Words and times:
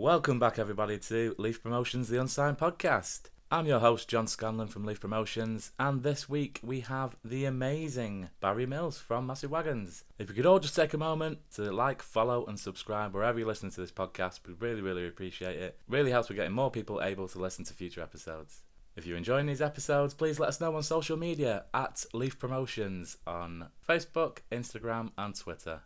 Welcome 0.00 0.38
back, 0.38 0.58
everybody, 0.58 0.96
to 0.96 1.34
Leaf 1.36 1.62
Promotions, 1.62 2.08
the 2.08 2.18
Unsigned 2.18 2.56
Podcast. 2.56 3.24
I'm 3.50 3.66
your 3.66 3.80
host, 3.80 4.08
John 4.08 4.26
Scanlon 4.26 4.68
from 4.68 4.86
Leaf 4.86 4.98
Promotions, 4.98 5.72
and 5.78 6.02
this 6.02 6.26
week 6.26 6.58
we 6.62 6.80
have 6.80 7.16
the 7.22 7.44
amazing 7.44 8.30
Barry 8.40 8.64
Mills 8.64 8.96
from 8.96 9.26
Massive 9.26 9.50
Wagons. 9.50 10.04
If 10.18 10.30
you 10.30 10.34
could 10.34 10.46
all 10.46 10.58
just 10.58 10.74
take 10.74 10.94
a 10.94 10.98
moment 10.98 11.40
to 11.56 11.70
like, 11.70 12.00
follow, 12.00 12.46
and 12.46 12.58
subscribe 12.58 13.12
wherever 13.12 13.38
you 13.38 13.44
listen 13.44 13.68
to 13.68 13.80
this 13.82 13.92
podcast, 13.92 14.40
we 14.48 14.54
really, 14.54 14.80
really 14.80 15.06
appreciate 15.06 15.58
it. 15.58 15.78
Really 15.86 16.10
helps 16.10 16.30
with 16.30 16.36
getting 16.36 16.54
more 16.54 16.70
people 16.70 17.02
able 17.02 17.28
to 17.28 17.38
listen 17.38 17.66
to 17.66 17.74
future 17.74 18.00
episodes. 18.00 18.62
If 18.96 19.04
you're 19.04 19.18
enjoying 19.18 19.44
these 19.44 19.60
episodes, 19.60 20.14
please 20.14 20.40
let 20.40 20.48
us 20.48 20.62
know 20.62 20.74
on 20.76 20.82
social 20.82 21.18
media 21.18 21.66
at 21.74 22.06
Leaf 22.14 22.38
Promotions 22.38 23.18
on 23.26 23.66
Facebook, 23.86 24.38
Instagram, 24.50 25.10
and 25.18 25.38
Twitter. 25.38 25.82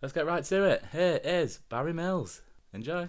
Let's 0.00 0.14
get 0.14 0.24
right 0.24 0.44
to 0.44 0.62
it. 0.66 0.84
Here 0.92 1.20
is 1.24 1.58
Barry 1.68 1.92
Mills. 1.92 2.42
Enjoy. 2.72 3.08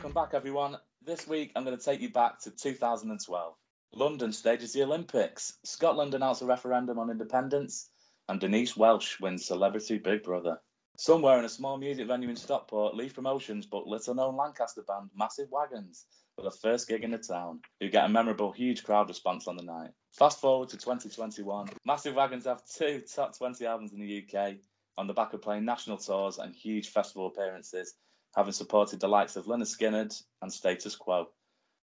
Welcome 0.00 0.14
back, 0.14 0.32
everyone. 0.32 0.78
This 1.02 1.28
week 1.28 1.52
I'm 1.54 1.62
going 1.62 1.76
to 1.76 1.84
take 1.84 2.00
you 2.00 2.08
back 2.08 2.40
to 2.40 2.50
2012. 2.50 3.54
London 3.92 4.32
stages 4.32 4.72
the 4.72 4.82
Olympics. 4.82 5.58
Scotland 5.62 6.14
announced 6.14 6.40
a 6.40 6.46
referendum 6.46 6.98
on 6.98 7.10
independence, 7.10 7.90
and 8.26 8.40
Denise 8.40 8.74
Welch 8.74 9.20
wins 9.20 9.44
Celebrity 9.44 9.98
Big 9.98 10.22
Brother. 10.22 10.56
Somewhere 10.96 11.38
in 11.38 11.44
a 11.44 11.50
small 11.50 11.76
music 11.76 12.06
venue 12.06 12.30
in 12.30 12.36
Stockport, 12.36 12.94
Leaf 12.94 13.14
Promotions 13.14 13.66
booked 13.66 13.88
little 13.88 14.14
known 14.14 14.38
Lancaster 14.38 14.82
band 14.88 15.10
Massive 15.14 15.50
Wagons 15.50 16.06
for 16.34 16.44
the 16.44 16.50
first 16.50 16.88
gig 16.88 17.04
in 17.04 17.10
the 17.10 17.18
town, 17.18 17.60
who 17.78 17.90
get 17.90 18.06
a 18.06 18.08
memorable 18.08 18.52
huge 18.52 18.84
crowd 18.84 19.06
response 19.06 19.46
on 19.48 19.58
the 19.58 19.62
night. 19.62 19.90
Fast 20.12 20.40
forward 20.40 20.70
to 20.70 20.78
2021, 20.78 21.68
Massive 21.84 22.14
Wagons 22.14 22.46
have 22.46 22.62
two 22.64 23.02
top 23.14 23.36
20 23.36 23.66
albums 23.66 23.92
in 23.92 24.00
the 24.00 24.24
UK 24.26 24.54
on 24.96 25.06
the 25.06 25.12
back 25.12 25.34
of 25.34 25.42
playing 25.42 25.66
national 25.66 25.98
tours 25.98 26.38
and 26.38 26.54
huge 26.54 26.88
festival 26.88 27.26
appearances 27.26 27.96
having 28.34 28.52
supported 28.52 29.00
the 29.00 29.08
likes 29.08 29.36
of 29.36 29.46
Lynyrd 29.46 29.76
Skynyrd 29.76 30.22
and 30.42 30.52
Status 30.52 30.96
Quo. 30.96 31.28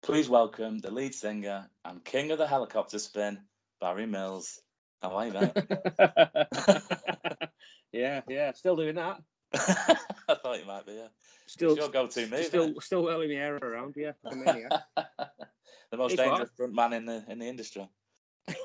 Please 0.02 0.28
welcome 0.28 0.80
the 0.80 0.92
lead 0.92 1.14
singer 1.14 1.70
and 1.86 2.03
king 2.03 2.31
of 2.31 2.38
the 2.38 2.48
helicopter 2.48 3.00
spin, 3.00 3.40
Barry 3.80 4.06
Mills. 4.06 4.59
How 5.02 5.12
are 5.16 5.28
you, 5.28 5.34
mate? 5.34 5.52
yeah, 7.92 8.22
yeah, 8.28 8.52
still 8.53 8.75
doing 8.75 8.95
that. 8.95 9.22
I 9.53 10.36
thought 10.36 10.59
you 10.59 10.66
might 10.66 10.86
be, 10.86 10.94
yeah. 10.94 11.08
Still, 11.45 11.72
it's 11.72 11.80
your 11.80 11.90
go-to 11.90 12.28
move. 12.28 12.45
Still, 12.45 12.81
still 12.81 13.03
whirling 13.03 13.30
the 13.30 13.36
air 13.36 13.58
around, 13.58 13.95
yeah. 13.95 14.14
the 14.23 15.97
most 15.97 16.18
dangerous 16.18 16.50
front 16.58 16.73
man 16.73 16.94
in 16.94 17.06
the 17.06 17.23
in 17.28 17.40
the 17.40 17.47
industry. 17.47 17.88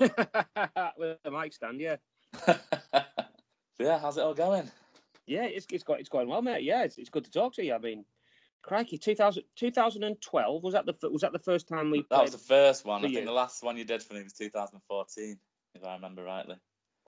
With 0.01 1.19
a 1.25 1.31
mic 1.31 1.53
stand, 1.53 1.81
yeah. 1.81 1.97
yeah, 3.79 3.99
how's 3.99 4.17
it 4.17 4.23
all 4.23 4.35
going? 4.35 4.71
Yeah, 5.29 5.45
it's 5.45 5.67
it's 5.71 5.85
got 5.85 6.01
it's 6.01 6.09
going 6.09 6.29
well, 6.29 6.43
mate. 6.43 6.63
Yeah, 6.63 6.85
it's, 6.85 6.99
it's 6.99 7.11
good 7.11 7.25
to 7.25 7.31
talk 7.31 7.55
to 7.55 7.65
you. 7.65 7.75
I 7.75 7.79
mean, 7.79 8.05
crikey, 8.63 8.99
2000, 8.99 9.43
2012 9.57 10.63
was 10.63 10.75
that 10.75 10.87
the 10.87 11.11
was 11.11 11.23
that 11.23 11.33
the 11.33 11.39
first 11.39 11.69
time 11.69 11.91
we? 11.91 12.03
Played? 12.03 12.19
That 12.19 12.23
was 12.23 12.33
the 12.33 12.39
first 12.39 12.85
one. 12.85 13.05
I 13.05 13.09
think 13.09 13.27
the 13.27 13.33
last 13.33 13.63
one 13.63 13.77
you 13.77 13.85
did 13.85 14.03
for 14.03 14.15
me 14.15 14.23
was 14.23 14.33
2014, 14.33 15.39
if 15.75 15.85
I 15.85 15.95
remember 15.95 16.25
rightly. 16.25 16.57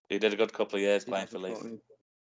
You 0.09 0.19
did 0.19 0.33
a 0.33 0.37
good 0.37 0.53
couple 0.53 0.77
of 0.77 0.83
years 0.83 1.05
playing 1.05 1.29
for 1.29 1.39
Leaf. 1.39 1.59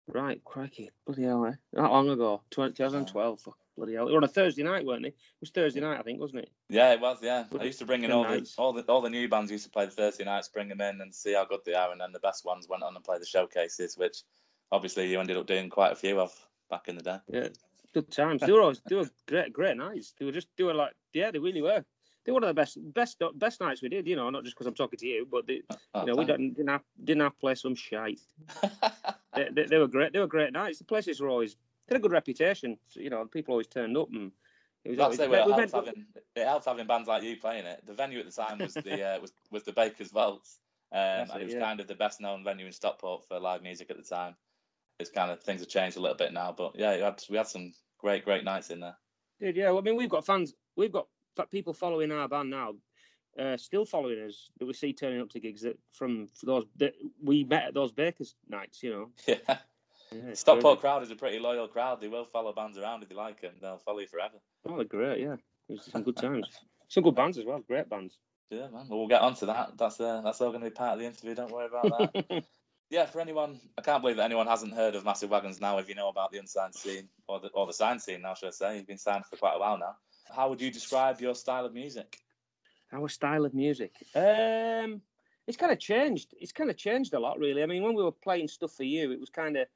Right, 0.06 0.42
crikey, 0.44 0.90
bloody 1.06 1.24
hell, 1.24 1.44
eh? 1.46 1.52
That 1.74 1.90
long 1.90 2.08
ago, 2.08 2.42
2012. 2.50 3.42
Yeah. 3.46 3.52
Bloody 3.76 3.94
hell! 3.94 4.02
It 4.02 4.06
was 4.06 4.16
on 4.16 4.24
a 4.24 4.28
Thursday 4.28 4.64
night, 4.64 4.84
weren't 4.84 5.06
it? 5.06 5.14
It 5.14 5.40
was 5.40 5.50
Thursday 5.50 5.80
night, 5.80 6.00
I 6.00 6.02
think, 6.02 6.18
wasn't 6.18 6.40
it? 6.40 6.50
Yeah, 6.68 6.92
it 6.92 7.00
was. 7.00 7.18
Yeah, 7.22 7.44
I 7.58 7.62
used 7.62 7.78
to 7.78 7.86
bring 7.86 8.02
in 8.02 8.10
all 8.10 8.24
the, 8.24 8.50
all 8.58 8.72
the 8.72 8.82
all 8.82 9.02
the 9.02 9.10
new 9.10 9.28
bands. 9.28 9.52
Used 9.52 9.66
to 9.66 9.70
play 9.70 9.84
the 9.84 9.92
Thursday 9.92 10.24
nights, 10.24 10.48
bring 10.48 10.68
them 10.68 10.80
in 10.80 11.00
and 11.00 11.14
see 11.14 11.34
how 11.34 11.44
good 11.44 11.60
they 11.64 11.74
are, 11.74 11.92
and 11.92 12.00
then 12.00 12.12
the 12.12 12.18
best 12.18 12.44
ones 12.44 12.66
went 12.68 12.82
on 12.82 12.96
and 12.96 13.04
play 13.04 13.18
the 13.18 13.26
showcases, 13.26 13.96
which 13.96 14.22
obviously 14.72 15.10
you 15.10 15.20
ended 15.20 15.36
up 15.36 15.46
doing 15.46 15.70
quite 15.70 15.92
a 15.92 15.96
few 15.96 16.20
of 16.20 16.32
back 16.70 16.88
in 16.88 16.96
the 16.96 17.02
day. 17.02 17.18
Yeah, 17.28 17.48
good 17.94 18.10
times. 18.10 18.42
They 18.42 18.52
were 18.52 18.62
always 18.62 18.80
they 18.88 18.96
were 18.96 19.08
great, 19.26 19.52
great 19.52 19.76
nights. 19.76 20.14
They 20.18 20.24
were 20.24 20.32
just 20.32 20.48
doing 20.56 20.76
like 20.76 20.92
yeah, 21.12 21.30
they 21.30 21.38
really 21.38 21.62
were. 21.62 21.84
They 22.24 22.32
were 22.32 22.40
one 22.40 22.44
of 22.44 22.48
the 22.48 22.60
best, 22.60 22.76
best, 22.92 23.22
best 23.36 23.60
nights 23.60 23.80
we 23.80 23.88
did. 23.88 24.06
You 24.06 24.16
know, 24.16 24.28
not 24.28 24.44
just 24.44 24.54
because 24.54 24.66
I'm 24.66 24.74
talking 24.74 24.98
to 24.98 25.06
you, 25.06 25.26
but 25.30 25.46
they, 25.46 25.62
oh, 25.94 26.00
you 26.00 26.06
know, 26.06 26.16
we 26.16 26.24
didn't 26.24 26.54
didn't 26.54 26.68
have 26.68 26.82
didn't 27.04 27.22
have 27.22 27.32
to 27.32 27.38
play 27.38 27.54
some 27.54 27.74
shite. 27.74 28.20
they, 29.34 29.48
they, 29.50 29.64
they, 29.64 29.78
were 29.78 29.88
great. 29.88 30.12
They 30.12 30.18
were 30.18 30.26
great 30.26 30.52
nights. 30.52 30.78
The 30.78 30.84
places 30.84 31.20
were 31.20 31.28
always 31.28 31.56
they 31.86 31.94
had 31.94 32.00
a 32.00 32.02
good 32.02 32.12
reputation. 32.12 32.76
So, 32.88 33.00
you 33.00 33.10
know, 33.10 33.24
people 33.24 33.52
always 33.52 33.68
turned 33.68 33.96
up 33.96 34.08
and. 34.12 34.32
It 34.84 34.90
was 34.92 35.00
always, 35.00 35.18
it, 35.18 35.30
helped 35.30 35.50
meant, 35.50 35.72
having, 35.72 36.06
it 36.36 36.46
helped 36.46 36.64
having 36.64 36.86
bands 36.86 37.08
like 37.08 37.22
you 37.22 37.36
playing 37.36 37.66
it. 37.66 37.82
The 37.84 37.92
venue 37.92 38.20
at 38.20 38.26
the 38.26 38.32
time 38.32 38.58
was 38.58 38.72
the 38.74 39.02
uh, 39.02 39.20
was 39.20 39.32
was 39.50 39.64
the 39.64 39.72
Baker's 39.72 40.12
Vaults, 40.12 40.60
um, 40.92 41.00
and 41.00 41.30
it, 41.32 41.40
it 41.40 41.44
was 41.44 41.54
yeah. 41.54 41.60
kind 41.60 41.80
of 41.80 41.88
the 41.88 41.96
best 41.96 42.20
known 42.20 42.44
venue 42.44 42.64
in 42.64 42.72
Stockport 42.72 43.26
for 43.26 43.40
live 43.40 43.60
music 43.60 43.90
at 43.90 43.96
the 43.96 44.02
time 44.04 44.36
it's 44.98 45.10
kind 45.10 45.30
of 45.30 45.40
things 45.42 45.60
have 45.60 45.68
changed 45.68 45.96
a 45.96 46.00
little 46.00 46.16
bit 46.16 46.32
now. 46.32 46.54
But 46.56 46.72
yeah, 46.76 46.96
we 46.96 47.02
had, 47.02 47.22
we 47.30 47.36
had 47.36 47.46
some 47.46 47.72
great, 47.98 48.24
great 48.24 48.44
nights 48.44 48.70
in 48.70 48.80
there. 48.80 48.96
Did 49.40 49.56
yeah? 49.56 49.70
Well, 49.70 49.78
I 49.78 49.82
mean, 49.82 49.96
we've 49.96 50.08
got 50.08 50.26
fans. 50.26 50.54
We've 50.76 50.92
got 50.92 51.06
people 51.50 51.72
following 51.72 52.10
our 52.12 52.28
band 52.28 52.50
now. 52.50 52.74
Uh, 53.38 53.56
still 53.56 53.84
following 53.84 54.18
us 54.26 54.50
that 54.58 54.66
we 54.66 54.72
see 54.72 54.92
turning 54.92 55.20
up 55.20 55.30
to 55.30 55.38
gigs 55.38 55.62
that 55.62 55.78
from 55.92 56.28
those 56.42 56.64
that 56.76 56.94
we 57.22 57.44
met 57.44 57.66
at 57.66 57.74
those 57.74 57.92
Bakers 57.92 58.34
nights, 58.48 58.82
you 58.82 58.90
know. 58.90 59.10
Yeah. 59.26 59.58
yeah 60.24 60.34
Stockport 60.34 60.80
crowd 60.80 61.02
is 61.02 61.10
a 61.10 61.14
pretty 61.14 61.38
loyal 61.38 61.68
crowd. 61.68 62.00
They 62.00 62.08
will 62.08 62.24
follow 62.24 62.52
bands 62.52 62.78
around 62.78 63.02
if 63.02 63.10
they 63.10 63.14
like 63.14 63.42
them. 63.42 63.52
They'll 63.60 63.78
follow 63.78 64.00
you 64.00 64.08
forever. 64.08 64.38
Oh, 64.66 64.76
they're 64.76 64.84
great. 64.84 65.20
Yeah, 65.20 65.34
it 65.68 65.72
was 65.72 65.84
some 65.84 66.02
good 66.02 66.16
times. 66.16 66.48
some 66.88 67.04
good 67.04 67.14
bands 67.14 67.38
as 67.38 67.44
well. 67.44 67.60
Great 67.60 67.88
bands. 67.88 68.18
Yeah, 68.50 68.68
man. 68.68 68.86
Well, 68.88 69.00
we'll 69.00 69.08
get 69.08 69.20
on 69.20 69.34
to 69.36 69.46
that. 69.46 69.76
That's 69.76 70.00
uh, 70.00 70.22
that's 70.24 70.40
all 70.40 70.48
going 70.48 70.62
to 70.62 70.70
be 70.70 70.74
part 70.74 70.94
of 70.94 71.00
the 71.00 71.06
interview. 71.06 71.34
Don't 71.34 71.52
worry 71.52 71.66
about 71.66 72.12
that. 72.12 72.44
yeah, 72.90 73.06
for 73.06 73.20
anyone, 73.20 73.60
I 73.76 73.82
can't 73.82 74.00
believe 74.02 74.16
that 74.16 74.24
anyone 74.24 74.46
hasn't 74.46 74.74
heard 74.74 74.94
of 74.94 75.04
Massive 75.04 75.30
Wagons 75.30 75.60
now. 75.60 75.78
If 75.78 75.88
you 75.88 75.94
know 75.94 76.08
about 76.08 76.32
the 76.32 76.38
unsigned 76.38 76.74
scene 76.74 77.08
or 77.26 77.38
the 77.40 77.48
or 77.48 77.66
the 77.66 77.72
signed 77.72 78.00
scene 78.00 78.22
now, 78.22 78.34
should 78.34 78.48
I 78.48 78.52
say? 78.52 78.76
You've 78.76 78.86
been 78.86 78.98
signed 78.98 79.26
for 79.26 79.36
quite 79.36 79.56
a 79.56 79.58
while 79.58 79.78
now. 79.78 79.96
How 80.34 80.48
would 80.48 80.60
you 80.60 80.70
describe 80.70 81.20
your 81.20 81.34
style 81.34 81.66
of 81.66 81.74
music? 81.74 82.18
Our 82.92 83.08
style 83.08 83.44
of 83.44 83.52
music, 83.52 83.92
um, 84.14 85.02
it's 85.46 85.58
kind 85.58 85.72
of 85.72 85.78
changed. 85.78 86.34
It's 86.40 86.52
kind 86.52 86.70
of 86.70 86.76
changed 86.76 87.12
a 87.12 87.20
lot, 87.20 87.38
really. 87.38 87.62
I 87.62 87.66
mean, 87.66 87.82
when 87.82 87.94
we 87.94 88.02
were 88.02 88.12
playing 88.12 88.48
stuff 88.48 88.72
for 88.72 88.84
you, 88.84 89.12
it 89.12 89.20
was 89.20 89.28
kind 89.28 89.56
of 89.56 89.66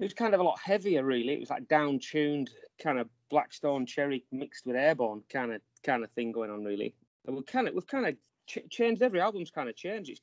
it 0.00 0.04
was 0.04 0.14
kind 0.14 0.32
of 0.32 0.40
a 0.40 0.44
lot 0.44 0.58
heavier, 0.58 1.04
really. 1.04 1.34
It 1.34 1.40
was 1.40 1.50
like 1.50 1.68
down 1.68 1.98
tuned, 1.98 2.50
kind 2.82 2.98
of 2.98 3.08
Black 3.28 3.52
Stone 3.52 3.84
Cherry 3.84 4.24
mixed 4.32 4.64
with 4.64 4.76
Airborne 4.76 5.22
kind 5.30 5.52
of 5.52 5.60
kind 5.82 6.02
of 6.02 6.10
thing 6.12 6.32
going 6.32 6.50
on, 6.50 6.64
really. 6.64 6.94
And 7.26 7.36
we 7.36 7.42
kind 7.42 7.68
of 7.68 7.74
we've 7.74 7.86
kind 7.86 8.06
of 8.06 8.14
ch- 8.46 8.70
changed. 8.70 9.02
Every 9.02 9.20
album's 9.20 9.50
kind 9.50 9.68
of 9.68 9.76
changed. 9.76 10.10
It's, 10.10 10.20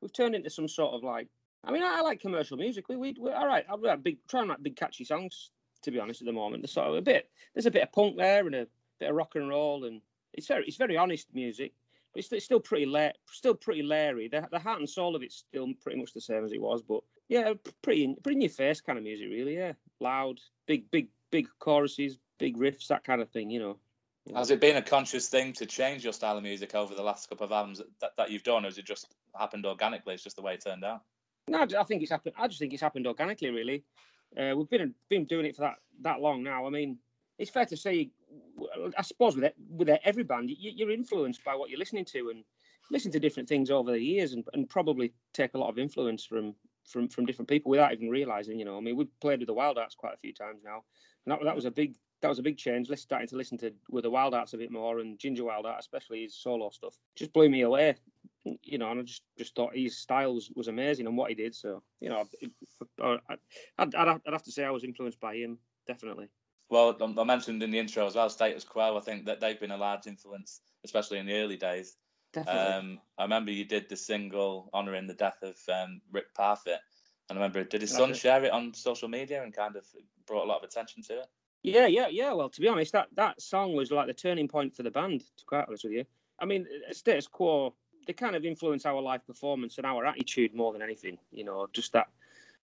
we've 0.00 0.12
turned 0.12 0.34
into 0.34 0.50
some 0.50 0.66
sort 0.66 0.94
of 0.94 1.04
like 1.04 1.28
I 1.64 1.72
mean, 1.72 1.82
I, 1.82 1.98
I 1.98 2.00
like 2.02 2.20
commercial 2.20 2.56
music. 2.56 2.88
We, 2.88 2.96
we, 2.96 3.16
we're 3.18 3.34
all 3.34 3.46
right. 3.46 3.64
I'm 3.70 3.82
like 3.82 4.02
big, 4.02 4.18
trying 4.28 4.48
write 4.48 4.62
big, 4.62 4.76
catchy 4.76 5.04
songs. 5.04 5.50
To 5.82 5.92
be 5.92 6.00
honest, 6.00 6.22
at 6.22 6.26
the 6.26 6.32
moment, 6.32 6.62
there's 6.62 6.76
a 6.76 7.00
bit. 7.00 7.30
There's 7.54 7.66
a 7.66 7.70
bit 7.70 7.84
of 7.84 7.92
punk 7.92 8.16
there 8.16 8.44
and 8.46 8.54
a 8.54 8.66
bit 8.98 9.10
of 9.10 9.16
rock 9.16 9.36
and 9.36 9.48
roll, 9.48 9.84
and 9.84 10.00
it's 10.32 10.48
very, 10.48 10.64
it's 10.66 10.76
very 10.76 10.96
honest 10.96 11.28
music. 11.32 11.72
But 12.12 12.20
it's, 12.20 12.32
it's 12.32 12.44
still 12.44 12.58
pretty 12.58 12.84
la- 12.84 13.12
still 13.30 13.54
pretty 13.54 13.82
Larry. 13.82 14.26
The, 14.28 14.48
the 14.50 14.58
heart 14.58 14.80
and 14.80 14.90
soul 14.90 15.14
of 15.14 15.22
it's 15.22 15.36
still 15.36 15.68
pretty 15.80 16.00
much 16.00 16.12
the 16.12 16.20
same 16.20 16.44
as 16.44 16.52
it 16.52 16.60
was. 16.60 16.82
But 16.82 17.02
yeah, 17.28 17.52
pretty, 17.82 18.16
pretty 18.22 18.36
in 18.36 18.42
your 18.42 18.50
face 18.50 18.80
kind 18.80 18.98
of 18.98 19.04
music, 19.04 19.28
really. 19.30 19.56
Yeah, 19.56 19.72
loud, 20.00 20.40
big, 20.66 20.90
big, 20.90 21.08
big 21.30 21.48
choruses, 21.60 22.18
big 22.38 22.56
riffs, 22.56 22.88
that 22.88 23.04
kind 23.04 23.22
of 23.22 23.30
thing. 23.30 23.50
You 23.50 23.60
know. 23.60 23.78
Has 24.34 24.50
it 24.50 24.60
been 24.60 24.76
a 24.76 24.82
conscious 24.82 25.28
thing 25.28 25.52
to 25.54 25.64
change 25.64 26.02
your 26.02 26.12
style 26.12 26.36
of 26.36 26.42
music 26.42 26.74
over 26.74 26.94
the 26.94 27.02
last 27.02 27.28
couple 27.28 27.46
of 27.46 27.52
albums 27.52 27.80
that, 28.00 28.10
that 28.16 28.30
you've 28.30 28.42
done, 28.42 28.64
or 28.64 28.68
has 28.68 28.78
it 28.78 28.84
just 28.84 29.14
happened 29.38 29.64
organically? 29.64 30.14
It's 30.14 30.24
just 30.24 30.36
the 30.36 30.42
way 30.42 30.54
it 30.54 30.64
turned 30.64 30.84
out. 30.84 31.02
No, 31.48 31.66
I 31.78 31.82
think 31.84 32.02
it's 32.02 32.10
happened. 32.10 32.34
I 32.38 32.46
just 32.48 32.60
think 32.60 32.72
it's 32.72 32.82
happened 32.82 33.06
organically. 33.06 33.50
Really, 33.50 33.84
uh, 34.36 34.54
we've 34.56 34.68
been 34.68 34.94
been 35.08 35.24
doing 35.24 35.46
it 35.46 35.56
for 35.56 35.62
that 35.62 35.76
that 36.02 36.20
long 36.20 36.42
now. 36.42 36.66
I 36.66 36.70
mean, 36.70 36.98
it's 37.38 37.50
fair 37.50 37.66
to 37.66 37.76
say, 37.76 38.10
I 38.96 39.02
suppose 39.02 39.34
with 39.34 39.44
it, 39.44 39.54
with 39.70 39.88
every 40.04 40.24
band, 40.24 40.50
you, 40.50 40.86
are 40.86 40.90
influenced 40.90 41.44
by 41.44 41.54
what 41.54 41.70
you're 41.70 41.78
listening 41.78 42.04
to 42.06 42.30
and 42.30 42.44
listen 42.90 43.12
to 43.12 43.20
different 43.20 43.48
things 43.48 43.70
over 43.70 43.92
the 43.92 44.00
years, 44.00 44.32
and, 44.32 44.44
and 44.52 44.68
probably 44.68 45.12
take 45.32 45.54
a 45.54 45.58
lot 45.58 45.70
of 45.70 45.78
influence 45.78 46.24
from 46.24 46.54
from 46.84 47.08
from 47.08 47.26
different 47.26 47.48
people 47.48 47.70
without 47.70 47.92
even 47.92 48.10
realizing. 48.10 48.58
You 48.58 48.64
know, 48.64 48.76
I 48.76 48.80
mean, 48.80 48.96
we've 48.96 49.20
played 49.20 49.40
with 49.40 49.48
the 49.48 49.54
Wildhearts 49.54 49.96
quite 49.96 50.14
a 50.14 50.18
few 50.18 50.32
times 50.32 50.62
now, 50.64 50.84
and 51.24 51.32
that, 51.32 51.44
that 51.44 51.56
was 51.56 51.64
a 51.64 51.70
big 51.70 51.94
that 52.20 52.28
was 52.28 52.38
a 52.38 52.42
big 52.42 52.58
change. 52.58 52.88
Starting 52.96 53.28
to 53.28 53.36
listen 53.36 53.58
to 53.58 53.72
with 53.90 54.04
the 54.04 54.10
Wildhearts 54.10 54.54
a 54.54 54.58
bit 54.58 54.72
more, 54.72 54.98
and 54.98 55.18
Ginger 55.18 55.44
Wildheart, 55.44 55.78
especially 55.78 56.22
his 56.22 56.34
solo 56.34 56.70
stuff, 56.70 56.98
just 57.14 57.32
blew 57.32 57.48
me 57.48 57.62
away 57.62 57.96
you 58.44 58.78
know, 58.78 58.90
and 58.90 59.00
I 59.00 59.02
just 59.02 59.22
just 59.36 59.54
thought 59.54 59.76
his 59.76 59.98
style 59.98 60.34
was, 60.34 60.50
was 60.54 60.68
amazing 60.68 61.06
and 61.06 61.16
what 61.16 61.28
he 61.30 61.34
did. 61.34 61.54
So, 61.54 61.82
you 62.00 62.08
know, 62.08 62.24
I'd, 63.02 63.38
I'd, 63.78 63.94
I'd 63.94 64.20
have 64.26 64.42
to 64.44 64.52
say 64.52 64.64
I 64.64 64.70
was 64.70 64.84
influenced 64.84 65.20
by 65.20 65.34
him, 65.36 65.58
definitely. 65.86 66.28
Well, 66.70 66.96
I 67.00 67.24
mentioned 67.24 67.62
in 67.62 67.70
the 67.70 67.78
intro 67.78 68.06
as 68.06 68.14
well, 68.14 68.28
Status 68.28 68.64
Quo. 68.64 68.96
I 68.96 69.00
think 69.00 69.24
that 69.24 69.40
they've 69.40 69.58
been 69.58 69.70
a 69.70 69.76
large 69.76 70.06
influence, 70.06 70.60
especially 70.84 71.18
in 71.18 71.26
the 71.26 71.34
early 71.34 71.56
days. 71.56 71.96
Definitely. 72.34 72.72
Um, 72.72 73.00
I 73.16 73.22
remember 73.22 73.50
you 73.50 73.64
did 73.64 73.88
the 73.88 73.96
single 73.96 74.68
honouring 74.74 75.06
the 75.06 75.14
death 75.14 75.38
of 75.42 75.56
um, 75.72 76.02
Rick 76.12 76.34
Parfitt. 76.34 76.80
And 77.30 77.38
I 77.38 77.42
remember, 77.42 77.64
did 77.64 77.80
his 77.80 77.90
son 77.90 78.12
share 78.12 78.44
it 78.44 78.52
on 78.52 78.74
social 78.74 79.08
media 79.08 79.42
and 79.42 79.54
kind 79.54 79.76
of 79.76 79.86
brought 80.26 80.44
a 80.44 80.48
lot 80.48 80.58
of 80.58 80.64
attention 80.64 81.02
to 81.04 81.20
it? 81.20 81.26
Yeah, 81.62 81.86
yeah, 81.86 82.08
yeah. 82.08 82.34
Well, 82.34 82.50
to 82.50 82.60
be 82.60 82.68
honest, 82.68 82.92
that, 82.92 83.08
that 83.16 83.40
song 83.40 83.74
was 83.74 83.90
like 83.90 84.06
the 84.06 84.14
turning 84.14 84.46
point 84.46 84.76
for 84.76 84.82
the 84.82 84.90
band, 84.90 85.20
to 85.20 85.26
be 85.44 85.46
quite 85.46 85.64
honest 85.68 85.84
with 85.84 85.94
you. 85.94 86.04
I 86.38 86.44
mean, 86.44 86.66
Status 86.92 87.26
Quo 87.26 87.74
they 88.08 88.14
kind 88.14 88.34
of 88.34 88.46
influence 88.46 88.86
our 88.86 89.00
live 89.02 89.24
performance 89.26 89.76
and 89.76 89.86
our 89.86 90.06
attitude 90.06 90.54
more 90.54 90.72
than 90.72 90.80
anything. 90.80 91.18
You 91.30 91.44
know, 91.44 91.68
just 91.74 91.92
that 91.92 92.08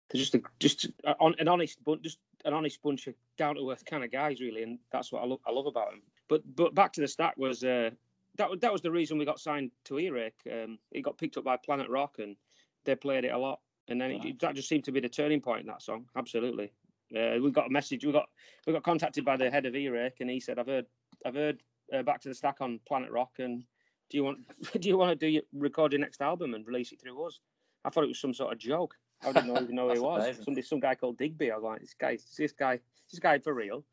they're 0.08 0.20
just 0.20 0.36
a, 0.36 0.42
just 0.60 0.86
a, 1.04 1.14
an 1.20 1.48
honest 1.48 1.78
but 1.84 2.00
just 2.00 2.18
an 2.44 2.54
honest 2.54 2.80
bunch 2.80 3.08
of 3.08 3.14
down 3.36 3.56
to 3.56 3.70
earth 3.70 3.84
kind 3.84 4.04
of 4.04 4.12
guys, 4.12 4.40
really, 4.40 4.62
and 4.62 4.78
that's 4.92 5.10
what 5.10 5.22
I 5.22 5.26
love. 5.26 5.40
I 5.46 5.50
love 5.50 5.66
about 5.66 5.90
them. 5.90 6.02
But 6.28 6.42
but 6.54 6.74
back 6.74 6.92
to 6.94 7.00
the 7.00 7.08
stack 7.08 7.36
was 7.36 7.64
uh, 7.64 7.90
that 8.36 8.60
that 8.60 8.72
was 8.72 8.82
the 8.82 8.90
reason 8.90 9.18
we 9.18 9.24
got 9.24 9.40
signed 9.40 9.72
to 9.86 9.98
Earache. 9.98 10.40
Um, 10.50 10.78
it 10.92 11.02
got 11.02 11.18
picked 11.18 11.36
up 11.36 11.44
by 11.44 11.56
Planet 11.56 11.90
Rock, 11.90 12.16
and 12.20 12.36
they 12.84 12.94
played 12.94 13.24
it 13.24 13.32
a 13.32 13.38
lot. 13.38 13.58
And 13.88 14.00
then 14.00 14.12
it, 14.12 14.38
that 14.38 14.54
just 14.54 14.68
seemed 14.68 14.84
to 14.84 14.92
be 14.92 15.00
the 15.00 15.08
turning 15.08 15.40
point 15.40 15.62
in 15.62 15.66
that 15.66 15.82
song. 15.82 16.06
Absolutely. 16.16 16.72
Uh, 17.14 17.42
we 17.42 17.50
got 17.50 17.66
a 17.66 17.70
message. 17.70 18.04
We 18.04 18.12
got 18.12 18.28
we 18.64 18.72
got 18.72 18.84
contacted 18.84 19.24
by 19.24 19.36
the 19.36 19.50
head 19.50 19.66
of 19.66 19.74
Earache, 19.74 20.20
and 20.20 20.30
he 20.30 20.38
said, 20.38 20.60
"I've 20.60 20.68
heard 20.68 20.86
I've 21.26 21.34
heard 21.34 21.60
uh, 21.92 22.04
Back 22.04 22.20
to 22.20 22.28
the 22.28 22.34
Stack 22.34 22.60
on 22.60 22.78
Planet 22.86 23.10
Rock, 23.10 23.32
and 23.40 23.64
do 24.12 24.18
you 24.18 24.24
want 24.24 24.38
do 24.80 24.88
you 24.88 24.96
want 24.96 25.10
to 25.10 25.16
do 25.16 25.26
your, 25.26 25.42
record 25.54 25.92
your 25.92 26.00
next 26.00 26.20
album 26.20 26.54
and 26.54 26.66
release 26.66 26.92
it 26.92 27.00
through 27.00 27.20
us?" 27.26 27.40
I 27.84 27.90
thought 27.90 28.04
it 28.04 28.08
was 28.08 28.20
some 28.20 28.34
sort 28.34 28.52
of 28.52 28.58
joke. 28.58 28.94
I 29.24 29.32
didn't 29.32 29.48
know, 29.48 29.60
even 29.60 29.74
know 29.74 29.88
who 29.88 29.94
he 29.94 30.00
was. 30.00 30.22
Amazing. 30.22 30.44
Somebody, 30.44 30.62
some 30.62 30.80
guy 30.80 30.94
called 30.94 31.18
Digby. 31.18 31.50
I 31.50 31.56
was 31.56 31.64
like, 31.64 31.80
"This 31.80 31.94
guy, 31.98 32.18
this 32.38 32.52
guy, 32.52 32.78
this 33.10 33.18
guy 33.18 33.38
for 33.38 33.54
real." 33.54 33.84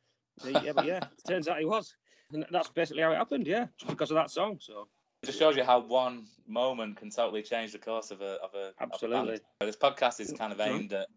Yeah, 0.45 0.74
but 0.74 0.86
yeah, 0.86 1.00
turns 1.27 1.48
out 1.48 1.60
he 1.60 1.66
was, 1.66 1.95
and 2.33 2.45
that's 2.51 2.69
basically 2.69 3.01
how 3.01 3.12
it 3.12 3.18
happened. 3.18 3.48
Yeah, 3.48 3.68
just 3.77 3.89
because 3.89 4.12
of 4.12 4.16
that 4.16 4.30
song. 4.30 4.57
So 4.60 4.88
it 5.24 5.27
just 5.27 5.39
shows 5.39 5.56
you 5.56 5.63
how 5.63 5.80
one 5.80 6.25
moment 6.48 6.98
can 6.98 7.10
totally 7.10 7.42
change 7.42 7.72
the 7.72 7.80
course 7.80 8.12
of 8.12 8.22
a 8.22 8.38
of 8.44 8.54
a 8.54 8.74
absolutely. 8.81 9.36
Of 9.36 9.42
a 9.62 9.65
this 9.65 9.77
podcast 9.77 10.19
is 10.19 10.33
kind 10.38 10.51
of 10.51 10.60
mm-hmm. 10.60 10.75
aimed 10.75 10.94
at 10.94 11.07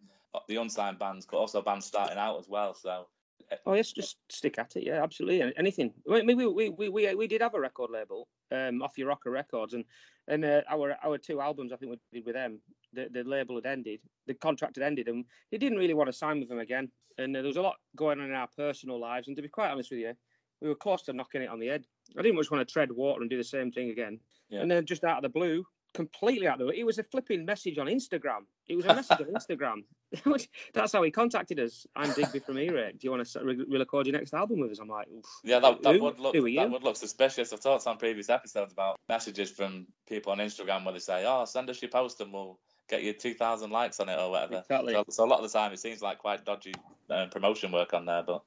the 0.49 0.57
unsigned 0.57 0.99
bands, 0.99 1.27
but 1.31 1.39
also 1.39 1.61
bands 1.61 1.87
starting 1.87 2.19
out 2.19 2.39
as 2.39 2.49
well. 2.49 2.75
So. 2.75 3.09
Eh, 3.51 3.57
oh 3.67 3.75
yes, 3.75 3.93
just 3.93 4.17
stick 4.29 4.59
at 4.59 4.77
it. 4.77 4.85
Yeah, 4.85 5.03
absolutely. 5.03 5.53
Anything. 5.57 5.93
We 6.07 6.23
we 6.23 6.47
we 6.47 6.69
we 6.69 6.89
we, 6.89 7.15
we 7.15 7.27
did 7.27 7.43
have 7.43 7.55
a 7.55 7.61
record 7.61 7.91
label, 7.91 8.29
um, 8.51 8.83
Off 8.83 8.99
Your 8.99 9.09
Rocker 9.09 9.31
Records, 9.31 9.75
and 9.75 9.85
and 10.29 10.45
uh, 10.45 10.63
our 10.71 10.97
our 11.05 11.19
two 11.19 11.41
albums 11.41 11.73
I 11.73 11.77
think 11.77 11.93
we 11.93 11.99
did 12.13 12.27
with 12.27 12.35
them. 12.35 12.61
The, 12.95 13.09
the 13.11 13.25
label 13.25 13.55
had 13.57 13.67
ended, 13.67 14.01
the 14.27 14.35
contract 14.35 14.77
had 14.77 14.85
ended, 14.85 15.09
and 15.09 15.25
they 15.51 15.57
didn't 15.57 15.79
really 15.79 15.95
want 15.95 16.09
to 16.09 16.13
sign 16.13 16.41
with 16.41 16.51
them 16.51 16.59
again. 16.59 16.91
And 17.19 17.35
uh, 17.35 17.41
there 17.41 17.49
was 17.49 17.57
a 17.57 17.63
lot 17.63 17.77
going 17.97 18.21
on 18.21 18.27
in 18.27 18.35
our 18.35 18.49
personal 18.55 19.01
lives. 19.01 19.29
And 19.29 19.37
to 19.37 19.43
be 19.43 19.49
quite 19.49 19.71
honest 19.71 19.91
with 19.91 20.01
you, 20.01 20.13
we 20.61 20.69
were 20.69 20.75
close 20.75 21.03
to 21.03 21.13
knocking 21.13 21.43
it 21.43 21.49
on 21.49 21.59
the 21.59 21.69
head. 21.69 21.85
I 22.19 22.23
didn't 22.23 22.37
much 22.37 22.51
want 22.51 22.67
to 22.67 22.71
tread 22.71 22.93
water 22.93 23.23
and 23.23 23.31
do 23.31 23.37
the 23.37 23.45
same 23.45 23.73
thing 23.73 23.91
again. 23.91 24.21
Yeah. 24.51 24.61
And 24.61 24.71
then 24.71 24.85
just 24.85 25.05
out 25.05 25.17
of 25.17 25.23
the 25.23 25.29
blue, 25.29 25.65
completely 25.95 26.47
out 26.47 26.55
of 26.55 26.61
the 26.61 26.67
way, 26.67 26.79
it 26.79 26.85
was 26.85 26.99
a 26.99 27.05
flipping 27.05 27.45
message 27.45 27.79
on 27.79 27.87
Instagram. 27.87 28.45
It 28.69 28.77
was 28.77 28.85
a 28.85 28.95
message 28.95 29.21
on 29.21 29.27
Instagram. 29.35 29.85
That's 30.75 30.93
how 30.93 31.03
he 31.03 31.11
contacted 31.11 31.59
us. 31.61 31.87
I'm 31.97 32.13
Digby 32.13 32.41
from 32.41 32.59
Earache. 32.59 32.99
Do 32.99 33.07
you 33.07 33.11
want 33.11 33.27
to 33.27 33.45
re- 33.45 33.65
record 33.69 34.07
your 34.07 34.17
next 34.17 34.35
album 34.35 34.61
with 34.61 34.71
us? 34.71 34.79
I'm 34.79 34.89
like, 34.89 35.09
yeah, 35.43 35.59
that, 35.61 35.83
that 35.83 36.01
would 36.01 36.19
look 36.19 36.35
that 36.35 36.71
would 36.71 36.83
look 36.83 36.97
suspicious. 36.97 37.53
I've 37.53 37.61
talked 37.61 37.87
on 37.87 37.97
previous 37.97 38.29
episodes 38.29 38.73
about 38.73 39.01
messages 39.09 39.51
from 39.51 39.87
people 40.09 40.33
on 40.33 40.39
Instagram 40.39 40.85
where 40.85 40.93
they 40.93 41.01
say, 41.01 41.25
"Oh, 41.27 41.45
send 41.45 41.71
us 41.71 41.81
your 41.81 41.91
post 41.91 42.21
and 42.21 42.33
we'll 42.33 42.59
get 42.89 43.03
you 43.03 43.13
2,000 43.13 43.71
likes 43.71 44.01
on 44.01 44.09
it 44.09 44.19
or 44.19 44.31
whatever." 44.31 44.59
Exactly. 44.59 44.93
So, 44.93 45.05
so 45.09 45.25
a 45.25 45.27
lot 45.27 45.43
of 45.43 45.51
the 45.51 45.59
time, 45.59 45.73
it 45.73 45.81
seems 45.81 46.03
like 46.03 46.19
quite 46.19 46.45
dodgy 46.45 46.75
uh, 47.09 47.27
promotion 47.27 47.73
work 47.73 47.95
on 47.95 48.05
there, 48.05 48.23
but 48.23 48.43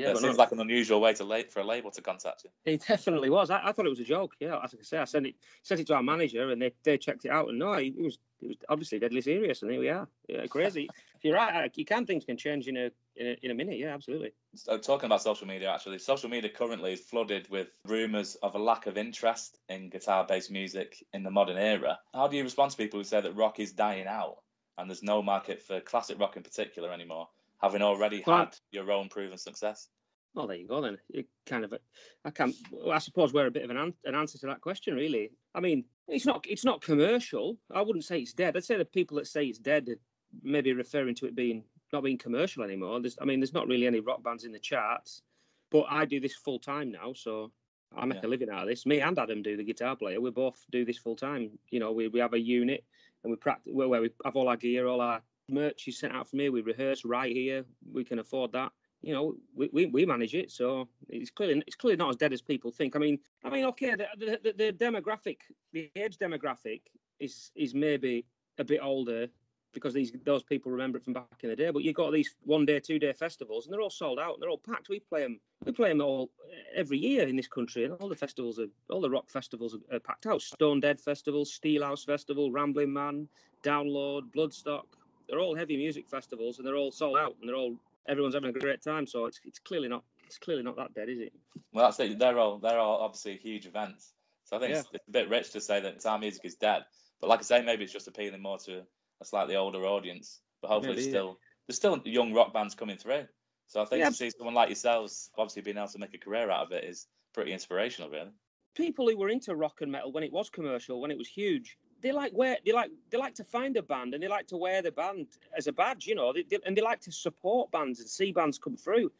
yeah, 0.00 0.10
it 0.10 0.18
seems 0.18 0.36
like 0.36 0.52
an 0.52 0.60
unusual 0.60 1.00
way 1.00 1.12
to 1.14 1.24
late 1.24 1.52
for 1.52 1.60
a 1.60 1.64
label 1.64 1.90
to 1.90 2.02
contact 2.02 2.44
you. 2.44 2.50
It 2.64 2.84
definitely 2.86 3.30
was. 3.30 3.50
I, 3.50 3.60
I, 3.64 3.72
thought 3.72 3.86
it 3.86 3.90
was 3.90 4.00
a 4.00 4.04
joke. 4.04 4.34
Yeah, 4.40 4.58
as 4.62 4.74
I 4.74 4.82
say, 4.82 4.98
I 4.98 5.04
sent 5.04 5.26
it 5.26 5.36
sent 5.62 5.80
it 5.80 5.86
to 5.88 5.94
our 5.94 6.02
manager, 6.02 6.50
and 6.50 6.60
they, 6.60 6.72
they 6.82 6.98
checked 6.98 7.24
it 7.24 7.30
out, 7.30 7.48
and 7.48 7.58
no, 7.58 7.72
it 7.74 7.94
was 7.96 8.18
it 8.40 8.48
was 8.48 8.56
obviously 8.68 8.98
deadly 8.98 9.20
serious, 9.20 9.62
and 9.62 9.70
here 9.70 9.80
we 9.80 9.88
are. 9.88 10.08
Yeah, 10.28 10.46
crazy. 10.46 10.88
if 11.16 11.22
you're 11.24 11.36
right, 11.36 11.70
you 11.76 11.84
can 11.84 12.06
things 12.06 12.24
can 12.24 12.36
change 12.36 12.68
in 12.68 12.76
a, 12.76 12.90
in 13.16 13.26
a 13.26 13.36
in 13.42 13.50
a 13.50 13.54
minute. 13.54 13.78
Yeah, 13.78 13.94
absolutely. 13.94 14.32
So, 14.54 14.78
talking 14.78 15.06
about 15.06 15.22
social 15.22 15.46
media, 15.46 15.72
actually, 15.72 15.98
social 15.98 16.30
media 16.30 16.50
currently 16.50 16.92
is 16.92 17.00
flooded 17.00 17.48
with 17.50 17.68
rumours 17.86 18.36
of 18.36 18.54
a 18.54 18.58
lack 18.58 18.86
of 18.86 18.96
interest 18.96 19.58
in 19.68 19.90
guitar-based 19.90 20.50
music 20.50 21.04
in 21.12 21.22
the 21.22 21.30
modern 21.30 21.58
era. 21.58 21.98
How 22.12 22.28
do 22.28 22.36
you 22.36 22.42
respond 22.42 22.70
to 22.72 22.76
people 22.76 23.00
who 23.00 23.04
say 23.04 23.20
that 23.20 23.36
rock 23.36 23.60
is 23.60 23.72
dying 23.72 24.06
out 24.06 24.36
and 24.76 24.90
there's 24.90 25.02
no 25.02 25.22
market 25.22 25.62
for 25.62 25.80
classic 25.80 26.18
rock 26.18 26.36
in 26.36 26.42
particular 26.42 26.92
anymore? 26.92 27.28
Having 27.62 27.82
already 27.82 28.22
well, 28.26 28.38
had 28.38 28.56
your 28.72 28.90
own 28.90 29.08
proven 29.08 29.38
success? 29.38 29.88
Well, 30.34 30.46
there 30.46 30.56
you 30.56 30.68
go. 30.68 30.80
Then 30.80 30.98
it 31.10 31.26
kind 31.46 31.64
of, 31.64 31.72
uh, 31.72 31.78
I 32.24 32.30
can't. 32.30 32.54
I 32.90 32.98
suppose 32.98 33.32
we're 33.32 33.46
a 33.46 33.50
bit 33.50 33.64
of 33.64 33.70
an, 33.70 33.76
an, 33.76 33.94
an 34.04 34.14
answer 34.14 34.38
to 34.38 34.46
that 34.46 34.60
question, 34.60 34.94
really. 34.94 35.30
I 35.54 35.60
mean, 35.60 35.84
it's 36.08 36.26
not, 36.26 36.44
it's 36.48 36.64
not 36.64 36.82
commercial. 36.82 37.56
I 37.72 37.82
wouldn't 37.82 38.04
say 38.04 38.18
it's 38.18 38.32
dead. 38.32 38.56
I'd 38.56 38.64
say 38.64 38.76
the 38.76 38.84
people 38.84 39.16
that 39.18 39.26
say 39.26 39.44
it's 39.44 39.58
dead 39.58 39.88
are 39.88 39.96
maybe 40.42 40.72
referring 40.72 41.14
to 41.16 41.26
it 41.26 41.36
being 41.36 41.64
not 41.92 42.02
being 42.02 42.18
commercial 42.18 42.64
anymore. 42.64 43.00
There's, 43.00 43.16
I 43.20 43.24
mean, 43.24 43.40
there's 43.40 43.54
not 43.54 43.68
really 43.68 43.86
any 43.86 44.00
rock 44.00 44.22
bands 44.22 44.44
in 44.44 44.52
the 44.52 44.58
charts, 44.58 45.22
but 45.70 45.86
I 45.88 46.04
do 46.04 46.18
this 46.18 46.34
full 46.34 46.58
time 46.58 46.90
now, 46.90 47.12
so 47.14 47.52
I 47.96 48.04
make 48.04 48.22
yeah. 48.22 48.28
a 48.28 48.30
living 48.30 48.50
out 48.50 48.62
of 48.62 48.68
this. 48.68 48.84
Me 48.84 49.00
and 49.00 49.16
Adam 49.18 49.42
do 49.42 49.56
the 49.56 49.62
guitar 49.62 49.94
player. 49.94 50.20
We 50.20 50.30
both 50.30 50.58
do 50.72 50.84
this 50.84 50.98
full 50.98 51.14
time. 51.14 51.50
You 51.70 51.78
know, 51.78 51.92
we, 51.92 52.08
we 52.08 52.18
have 52.18 52.32
a 52.32 52.40
unit 52.40 52.84
and 53.22 53.30
we 53.30 53.36
practice 53.36 53.72
where 53.72 53.88
we 53.88 54.10
have 54.24 54.34
all 54.34 54.48
our 54.48 54.56
gear, 54.56 54.86
all 54.86 55.00
our 55.00 55.22
merch 55.48 55.88
is 55.88 55.98
sent 55.98 56.14
out 56.14 56.28
from 56.28 56.40
here. 56.40 56.52
We 56.52 56.62
rehearse 56.62 57.04
right 57.04 57.32
here. 57.34 57.64
We 57.92 58.04
can 58.04 58.18
afford 58.18 58.52
that. 58.52 58.72
You 59.02 59.12
know, 59.12 59.34
we, 59.54 59.68
we, 59.72 59.86
we 59.86 60.06
manage 60.06 60.34
it, 60.34 60.50
so 60.50 60.88
it's 61.10 61.30
clearly 61.30 61.62
it's 61.66 61.76
clearly 61.76 61.98
not 61.98 62.08
as 62.08 62.16
dead 62.16 62.32
as 62.32 62.40
people 62.40 62.70
think. 62.70 62.96
I 62.96 62.98
mean, 62.98 63.18
I 63.44 63.50
mean, 63.50 63.66
okay, 63.66 63.94
the, 63.94 64.38
the, 64.42 64.54
the 64.56 64.72
demographic, 64.72 65.38
the 65.72 65.90
age 65.94 66.16
demographic 66.16 66.80
is 67.20 67.50
is 67.54 67.74
maybe 67.74 68.24
a 68.58 68.64
bit 68.64 68.80
older 68.82 69.28
because 69.74 69.92
these 69.92 70.12
those 70.24 70.42
people 70.42 70.72
remember 70.72 70.96
it 70.96 71.04
from 71.04 71.12
back 71.12 71.26
in 71.42 71.50
the 71.50 71.56
day. 71.56 71.70
But 71.70 71.82
you've 71.82 71.96
got 71.96 72.12
these 72.12 72.34
one 72.44 72.64
day, 72.64 72.80
two 72.80 72.98
day 72.98 73.12
festivals, 73.12 73.66
and 73.66 73.74
they're 73.74 73.82
all 73.82 73.90
sold 73.90 74.18
out 74.18 74.34
and 74.34 74.42
they're 74.42 74.48
all 74.48 74.56
packed. 74.56 74.88
We 74.88 75.00
play 75.00 75.22
them, 75.22 75.38
we 75.66 75.72
play 75.72 75.90
them 75.90 76.00
all 76.00 76.30
eh, 76.50 76.80
every 76.80 76.96
year 76.96 77.28
in 77.28 77.36
this 77.36 77.48
country, 77.48 77.84
and 77.84 77.92
all 77.94 78.08
the 78.08 78.14
festivals 78.14 78.58
are, 78.58 78.68
all 78.88 79.02
the 79.02 79.10
rock 79.10 79.28
festivals 79.28 79.74
are, 79.74 79.96
are 79.96 80.00
packed 80.00 80.26
out. 80.26 80.40
Stone 80.40 80.80
Dead 80.80 80.98
Festival, 80.98 81.44
Steelhouse 81.44 82.06
Festival, 82.06 82.50
Rambling 82.50 82.92
Man, 82.92 83.28
Download, 83.62 84.22
Bloodstock, 84.34 84.84
they're 85.28 85.40
all 85.40 85.54
heavy 85.54 85.76
music 85.76 86.08
festivals 86.08 86.58
and 86.58 86.66
they're 86.66 86.76
all 86.76 86.92
sold 86.92 87.18
out 87.18 87.36
and 87.40 87.48
they're 87.48 87.56
all 87.56 87.76
everyone's 88.08 88.34
having 88.34 88.50
a 88.50 88.58
great 88.58 88.82
time. 88.82 89.06
So 89.06 89.26
it's 89.26 89.40
it's 89.44 89.58
clearly 89.58 89.88
not 89.88 90.04
it's 90.26 90.38
clearly 90.38 90.62
not 90.62 90.76
that 90.76 90.94
dead, 90.94 91.08
is 91.08 91.20
it? 91.20 91.32
Well, 91.72 91.86
that's 91.86 92.00
it. 92.00 92.18
They're 92.18 92.38
all 92.38 92.58
they're 92.58 92.78
all 92.78 92.98
obviously 92.98 93.36
huge 93.36 93.66
events. 93.66 94.12
So 94.44 94.56
I 94.56 94.60
think 94.60 94.72
yeah. 94.72 94.80
it's, 94.80 94.88
it's, 94.92 95.08
a 95.08 95.10
bit 95.10 95.30
rich 95.30 95.52
to 95.52 95.60
say 95.60 95.80
that 95.80 96.04
our 96.04 96.18
music 96.18 96.44
is 96.44 96.54
dead. 96.56 96.84
But 97.20 97.30
like 97.30 97.40
I 97.40 97.42
say, 97.42 97.62
maybe 97.62 97.84
it's 97.84 97.92
just 97.92 98.08
appealing 98.08 98.42
more 98.42 98.58
to 98.58 98.82
a 99.20 99.24
slightly 99.24 99.56
older 99.56 99.84
audience. 99.86 100.40
But 100.60 100.68
hopefully, 100.68 100.96
maybe, 100.96 101.08
still 101.08 101.26
yeah. 101.26 101.34
there's 101.66 101.76
still 101.76 102.00
young 102.04 102.32
rock 102.32 102.52
bands 102.52 102.74
coming 102.74 102.98
through. 102.98 103.24
So 103.66 103.80
I 103.80 103.86
think 103.86 104.00
yeah. 104.00 104.10
to 104.10 104.14
see 104.14 104.30
someone 104.30 104.54
like 104.54 104.68
yourselves 104.68 105.30
obviously 105.38 105.62
being 105.62 105.78
able 105.78 105.88
to 105.88 105.98
make 105.98 106.14
a 106.14 106.18
career 106.18 106.50
out 106.50 106.66
of 106.66 106.72
it 106.72 106.84
is 106.84 107.06
pretty 107.32 107.52
inspirational, 107.52 108.10
really. 108.10 108.30
People 108.74 109.08
who 109.08 109.16
were 109.16 109.28
into 109.28 109.54
rock 109.54 109.80
and 109.80 109.90
metal 109.90 110.12
when 110.12 110.24
it 110.24 110.32
was 110.32 110.50
commercial, 110.50 111.00
when 111.00 111.10
it 111.10 111.18
was 111.18 111.28
huge, 111.28 111.78
they 112.04 112.12
like 112.12 112.32
wear 112.34 112.58
they 112.64 112.72
like 112.72 112.90
they 113.10 113.18
like 113.18 113.34
to 113.34 113.44
find 113.44 113.76
a 113.78 113.82
band 113.82 114.12
and 114.12 114.22
they 114.22 114.28
like 114.28 114.46
to 114.46 114.58
wear 114.58 114.82
the 114.82 114.92
band 114.92 115.26
as 115.56 115.66
a 115.66 115.72
badge, 115.72 116.06
you 116.06 116.14
know, 116.14 116.32
they, 116.32 116.42
they, 116.42 116.58
and 116.66 116.76
they 116.76 116.82
like 116.82 117.00
to 117.00 117.10
support 117.10 117.72
bands 117.72 117.98
and 117.98 118.08
see 118.08 118.30
bands 118.30 118.58
come 118.58 118.76
through, 118.76 119.10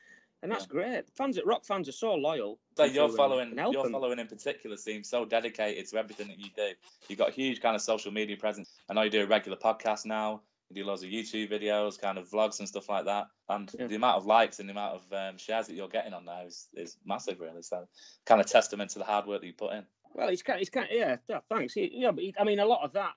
and 0.43 0.53
that's 0.53 0.67
yeah. 0.67 0.73
great. 0.73 1.11
Fans, 1.17 1.39
at 1.39 1.47
rock 1.47 1.65
fans 1.65 1.89
are 1.89 1.93
so 1.93 2.15
loyal. 2.15 2.59
So 2.77 2.85
your 2.85 3.09
following, 3.09 3.57
your 3.57 3.89
following 3.89 4.19
in 4.19 4.27
particular 4.27 4.77
seems 4.77 5.09
so 5.09 5.25
dedicated 5.25 5.89
to 5.89 5.97
everything 5.97 6.29
that 6.29 6.39
you 6.39 6.51
do. 6.55 6.73
You've 7.09 7.19
got 7.19 7.31
a 7.31 7.33
huge 7.33 7.63
kind 7.63 7.75
of 7.75 7.81
social 7.81 8.13
media 8.13 8.37
presence. 8.37 8.71
I 8.91 8.93
know 8.95 9.03
you 9.03 9.11
do 9.11 9.23
a 9.23 9.27
regular 9.27 9.57
podcast 9.57 10.05
now. 10.05 10.43
You 10.69 10.83
do 10.83 10.85
loads 10.87 11.03
of 11.03 11.09
YouTube 11.09 11.51
videos, 11.51 11.99
kind 11.99 12.19
of 12.19 12.29
vlogs 12.29 12.59
and 12.59 12.69
stuff 12.69 12.91
like 12.91 13.07
that. 13.07 13.29
And 13.49 13.71
yeah. 13.79 13.87
the 13.87 13.97
amount 13.97 14.19
of 14.19 14.27
likes 14.27 14.61
and 14.61 14.69
the 14.69 14.73
amount 14.73 14.97
of 14.97 15.13
um, 15.13 15.39
shares 15.39 15.67
that 15.67 15.75
you're 15.75 15.89
getting 15.89 16.13
on 16.13 16.27
there 16.27 16.47
is, 16.47 16.69
is 16.75 16.97
massive, 17.07 17.41
really. 17.41 17.63
So, 17.63 17.87
kind 18.27 18.41
of 18.41 18.47
testament 18.47 18.91
to 18.91 18.99
the 18.99 19.05
hard 19.05 19.27
work 19.27 19.41
that 19.41 19.47
you 19.47 19.53
put 19.53 19.73
in. 19.73 19.85
Well, 20.15 20.29
it's 20.29 20.43
kind, 20.43 20.61
it's 20.61 20.71
kind, 20.71 20.89
yeah, 20.91 21.17
yeah 21.29 21.41
thanks. 21.49 21.75
Yeah, 21.77 22.13
but 22.13 22.25
I 22.39 22.45
mean, 22.45 22.61
a 22.61 22.67
lot 22.67 22.85
of 22.85 22.93
that, 22.93 23.13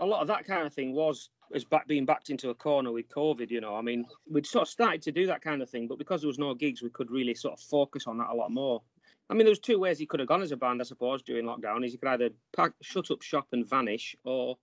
a 0.00 0.06
lot 0.06 0.22
of 0.22 0.28
that 0.28 0.44
kind 0.46 0.66
of 0.66 0.72
thing 0.72 0.92
was 0.92 1.30
was 1.50 1.64
back 1.64 1.86
being 1.86 2.04
backed 2.04 2.30
into 2.30 2.50
a 2.50 2.54
corner 2.54 2.92
with 2.92 3.08
COVID. 3.08 3.50
You 3.50 3.60
know, 3.60 3.76
I 3.76 3.82
mean, 3.82 4.04
we'd 4.30 4.46
sort 4.46 4.62
of 4.62 4.68
started 4.68 5.02
to 5.02 5.12
do 5.12 5.26
that 5.26 5.42
kind 5.42 5.62
of 5.62 5.70
thing, 5.70 5.88
but 5.88 5.98
because 5.98 6.20
there 6.20 6.28
was 6.28 6.38
no 6.38 6.54
gigs, 6.54 6.82
we 6.82 6.90
could 6.90 7.10
really 7.10 7.34
sort 7.34 7.54
of 7.54 7.60
focus 7.60 8.06
on 8.06 8.18
that 8.18 8.30
a 8.30 8.34
lot 8.34 8.50
more. 8.50 8.82
I 9.28 9.34
mean, 9.34 9.44
there 9.44 9.50
was 9.50 9.58
two 9.58 9.78
ways 9.80 9.98
he 9.98 10.06
could 10.06 10.20
have 10.20 10.28
gone 10.28 10.42
as 10.42 10.52
a 10.52 10.56
band, 10.56 10.80
I 10.80 10.84
suppose, 10.84 11.22
during 11.22 11.46
lockdown. 11.46 11.84
Is 11.84 11.92
he 11.92 11.98
could 11.98 12.08
either 12.08 12.30
pack, 12.54 12.72
shut 12.82 13.10
up 13.10 13.22
shop 13.22 13.48
and 13.52 13.68
vanish, 13.68 14.14
or 14.24 14.56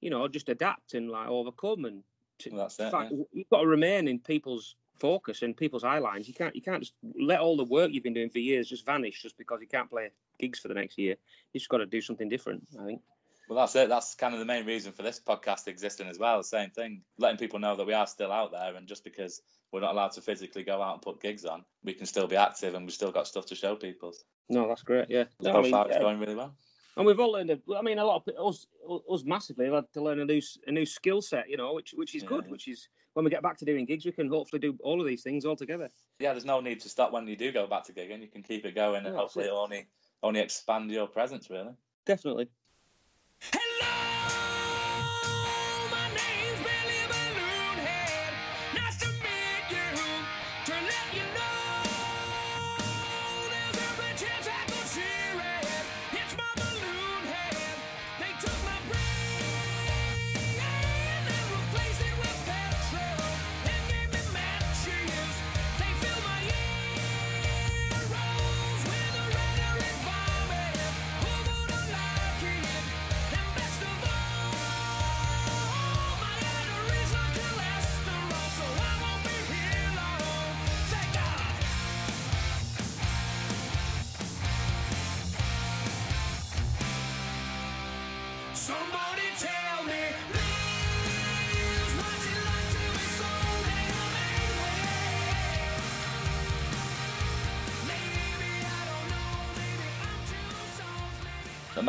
you 0.00 0.10
know, 0.10 0.28
just 0.28 0.48
adapt 0.48 0.94
and 0.94 1.10
like 1.10 1.28
overcome. 1.28 1.84
And 1.86 2.02
to, 2.40 2.50
well, 2.50 2.60
that's 2.62 2.78
it. 2.80 2.90
Fact, 2.90 3.12
yeah. 3.12 3.24
You've 3.32 3.48
got 3.50 3.60
to 3.62 3.66
remain 3.66 4.08
in 4.08 4.18
people's 4.18 4.76
focus 5.00 5.42
and 5.42 5.56
people's 5.56 5.84
eye 5.84 5.98
lines. 5.98 6.28
You 6.28 6.34
can't 6.34 6.54
you 6.54 6.62
can't 6.62 6.80
just 6.80 6.94
let 7.18 7.40
all 7.40 7.56
the 7.56 7.64
work 7.64 7.90
you've 7.92 8.04
been 8.04 8.14
doing 8.14 8.30
for 8.30 8.38
years 8.38 8.68
just 8.68 8.86
vanish 8.86 9.22
just 9.22 9.38
because 9.38 9.60
you 9.60 9.66
can't 9.66 9.90
play 9.90 10.10
gigs 10.38 10.58
for 10.58 10.68
the 10.68 10.74
next 10.74 10.98
year. 10.98 11.16
You 11.52 11.60
just 11.60 11.70
got 11.70 11.78
to 11.78 11.86
do 11.86 12.00
something 12.00 12.28
different. 12.28 12.66
I 12.80 12.84
think. 12.84 13.02
Well, 13.48 13.58
that's 13.58 13.74
it. 13.74 13.88
That's 13.88 14.14
kind 14.14 14.32
of 14.32 14.38
the 14.38 14.46
main 14.46 14.64
reason 14.64 14.92
for 14.92 15.02
this 15.02 15.18
podcast 15.18 15.66
existing 15.66 16.06
as 16.06 16.20
well. 16.20 16.40
Same 16.44 16.70
thing, 16.70 17.02
letting 17.18 17.38
people 17.38 17.58
know 17.58 17.74
that 17.74 17.86
we 17.86 17.94
are 17.94 18.06
still 18.06 18.30
out 18.30 18.52
there, 18.52 18.76
and 18.76 18.86
just 18.86 19.02
because 19.02 19.42
we're 19.72 19.80
not 19.80 19.92
allowed 19.92 20.12
to 20.12 20.20
physically 20.20 20.62
go 20.62 20.80
out 20.80 20.92
and 20.92 21.02
put 21.02 21.20
gigs 21.20 21.44
on, 21.44 21.64
we 21.82 21.92
can 21.92 22.06
still 22.06 22.28
be 22.28 22.36
active, 22.36 22.74
and 22.74 22.86
we've 22.86 22.94
still 22.94 23.10
got 23.10 23.26
stuff 23.26 23.46
to 23.46 23.56
show 23.56 23.74
people. 23.74 24.12
No, 24.48 24.68
that's 24.68 24.82
great. 24.82 25.10
Yeah, 25.10 25.24
so 25.42 25.50
I 25.50 25.62
mean, 25.62 25.72
far, 25.72 25.86
it's 25.86 25.96
yeah. 25.96 26.00
going 26.00 26.20
really 26.20 26.36
well. 26.36 26.54
And 26.96 27.06
we've 27.06 27.18
all 27.18 27.32
learned. 27.32 27.60
I 27.76 27.82
mean, 27.82 27.98
a 27.98 28.04
lot 28.04 28.22
of 28.24 28.52
us, 28.52 28.66
us 29.10 29.24
massively 29.24 29.64
have 29.64 29.74
had 29.74 29.92
to 29.94 30.02
learn 30.02 30.20
a 30.20 30.24
new, 30.24 30.40
a 30.68 30.70
new 30.70 30.86
skill 30.86 31.20
set. 31.20 31.48
You 31.48 31.56
know, 31.56 31.74
which 31.74 31.92
which 31.96 32.14
is 32.14 32.22
yeah. 32.22 32.28
good. 32.28 32.50
Which 32.50 32.68
is 32.68 32.88
when 33.14 33.24
we 33.24 33.30
get 33.30 33.42
back 33.42 33.58
to 33.58 33.64
doing 33.64 33.84
gigs, 33.84 34.04
we 34.04 34.12
can 34.12 34.28
hopefully 34.28 34.60
do 34.60 34.76
all 34.82 35.00
of 35.00 35.06
these 35.06 35.22
things 35.22 35.44
all 35.44 35.56
together. 35.56 35.88
Yeah, 36.18 36.32
there's 36.32 36.44
no 36.44 36.60
need 36.60 36.80
to 36.80 36.88
stop 36.88 37.12
when 37.12 37.26
you 37.26 37.36
do 37.36 37.52
go 37.52 37.66
back 37.66 37.84
to 37.84 37.92
gigging. 37.92 38.20
You 38.20 38.28
can 38.28 38.42
keep 38.42 38.64
it 38.64 38.74
going, 38.74 39.06
and 39.06 39.14
hopefully, 39.14 39.46
it. 39.46 39.52
only 39.52 39.86
only 40.22 40.40
expand 40.40 40.90
your 40.90 41.06
presence. 41.06 41.50
Really, 41.50 41.74
definitely. 42.06 42.48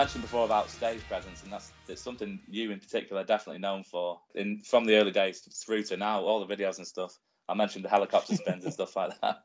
Mentioned 0.01 0.23
before 0.23 0.45
about 0.45 0.71
stage 0.71 1.07
presence, 1.07 1.43
and 1.43 1.53
that's 1.53 1.73
it's 1.87 2.03
something 2.03 2.39
you 2.47 2.71
in 2.71 2.79
particular 2.79 3.21
are 3.21 3.25
definitely 3.25 3.59
known 3.59 3.83
for. 3.83 4.19
In 4.33 4.59
from 4.61 4.85
the 4.85 4.95
early 4.95 5.11
days 5.11 5.41
through 5.41 5.83
to 5.83 5.97
now, 5.97 6.21
all 6.21 6.43
the 6.43 6.55
videos 6.55 6.77
and 6.79 6.87
stuff. 6.87 7.17
I 7.47 7.53
mentioned 7.53 7.85
the 7.85 7.89
helicopter 7.89 8.35
spins 8.35 8.63
and 8.63 8.73
stuff 8.73 8.95
like 8.95 9.13
that. 9.21 9.43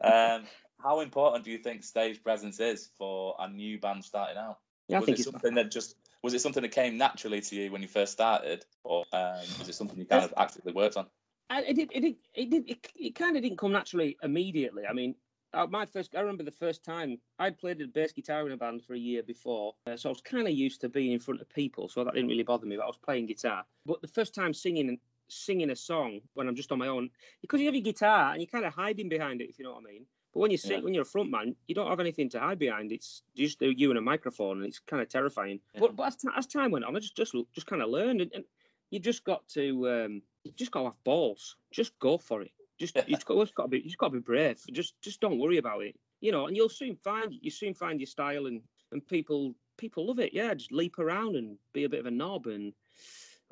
um, 0.38 0.44
how 0.82 1.00
important 1.00 1.44
do 1.44 1.50
you 1.50 1.58
think 1.58 1.82
stage 1.82 2.22
presence 2.22 2.58
is 2.58 2.88
for 2.96 3.34
a 3.38 3.48
new 3.48 3.78
band 3.78 4.04
starting 4.04 4.38
out? 4.38 4.58
Yeah, 4.88 5.00
was 5.00 5.06
think 5.06 5.18
it 5.18 5.24
something 5.24 5.54
that 5.56 5.70
just 5.70 5.94
was 6.22 6.32
it 6.32 6.40
something 6.40 6.62
that 6.62 6.72
came 6.72 6.96
naturally 6.96 7.42
to 7.42 7.54
you 7.54 7.70
when 7.70 7.82
you 7.82 7.88
first 7.88 8.12
started, 8.12 8.64
or 8.82 9.04
um, 9.12 9.40
was 9.58 9.68
it 9.68 9.74
something 9.74 9.98
you 9.98 10.06
kind 10.06 10.24
of 10.24 10.32
actively 10.38 10.72
worked 10.72 10.96
on? 10.96 11.06
I- 11.50 11.62
it 11.62 11.74
did 11.74 11.90
it 11.92 12.00
did 12.00 12.16
it 12.34 12.50
did 12.50 12.70
it, 12.70 12.88
it 12.96 13.14
kind 13.14 13.36
of 13.36 13.42
didn't 13.42 13.58
come 13.58 13.72
naturally 13.72 14.16
immediately. 14.22 14.84
I 14.86 14.94
mean, 14.94 15.16
uh, 15.54 15.66
my 15.66 15.86
first 15.86 16.14
I 16.16 16.20
remember 16.20 16.42
the 16.44 16.50
first 16.50 16.84
time 16.84 17.18
I'd 17.38 17.58
played 17.58 17.80
a 17.80 17.86
bass 17.86 18.12
guitar 18.12 18.46
in 18.46 18.52
a 18.52 18.56
band 18.56 18.82
for 18.84 18.94
a 18.94 18.98
year 18.98 19.22
before, 19.22 19.74
uh, 19.86 19.96
so 19.96 20.08
I 20.08 20.12
was 20.12 20.20
kind 20.20 20.46
of 20.46 20.54
used 20.54 20.80
to 20.82 20.88
being 20.88 21.12
in 21.12 21.20
front 21.20 21.40
of 21.40 21.48
people, 21.50 21.88
so 21.88 22.04
that 22.04 22.14
didn't 22.14 22.28
really 22.30 22.42
bother 22.42 22.66
me. 22.66 22.76
But 22.76 22.84
I 22.84 22.86
was 22.86 22.98
playing 23.04 23.26
guitar. 23.26 23.64
But 23.86 24.00
the 24.02 24.08
first 24.08 24.34
time 24.34 24.52
singing 24.54 24.98
singing 25.28 25.70
a 25.70 25.76
song 25.76 26.20
when 26.34 26.46
I'm 26.48 26.54
just 26.56 26.72
on 26.72 26.78
my 26.78 26.88
own, 26.88 27.08
because 27.40 27.60
you 27.60 27.66
have 27.66 27.74
your 27.74 27.82
guitar 27.82 28.32
and 28.32 28.40
you're 28.42 28.48
kind 28.48 28.64
of 28.66 28.74
hiding 28.74 29.08
behind 29.08 29.40
it, 29.40 29.48
if 29.48 29.58
you 29.58 29.64
know 29.64 29.72
what 29.72 29.84
I 29.88 29.92
mean. 29.92 30.04
But 30.34 30.40
when 30.40 30.50
you 30.50 30.56
sing, 30.56 30.78
Yeah. 30.78 30.84
when 30.84 30.94
you're 30.94 31.02
a 31.02 31.06
front 31.06 31.30
man, 31.30 31.54
you 31.68 31.74
don't 31.74 31.88
have 31.88 32.00
anything 32.00 32.28
to 32.30 32.40
hide 32.40 32.58
behind. 32.58 32.90
It's 32.92 33.22
just 33.36 33.60
you 33.60 33.90
and 33.90 33.98
a 33.98 34.02
microphone, 34.02 34.58
and 34.58 34.66
it's 34.66 34.78
kind 34.78 35.02
of 35.02 35.08
terrifying. 35.08 35.60
Yeah. 35.74 35.80
But, 35.80 35.96
but 35.96 36.06
as, 36.08 36.16
ti- 36.16 36.28
as 36.36 36.46
time 36.46 36.70
went 36.70 36.84
on, 36.84 36.96
I 36.96 37.00
just 37.00 37.16
just 37.16 37.34
just 37.54 37.66
kind 37.66 37.82
of 37.82 37.88
learned, 37.90 38.20
and, 38.22 38.32
and 38.34 38.44
you 38.90 38.98
just 38.98 39.24
got 39.24 39.46
to 39.48 39.88
um, 39.90 40.22
you 40.44 40.52
just 40.56 40.70
got 40.70 40.80
to 40.80 40.84
have 40.86 41.04
balls. 41.04 41.56
Just 41.70 41.98
go 41.98 42.16
for 42.18 42.40
it. 42.42 42.50
Just 42.82 42.96
you've 43.06 43.24
got, 43.24 43.38
just 43.38 43.54
got 43.54 43.64
to 43.64 43.68
be 43.68 43.80
you've 43.84 43.96
got 43.96 44.08
to 44.08 44.14
be 44.14 44.20
brave. 44.20 44.60
Just 44.72 44.94
just 45.00 45.20
don't 45.20 45.38
worry 45.38 45.58
about 45.58 45.82
it. 45.82 45.94
You 46.20 46.32
know, 46.32 46.46
and 46.46 46.56
you'll 46.56 46.68
soon 46.68 46.96
find 46.96 47.32
you 47.40 47.50
soon 47.50 47.74
find 47.74 48.00
your 48.00 48.06
style, 48.06 48.46
and 48.46 48.60
and 48.90 49.06
people 49.06 49.54
people 49.78 50.06
love 50.06 50.18
it. 50.18 50.34
Yeah, 50.34 50.52
just 50.54 50.72
leap 50.72 50.98
around 50.98 51.36
and 51.36 51.56
be 51.72 51.84
a 51.84 51.88
bit 51.88 52.00
of 52.00 52.06
a 52.06 52.10
knob, 52.10 52.46
and 52.46 52.72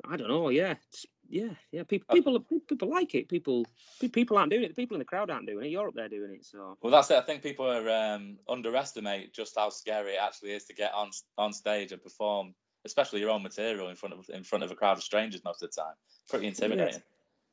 I 0.09 0.17
don't 0.17 0.27
know. 0.27 0.49
Yeah, 0.49 0.75
yeah, 1.29 1.53
yeah. 1.71 1.83
People 1.83 2.07
Uh, 2.09 2.13
people 2.13 2.45
people 2.67 2.89
like 2.89 3.15
it. 3.15 3.29
People 3.29 3.65
people 4.11 4.37
aren't 4.37 4.51
doing 4.51 4.63
it. 4.63 4.69
The 4.69 4.81
people 4.81 4.95
in 4.95 4.99
the 4.99 5.05
crowd 5.05 5.29
aren't 5.29 5.47
doing 5.47 5.65
it. 5.65 5.69
You're 5.69 5.87
up 5.87 5.95
there 5.95 6.09
doing 6.09 6.33
it. 6.33 6.45
So 6.45 6.77
Well, 6.81 6.91
that's 6.91 7.09
it. 7.11 7.17
I 7.17 7.21
think 7.21 7.41
people 7.41 7.65
are 7.65 7.89
um, 7.89 8.37
underestimate 8.49 9.33
just 9.33 9.55
how 9.57 9.69
scary 9.69 10.13
it 10.13 10.19
actually 10.21 10.51
is 10.51 10.65
to 10.65 10.73
get 10.73 10.93
on 10.93 11.11
on 11.37 11.53
stage 11.53 11.91
and 11.91 12.03
perform, 12.03 12.53
especially 12.85 13.21
your 13.21 13.29
own 13.29 13.43
material 13.43 13.89
in 13.89 13.95
front 13.95 14.13
of 14.13 14.29
in 14.29 14.43
front 14.43 14.63
of 14.63 14.71
a 14.71 14.75
crowd 14.75 14.97
of 14.97 15.03
strangers 15.03 15.43
most 15.43 15.63
of 15.63 15.71
the 15.71 15.81
time. 15.81 15.95
Pretty 16.29 16.47
intimidating. 16.47 17.01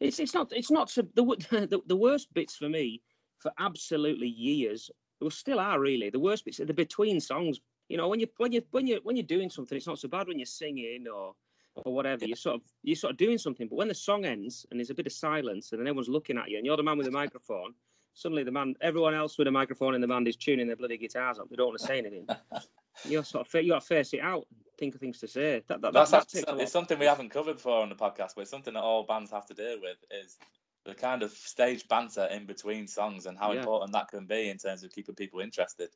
It's 0.00 0.18
it's 0.18 0.34
not 0.34 0.52
it's 0.52 0.70
not 0.70 0.90
so 0.90 1.02
the 1.14 1.24
the, 1.50 1.80
the 1.86 1.96
worst 1.96 2.32
bits 2.34 2.56
for 2.56 2.68
me 2.68 3.02
for 3.38 3.52
absolutely 3.58 4.28
years. 4.28 4.90
Well, 5.20 5.30
still 5.30 5.58
are 5.58 5.80
really 5.80 6.10
the 6.10 6.20
worst 6.20 6.44
bits 6.44 6.60
are 6.60 6.64
the 6.64 6.74
between 6.74 7.20
songs. 7.20 7.60
You 7.88 7.96
know, 7.96 8.08
when 8.08 8.20
you 8.20 8.28
when 8.36 8.52
you 8.52 8.62
when 8.70 8.86
you 8.86 9.00
when 9.02 9.16
you're 9.16 9.26
doing 9.26 9.50
something, 9.50 9.76
it's 9.76 9.86
not 9.86 9.98
so 9.98 10.08
bad 10.08 10.28
when 10.28 10.38
you're 10.38 10.46
singing 10.46 11.06
or 11.12 11.34
or 11.74 11.94
whatever. 11.94 12.24
You're 12.24 12.36
sort 12.36 12.56
of 12.56 12.62
you're 12.82 12.96
sort 12.96 13.12
of 13.12 13.16
doing 13.16 13.38
something, 13.38 13.68
but 13.68 13.76
when 13.76 13.88
the 13.88 13.94
song 13.94 14.24
ends 14.24 14.66
and 14.70 14.78
there's 14.78 14.90
a 14.90 14.94
bit 14.94 15.06
of 15.06 15.12
silence 15.12 15.72
and 15.72 15.80
then 15.80 15.86
everyone's 15.86 16.08
looking 16.08 16.38
at 16.38 16.50
you 16.50 16.58
and 16.58 16.66
you're 16.66 16.76
the 16.76 16.82
man 16.82 16.98
with 16.98 17.06
the 17.06 17.12
microphone, 17.12 17.74
suddenly 18.14 18.44
the 18.44 18.52
man, 18.52 18.74
everyone 18.80 19.14
else 19.14 19.38
with 19.38 19.48
a 19.48 19.50
microphone 19.50 19.94
in 19.94 20.00
the 20.00 20.08
band 20.08 20.28
is 20.28 20.36
tuning 20.36 20.66
their 20.66 20.76
bloody 20.76 20.98
guitars 20.98 21.38
up. 21.38 21.48
They 21.48 21.56
don't 21.56 21.68
want 21.68 21.78
to 21.78 21.86
say 21.86 21.98
anything. 21.98 22.26
you 23.04 23.22
sort 23.22 23.46
of 23.46 23.62
you 23.62 23.72
got 23.72 23.80
to 23.80 23.86
face 23.86 24.12
it 24.14 24.20
out, 24.20 24.46
think 24.78 24.94
of 24.94 25.00
things 25.00 25.18
to 25.20 25.28
say. 25.28 25.62
That, 25.68 25.80
that, 25.80 25.92
That's 25.92 26.10
that, 26.10 26.16
that 26.16 26.22
actually, 26.22 26.40
takes 26.40 26.50
a 26.50 26.54
lot. 26.54 26.62
it's 26.62 26.72
something 26.72 26.98
we 26.98 27.06
haven't 27.06 27.30
covered 27.30 27.54
before 27.54 27.82
on 27.82 27.88
the 27.88 27.94
podcast, 27.94 28.34
but 28.34 28.42
it's 28.42 28.50
something 28.50 28.74
that 28.74 28.82
all 28.82 29.04
bands 29.04 29.30
have 29.30 29.46
to 29.46 29.54
deal 29.54 29.78
with 29.80 29.96
is 30.10 30.38
the 30.84 30.94
kind 30.94 31.22
of 31.22 31.30
stage 31.32 31.86
banter 31.88 32.24
in 32.26 32.46
between 32.46 32.86
songs 32.86 33.26
and 33.26 33.36
how 33.38 33.52
Yeah. 33.52 33.60
important 33.60 33.92
that 33.92 34.08
can 34.08 34.26
be 34.26 34.48
in 34.48 34.58
terms 34.58 34.82
of 34.84 34.90
keeping 34.90 35.14
people 35.14 35.40
interested. 35.40 35.90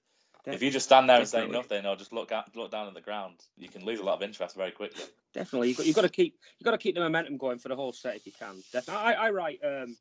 Def- 0.45 0.55
if 0.55 0.63
you 0.63 0.71
just 0.71 0.87
stand 0.87 1.09
there 1.09 1.19
and 1.19 1.29
say 1.29 1.47
nothing 1.47 1.87
or 1.87 1.95
just 1.95 2.13
look 2.13 2.33
at, 2.33 2.55
look 2.57 2.73
down 2.73 2.89
at 2.89 2.95
the 2.95 3.01
ground, 3.01 3.37
you 3.57 3.69
can 3.69 3.85
lose 3.85 4.01
a 4.01 4.03
lot 4.03 4.15
of 4.15 4.23
interest 4.23 4.57
very 4.57 4.73
quickly. 4.73 5.05
Definitely, 5.33 5.69
you've 5.69 5.77
got, 5.79 5.87
you've 5.87 5.97
got 5.97 6.03
to 6.03 6.09
keep 6.09 6.37
you've 6.59 6.65
got 6.65 6.73
to 6.73 6.79
keep 6.79 6.95
the 6.95 7.01
momentum 7.01 7.37
going 7.39 7.59
for 7.59 7.69
the 7.69 7.77
whole 7.77 7.93
set 7.93 8.17
if 8.17 8.27
you 8.27 8.33
can. 8.39 8.63
Definitely, 8.73 9.05
I, 9.05 9.29
I 9.29 9.31
write 9.31 9.61
um, 9.65 9.97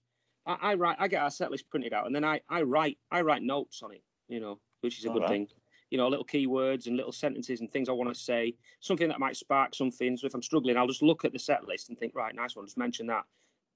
I, 0.45 0.57
I 0.61 0.73
write 0.73 0.97
I 0.99 1.07
get 1.07 1.21
our 1.21 1.29
set 1.29 1.51
list 1.51 1.69
printed 1.69 1.93
out 1.93 2.07
and 2.07 2.15
then 2.15 2.25
I, 2.25 2.41
I 2.49 2.63
write 2.63 2.97
I 3.11 3.21
write 3.21 3.43
notes 3.43 3.81
on 3.83 3.93
it, 3.93 4.03
you 4.27 4.39
know, 4.39 4.59
which 4.81 4.97
is 4.97 5.05
a 5.05 5.09
good 5.09 5.21
Alright. 5.21 5.47
thing. 5.47 5.47
You 5.91 5.97
know, 5.97 6.07
little 6.07 6.25
keywords 6.25 6.87
and 6.87 6.97
little 6.97 7.11
sentences 7.11 7.59
and 7.59 7.71
things 7.71 7.89
I 7.89 7.91
want 7.91 8.11
to 8.13 8.19
say, 8.19 8.55
something 8.79 9.09
that 9.09 9.19
might 9.19 9.35
spark 9.35 9.75
something. 9.75 10.17
So 10.17 10.25
if 10.25 10.33
I'm 10.33 10.41
struggling, 10.41 10.77
I'll 10.77 10.87
just 10.87 11.03
look 11.03 11.25
at 11.25 11.33
the 11.33 11.39
set 11.39 11.67
list 11.67 11.89
and 11.89 11.99
think, 11.99 12.15
right, 12.15 12.33
nice 12.33 12.55
one, 12.55 12.65
just 12.65 12.77
mention 12.77 13.07
that. 13.07 13.25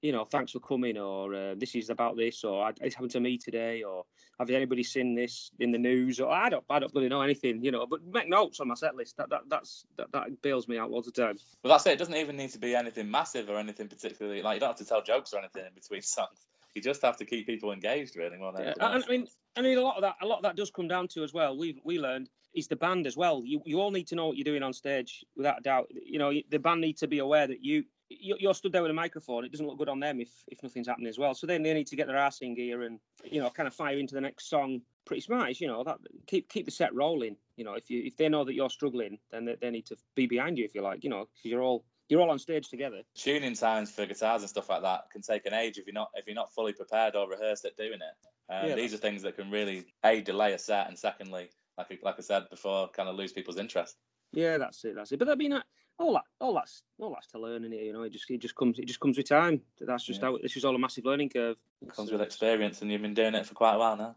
You 0.02 0.12
know, 0.12 0.24
thanks 0.24 0.52
for 0.52 0.60
coming, 0.60 0.98
or 0.98 1.34
uh, 1.34 1.54
this 1.56 1.74
is 1.74 1.88
about 1.90 2.16
this, 2.16 2.44
or 2.44 2.64
"I- 2.66 2.72
it's 2.82 2.94
happened 2.94 3.12
to 3.12 3.20
me 3.20 3.38
today, 3.38 3.82
or 3.82 4.04
have 4.38 4.50
anybody 4.50 4.82
seen 4.82 5.14
this 5.14 5.50
in 5.58 5.72
the 5.72 5.78
news? 5.78 6.20
Or 6.20 6.30
I 6.30 6.50
don't, 6.50 6.62
I 6.68 6.78
don't 6.78 6.94
really 6.94 7.08
know 7.08 7.22
anything, 7.22 7.64
you 7.64 7.70
know. 7.70 7.86
But 7.86 8.04
make 8.04 8.28
notes 8.28 8.60
on 8.60 8.68
my 8.68 8.74
set 8.74 8.94
list. 8.94 9.16
That, 9.16 9.30
that 9.30 9.42
that's 9.48 9.84
that, 9.96 10.12
that 10.12 10.42
bails 10.42 10.68
me 10.68 10.76
out 10.78 10.90
lots 10.90 11.08
of 11.08 11.14
times. 11.14 11.56
Well, 11.64 11.72
that's 11.72 11.86
it. 11.86 11.92
It 11.92 11.98
doesn't 11.98 12.14
even 12.14 12.36
need 12.36 12.50
to 12.50 12.58
be 12.58 12.74
anything 12.76 13.10
massive 13.10 13.48
or 13.48 13.56
anything 13.56 13.88
particularly 13.88 14.42
like 14.42 14.56
you 14.56 14.60
don't 14.60 14.68
have 14.70 14.76
to 14.76 14.84
tell 14.84 15.02
jokes 15.02 15.32
or 15.32 15.38
anything 15.38 15.64
in 15.66 15.74
between 15.74 16.02
songs. 16.16 16.46
You 16.76 16.82
just 16.82 17.00
have 17.00 17.16
to 17.16 17.24
keep 17.24 17.46
people 17.46 17.72
engaged, 17.72 18.16
really, 18.16 18.36
more 18.36 18.52
than 18.52 18.66
Yeah, 18.66 18.74
and. 18.78 19.02
I 19.02 19.08
mean, 19.08 19.26
I 19.56 19.62
mean, 19.62 19.78
a 19.78 19.80
lot 19.80 19.96
of 19.96 20.02
that, 20.02 20.16
a 20.20 20.26
lot 20.26 20.36
of 20.36 20.42
that 20.42 20.56
does 20.56 20.70
come 20.70 20.86
down 20.86 21.08
to 21.08 21.24
as 21.24 21.32
well. 21.32 21.56
We 21.56 21.80
we 21.84 21.98
learned 21.98 22.28
is 22.54 22.68
the 22.68 22.76
band 22.76 23.06
as 23.06 23.16
well. 23.16 23.42
You 23.46 23.62
you 23.64 23.80
all 23.80 23.90
need 23.90 24.06
to 24.08 24.14
know 24.14 24.26
what 24.26 24.36
you're 24.36 24.44
doing 24.44 24.62
on 24.62 24.74
stage 24.74 25.24
without 25.36 25.60
a 25.60 25.62
doubt. 25.62 25.90
You 25.90 26.18
know, 26.18 26.34
the 26.50 26.58
band 26.58 26.82
need 26.82 26.98
to 26.98 27.08
be 27.08 27.20
aware 27.20 27.46
that 27.46 27.64
you 27.64 27.84
you- 28.10 28.36
you're 28.38 28.54
stood 28.54 28.72
there 28.72 28.82
with 28.82 28.90
a 28.90 28.94
microphone. 28.94 29.46
It 29.46 29.52
doesn't 29.52 29.66
look 29.66 29.78
good 29.78 29.88
on 29.88 30.00
them 30.00 30.20
if 30.20 30.28
if 30.48 30.62
nothing's 30.62 30.86
happening 30.86 31.08
as 31.08 31.18
well. 31.18 31.32
So 31.34 31.46
then 31.46 31.62
they 31.62 31.72
need 31.72 31.86
to 31.86 31.96
get 31.96 32.08
their 32.08 32.18
arse 32.18 32.42
in 32.42 32.54
gear 32.54 32.82
and 32.82 33.00
you 33.24 33.40
know 33.40 33.48
kind 33.48 33.66
of 33.66 33.74
fire 33.74 33.98
into 33.98 34.14
the 34.14 34.20
next 34.20 34.50
song 34.50 34.82
pretty 35.06 35.22
smart. 35.22 35.58
You 35.58 35.68
know 35.68 35.82
that 35.84 35.96
keep 36.26 36.50
keep 36.50 36.66
the 36.66 36.70
set 36.70 36.94
rolling. 36.94 37.38
You 37.56 37.64
know 37.64 37.72
if 37.72 37.88
you 37.88 38.02
if 38.02 38.18
they 38.18 38.28
know 38.28 38.44
that 38.44 38.52
you're 38.54 38.68
struggling, 38.68 39.18
then 39.30 39.46
they, 39.46 39.54
they 39.54 39.70
need 39.70 39.86
to 39.86 39.96
be 40.14 40.26
behind 40.26 40.58
you 40.58 40.66
if 40.66 40.74
you 40.74 40.82
like. 40.82 41.02
You 41.04 41.08
know 41.08 41.20
because 41.20 41.50
you're 41.50 41.62
all 41.62 41.86
you're 42.08 42.20
all 42.20 42.30
on 42.30 42.38
stage 42.38 42.68
together. 42.68 43.02
tuning 43.14 43.54
times 43.54 43.90
for 43.90 44.06
guitars 44.06 44.42
and 44.42 44.48
stuff 44.50 44.68
like 44.68 44.82
that 44.82 45.10
can 45.10 45.22
take 45.22 45.46
an 45.46 45.54
age 45.54 45.78
if 45.78 45.86
you're 45.86 45.94
not 45.94 46.10
if 46.14 46.26
you're 46.26 46.34
not 46.34 46.52
fully 46.52 46.72
prepared 46.72 47.16
or 47.16 47.28
rehearsed 47.28 47.64
at 47.64 47.76
doing 47.76 47.94
it. 47.94 48.52
Um, 48.52 48.68
Yeah, 48.68 48.74
these 48.76 48.94
are 48.94 48.98
things 48.98 49.22
that 49.22 49.36
can 49.36 49.50
really 49.50 49.84
a 50.04 50.20
delay 50.20 50.52
a 50.52 50.58
set, 50.58 50.88
and 50.88 50.98
secondly, 50.98 51.50
like 51.76 51.88
I- 51.90 51.98
like 52.02 52.14
I 52.18 52.22
said 52.22 52.48
before, 52.50 52.88
kind 52.90 53.08
of 53.08 53.16
lose 53.16 53.32
people's 53.32 53.58
interest. 53.58 53.96
Yeah, 54.32 54.58
that's 54.58 54.84
it. 54.84 54.94
That's 54.94 55.12
it. 55.12 55.18
But 55.18 55.28
I 55.30 55.34
mean, 55.34 55.52
all 55.98 56.12
that, 56.14 56.24
all 56.40 56.52
that's, 56.54 56.82
all 56.98 57.10
that's 57.10 57.26
to 57.28 57.38
learn 57.38 57.64
in 57.64 57.72
it. 57.72 57.82
You 57.84 57.92
know, 57.92 58.02
it 58.02 58.10
just, 58.12 58.28
it 58.30 58.38
just 58.38 58.54
comes, 58.54 58.78
it 58.78 58.84
just 58.86 59.00
comes 59.00 59.16
with 59.16 59.28
time. 59.28 59.62
That's 59.80 60.04
just 60.04 60.20
Yeah. 60.20 60.26
how. 60.28 60.38
This 60.38 60.56
is 60.56 60.64
all 60.64 60.74
a 60.74 60.78
massive 60.78 61.04
learning 61.06 61.30
curve. 61.30 61.56
It 61.82 61.92
comes 61.94 62.10
with 62.12 62.20
experience, 62.20 62.82
and 62.82 62.90
you've 62.90 63.02
been 63.02 63.14
doing 63.14 63.34
it 63.34 63.46
for 63.46 63.54
quite 63.54 63.74
a 63.74 63.78
while 63.78 63.96
now. 63.96 64.16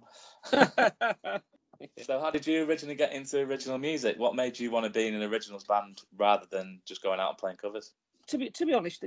So, 2.01 2.19
how 2.19 2.29
did 2.29 2.45
you 2.45 2.65
originally 2.65 2.95
get 2.95 3.13
into 3.13 3.39
original 3.39 3.77
music? 3.77 4.19
What 4.19 4.35
made 4.35 4.59
you 4.59 4.69
want 4.69 4.85
to 4.85 4.89
be 4.89 5.07
in 5.07 5.15
an 5.15 5.23
originals 5.23 5.63
band 5.63 6.01
rather 6.17 6.45
than 6.51 6.81
just 6.85 7.01
going 7.01 7.21
out 7.21 7.29
and 7.29 7.37
playing 7.37 7.57
covers? 7.57 7.93
to 8.29 8.37
be, 8.37 8.49
to 8.51 8.65
be 8.65 8.73
honest, 8.73 9.03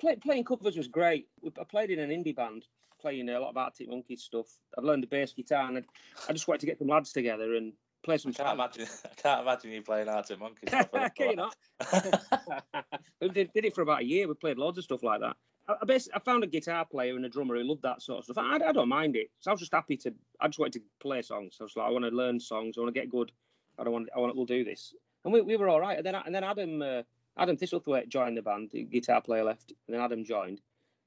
play, 0.00 0.16
playing 0.16 0.44
covers 0.44 0.76
was 0.76 0.88
great. 0.88 1.26
I 1.44 1.64
played 1.64 1.90
in 1.90 1.98
an 1.98 2.10
indie 2.10 2.36
band, 2.36 2.66
playing 3.00 3.28
a 3.28 3.40
lot 3.40 3.50
of 3.50 3.56
Arctic 3.56 3.88
Monkeys 3.88 4.22
stuff. 4.22 4.46
I'd 4.76 4.84
learned 4.84 5.02
the 5.02 5.08
bass 5.08 5.32
guitar, 5.32 5.68
and 5.68 5.84
I 6.28 6.32
just 6.32 6.46
wanted 6.46 6.60
to 6.60 6.66
get 6.66 6.78
some 6.78 6.88
lads 6.88 7.12
together 7.12 7.54
and 7.54 7.72
play 8.06 8.16
some. 8.16 8.30
I 8.30 8.42
can't 8.42 8.54
imagine. 8.54 8.86
I 9.04 9.08
can't 9.22 9.42
imagine 9.42 9.72
you 9.72 9.82
playing 9.82 10.08
Arctic 10.08 10.40
Monkeys. 10.40 10.70
stuff 10.70 11.14
Can 11.14 11.30
you 11.30 11.36
not? 11.36 11.54
we 13.20 13.28
did, 13.28 13.52
did 13.52 13.64
it 13.66 13.74
for 13.74 13.82
about 13.82 14.00
a 14.00 14.04
year. 14.04 14.26
We 14.28 14.34
played 14.34 14.56
loads 14.56 14.78
of 14.78 14.84
stuff 14.84 15.02
like 15.02 15.20
that. 15.20 15.36
I, 15.68 15.74
I, 15.82 15.84
basically, 15.84 16.16
I 16.16 16.20
found 16.20 16.44
a 16.44 16.46
guitar 16.46 16.86
player 16.86 17.16
and 17.16 17.24
a 17.26 17.28
drummer 17.28 17.56
who 17.56 17.64
loved 17.64 17.82
that 17.82 18.00
sort 18.00 18.20
of 18.20 18.24
stuff. 18.24 18.38
I, 18.38 18.54
I 18.54 18.72
don't 18.72 18.88
mind 18.88 19.16
it. 19.16 19.28
So 19.40 19.50
I 19.50 19.52
was 19.52 19.60
just 19.60 19.74
happy 19.74 19.96
to. 19.98 20.14
I 20.40 20.46
just 20.46 20.58
wanted 20.58 20.74
to 20.74 20.82
play 21.00 21.20
songs. 21.20 21.58
I 21.60 21.64
was 21.64 21.76
like, 21.76 21.86
I 21.86 21.90
want 21.90 22.04
to 22.04 22.10
learn 22.10 22.40
songs. 22.40 22.76
I 22.78 22.80
want 22.80 22.94
to 22.94 22.98
get 22.98 23.10
good. 23.10 23.32
I 23.78 23.84
don't 23.84 23.92
want. 23.92 24.08
I 24.16 24.20
want. 24.20 24.34
We'll 24.36 24.46
do 24.46 24.64
this. 24.64 24.94
And 25.24 25.34
we, 25.34 25.42
we 25.42 25.56
were 25.56 25.68
all 25.68 25.80
right. 25.80 25.98
And 25.98 26.06
then 26.06 26.14
and 26.14 26.34
then 26.34 26.44
Adam 26.44 26.80
uh, 26.80 27.02
Adam 27.36 27.56
Thistlethwaite 27.56 28.08
joined 28.08 28.36
the 28.36 28.42
band. 28.42 28.70
The 28.72 28.84
guitar 28.84 29.20
player 29.20 29.44
left, 29.44 29.72
and 29.86 29.94
then 29.94 30.00
Adam 30.00 30.24
joined. 30.24 30.60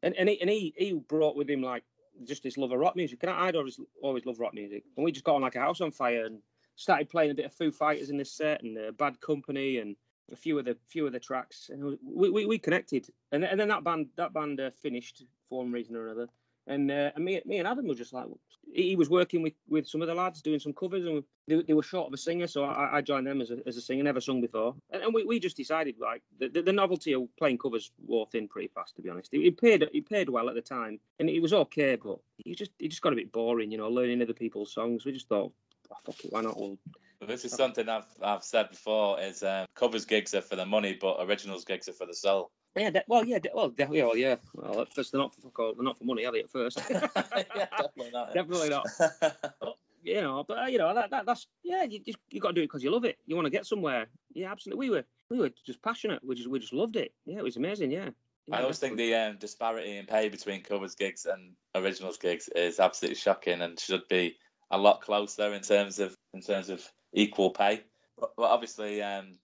And 0.03 0.13
and 0.15 0.29
he 0.29 0.39
and 0.41 0.49
he, 0.49 0.73
he 0.77 0.93
brought 0.93 1.37
with 1.37 1.49
him 1.49 1.61
like 1.61 1.83
just 2.25 2.43
this 2.43 2.57
love 2.57 2.73
of 2.73 2.79
rock 2.79 2.97
music. 2.97 3.19
And 3.23 3.31
I, 3.31 3.47
I'd 3.47 3.55
always 3.55 3.79
always 4.03 4.25
loved 4.25 4.39
rock 4.39 4.53
music. 4.53 4.83
And 4.97 5.05
we 5.05 5.13
just 5.13 5.25
got 5.25 5.35
on 5.35 5.41
like 5.41 5.55
a 5.55 5.61
house 5.61 5.79
on 5.79 5.91
fire 5.91 6.25
and 6.25 6.39
started 6.79 7.09
playing 7.09 7.31
a 7.31 7.35
bit 7.35 7.45
of 7.45 7.53
Foo 7.53 7.71
Fighters 7.71 8.09
in 8.09 8.17
this 8.17 8.31
set 8.31 8.63
and 8.63 8.77
uh, 8.77 8.91
Bad 8.91 9.19
Company 9.19 9.79
and 9.79 9.95
a 10.31 10.35
few 10.35 10.57
of 10.57 10.65
the 10.65 10.77
few 10.87 11.05
of 11.05 11.11
the 11.11 11.19
tracks, 11.19 11.69
and 11.71 11.97
we, 12.03 12.29
we, 12.29 12.45
we 12.45 12.57
connected, 12.57 13.07
and 13.31 13.43
and 13.43 13.59
then 13.59 13.67
that 13.67 13.83
band 13.83 14.07
that 14.15 14.33
band 14.33 14.59
uh, 14.59 14.69
finished 14.81 15.23
for 15.49 15.59
one 15.59 15.71
reason 15.71 15.95
or 15.95 16.05
another, 16.05 16.27
and 16.67 16.89
uh, 16.91 17.11
and 17.15 17.25
me 17.25 17.41
me 17.45 17.57
and 17.57 17.67
Adam 17.67 17.87
were 17.87 17.95
just 17.95 18.13
like 18.13 18.27
he 18.71 18.95
was 18.95 19.09
working 19.09 19.41
with, 19.41 19.53
with 19.67 19.87
some 19.87 20.03
of 20.03 20.07
the 20.07 20.13
lads 20.13 20.43
doing 20.43 20.59
some 20.59 20.73
covers, 20.73 21.05
and 21.05 21.23
they, 21.47 21.63
they 21.63 21.73
were 21.73 21.81
short 21.81 22.07
of 22.07 22.13
a 22.13 22.17
singer, 22.17 22.45
so 22.45 22.63
I, 22.63 22.97
I 22.97 23.01
joined 23.01 23.25
them 23.25 23.41
as 23.41 23.49
a, 23.49 23.57
as 23.65 23.77
a 23.77 23.81
singer, 23.81 24.03
never 24.03 24.21
sung 24.21 24.41
before, 24.41 24.75
and, 24.91 25.01
and 25.01 25.13
we, 25.13 25.23
we 25.23 25.39
just 25.39 25.57
decided 25.57 25.95
like 25.99 26.21
the, 26.39 26.49
the, 26.49 26.61
the 26.61 26.73
novelty 26.73 27.13
of 27.13 27.23
playing 27.37 27.57
covers 27.57 27.91
wore 28.05 28.27
thin 28.27 28.47
pretty 28.47 28.67
fast, 28.67 28.95
to 28.95 29.01
be 29.01 29.09
honest. 29.09 29.33
It, 29.33 29.39
it 29.39 29.59
paid 29.59 29.81
it 29.81 30.07
paid 30.07 30.29
well 30.29 30.49
at 30.49 30.55
the 30.55 30.61
time, 30.61 30.99
and 31.19 31.29
it 31.29 31.41
was 31.41 31.53
okay, 31.53 31.95
but 31.95 32.19
it 32.45 32.55
just 32.55 32.71
it 32.79 32.89
just 32.89 33.01
got 33.01 33.13
a 33.13 33.15
bit 33.15 33.31
boring, 33.31 33.71
you 33.71 33.79
know, 33.79 33.89
learning 33.89 34.21
other 34.21 34.33
people's 34.33 34.71
songs. 34.71 35.05
We 35.05 35.11
just 35.11 35.27
thought, 35.27 35.51
oh, 35.91 35.95
fuck 36.05 36.23
it, 36.23 36.31
why 36.31 36.41
not? 36.41 36.59
We'll 36.59 36.77
But 37.19 37.29
this 37.29 37.45
is 37.45 37.51
something 37.51 37.87
I've 37.89 38.07
I've 38.21 38.43
said 38.43 38.69
before: 38.69 39.19
is 39.19 39.43
um, 39.43 39.65
covers 39.75 40.05
gigs 40.05 40.33
are 40.33 40.41
for 40.41 40.55
the 40.55 40.65
money, 40.65 40.97
but 40.99 41.17
originals 41.19 41.65
gigs 41.65 41.87
are 41.89 41.93
for 41.93 42.05
the 42.05 42.13
soul. 42.13 42.51
Yeah, 42.75 42.91
de- 42.91 43.03
well, 43.07 43.25
yeah, 43.25 43.39
de- 43.39 43.49
well, 43.53 43.69
de- 43.69 43.89
yeah, 43.91 44.03
well, 44.03 44.17
yeah. 44.17 44.35
Well, 44.53 44.81
at 44.81 44.93
first 44.93 45.11
they're 45.11 45.21
not 45.21 45.35
for 45.35 45.51
all, 45.59 45.73
they're 45.73 45.83
not 45.83 45.97
for 45.97 46.05
money, 46.05 46.25
are 46.25 46.31
they? 46.31 46.41
At 46.41 46.51
first, 46.51 46.79
yeah, 46.89 47.07
definitely 47.15 48.11
not. 48.13 48.33
definitely 48.33 48.69
not. 48.69 48.87
you 50.03 50.21
know, 50.21 50.43
but 50.47 50.57
uh, 50.59 50.65
you 50.65 50.77
know 50.77 50.93
that, 50.93 51.11
that 51.11 51.25
that's 51.25 51.47
yeah, 51.63 51.83
you 51.83 51.99
just 51.99 52.17
you 52.29 52.39
got 52.39 52.49
to 52.49 52.53
do 52.53 52.61
it 52.61 52.65
because 52.65 52.83
you 52.83 52.91
love 52.91 53.05
it. 53.05 53.17
You 53.25 53.35
want 53.35 53.45
to 53.45 53.51
get 53.51 53.65
somewhere. 53.65 54.07
Yeah, 54.33 54.51
absolutely. 54.51 54.87
We 54.87 54.95
were 54.95 55.03
we 55.29 55.39
were 55.39 55.49
just 55.65 55.81
passionate. 55.81 56.23
We 56.23 56.35
just 56.35 56.49
we 56.49 56.59
just 56.59 56.73
loved 56.73 56.95
it. 56.95 57.13
Yeah, 57.25 57.39
it 57.39 57.43
was 57.43 57.57
amazing. 57.57 57.91
Yeah. 57.91 58.09
yeah 58.47 58.57
I 58.57 58.61
always 58.61 58.79
think 58.79 58.97
the 58.97 59.15
um, 59.15 59.37
disparity 59.37 59.97
in 59.97 60.05
pay 60.05 60.29
between 60.29 60.61
covers 60.61 60.95
gigs 60.95 61.25
and 61.25 61.53
originals 61.75 62.17
gigs 62.17 62.49
is 62.49 62.79
absolutely 62.79 63.15
shocking 63.15 63.61
and 63.61 63.79
should 63.79 64.07
be 64.07 64.37
a 64.71 64.77
lot 64.77 65.01
closer 65.01 65.53
in 65.53 65.61
terms 65.61 65.99
of 65.99 66.15
in 66.33 66.41
terms 66.41 66.69
of 66.69 66.85
equal 67.13 67.51
pay. 67.51 67.83
But, 68.17 68.31
but 68.35 68.49
obviously, 68.49 69.01
um, 69.01 69.37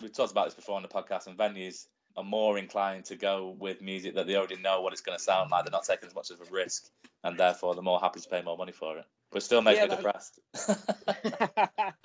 we've 0.00 0.12
talked 0.12 0.32
about 0.32 0.46
this 0.46 0.54
before 0.54 0.76
on 0.76 0.82
the 0.82 0.88
podcast, 0.88 1.26
and 1.26 1.36
venues 1.36 1.86
are 2.16 2.24
more 2.24 2.58
inclined 2.58 3.04
to 3.06 3.16
go 3.16 3.56
with 3.58 3.80
music 3.80 4.14
that 4.14 4.26
they 4.26 4.36
already 4.36 4.56
know 4.56 4.80
what 4.80 4.92
it's 4.92 5.02
going 5.02 5.16
to 5.16 5.22
sound 5.22 5.50
like. 5.50 5.64
They're 5.64 5.72
not 5.72 5.84
taking 5.84 6.08
as 6.08 6.14
much 6.14 6.30
of 6.30 6.40
a 6.40 6.44
risk, 6.50 6.88
and 7.24 7.38
therefore 7.38 7.74
they're 7.74 7.82
more 7.82 8.00
happy 8.00 8.20
to 8.20 8.28
pay 8.28 8.42
more 8.42 8.56
money 8.56 8.72
for 8.72 8.98
it. 8.98 9.04
But 9.30 9.42
still 9.42 9.62
makes 9.62 9.78
yeah, 9.78 9.86
me 9.86 9.96
depressed. 9.96 10.40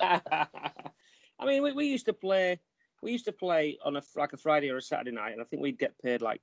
I 1.38 1.46
mean, 1.46 1.62
we, 1.62 1.72
we 1.72 1.86
used 1.86 2.06
to 2.06 2.12
play. 2.12 2.60
We 3.02 3.12
used 3.12 3.26
to 3.26 3.32
play 3.32 3.78
on 3.84 3.96
a 3.96 4.02
like 4.16 4.32
a 4.32 4.36
Friday 4.36 4.70
or 4.70 4.76
a 4.76 4.82
Saturday 4.82 5.10
night, 5.10 5.32
and 5.32 5.40
I 5.40 5.44
think 5.44 5.62
we'd 5.62 5.78
get 5.78 5.98
paid 5.98 6.22
like 6.22 6.40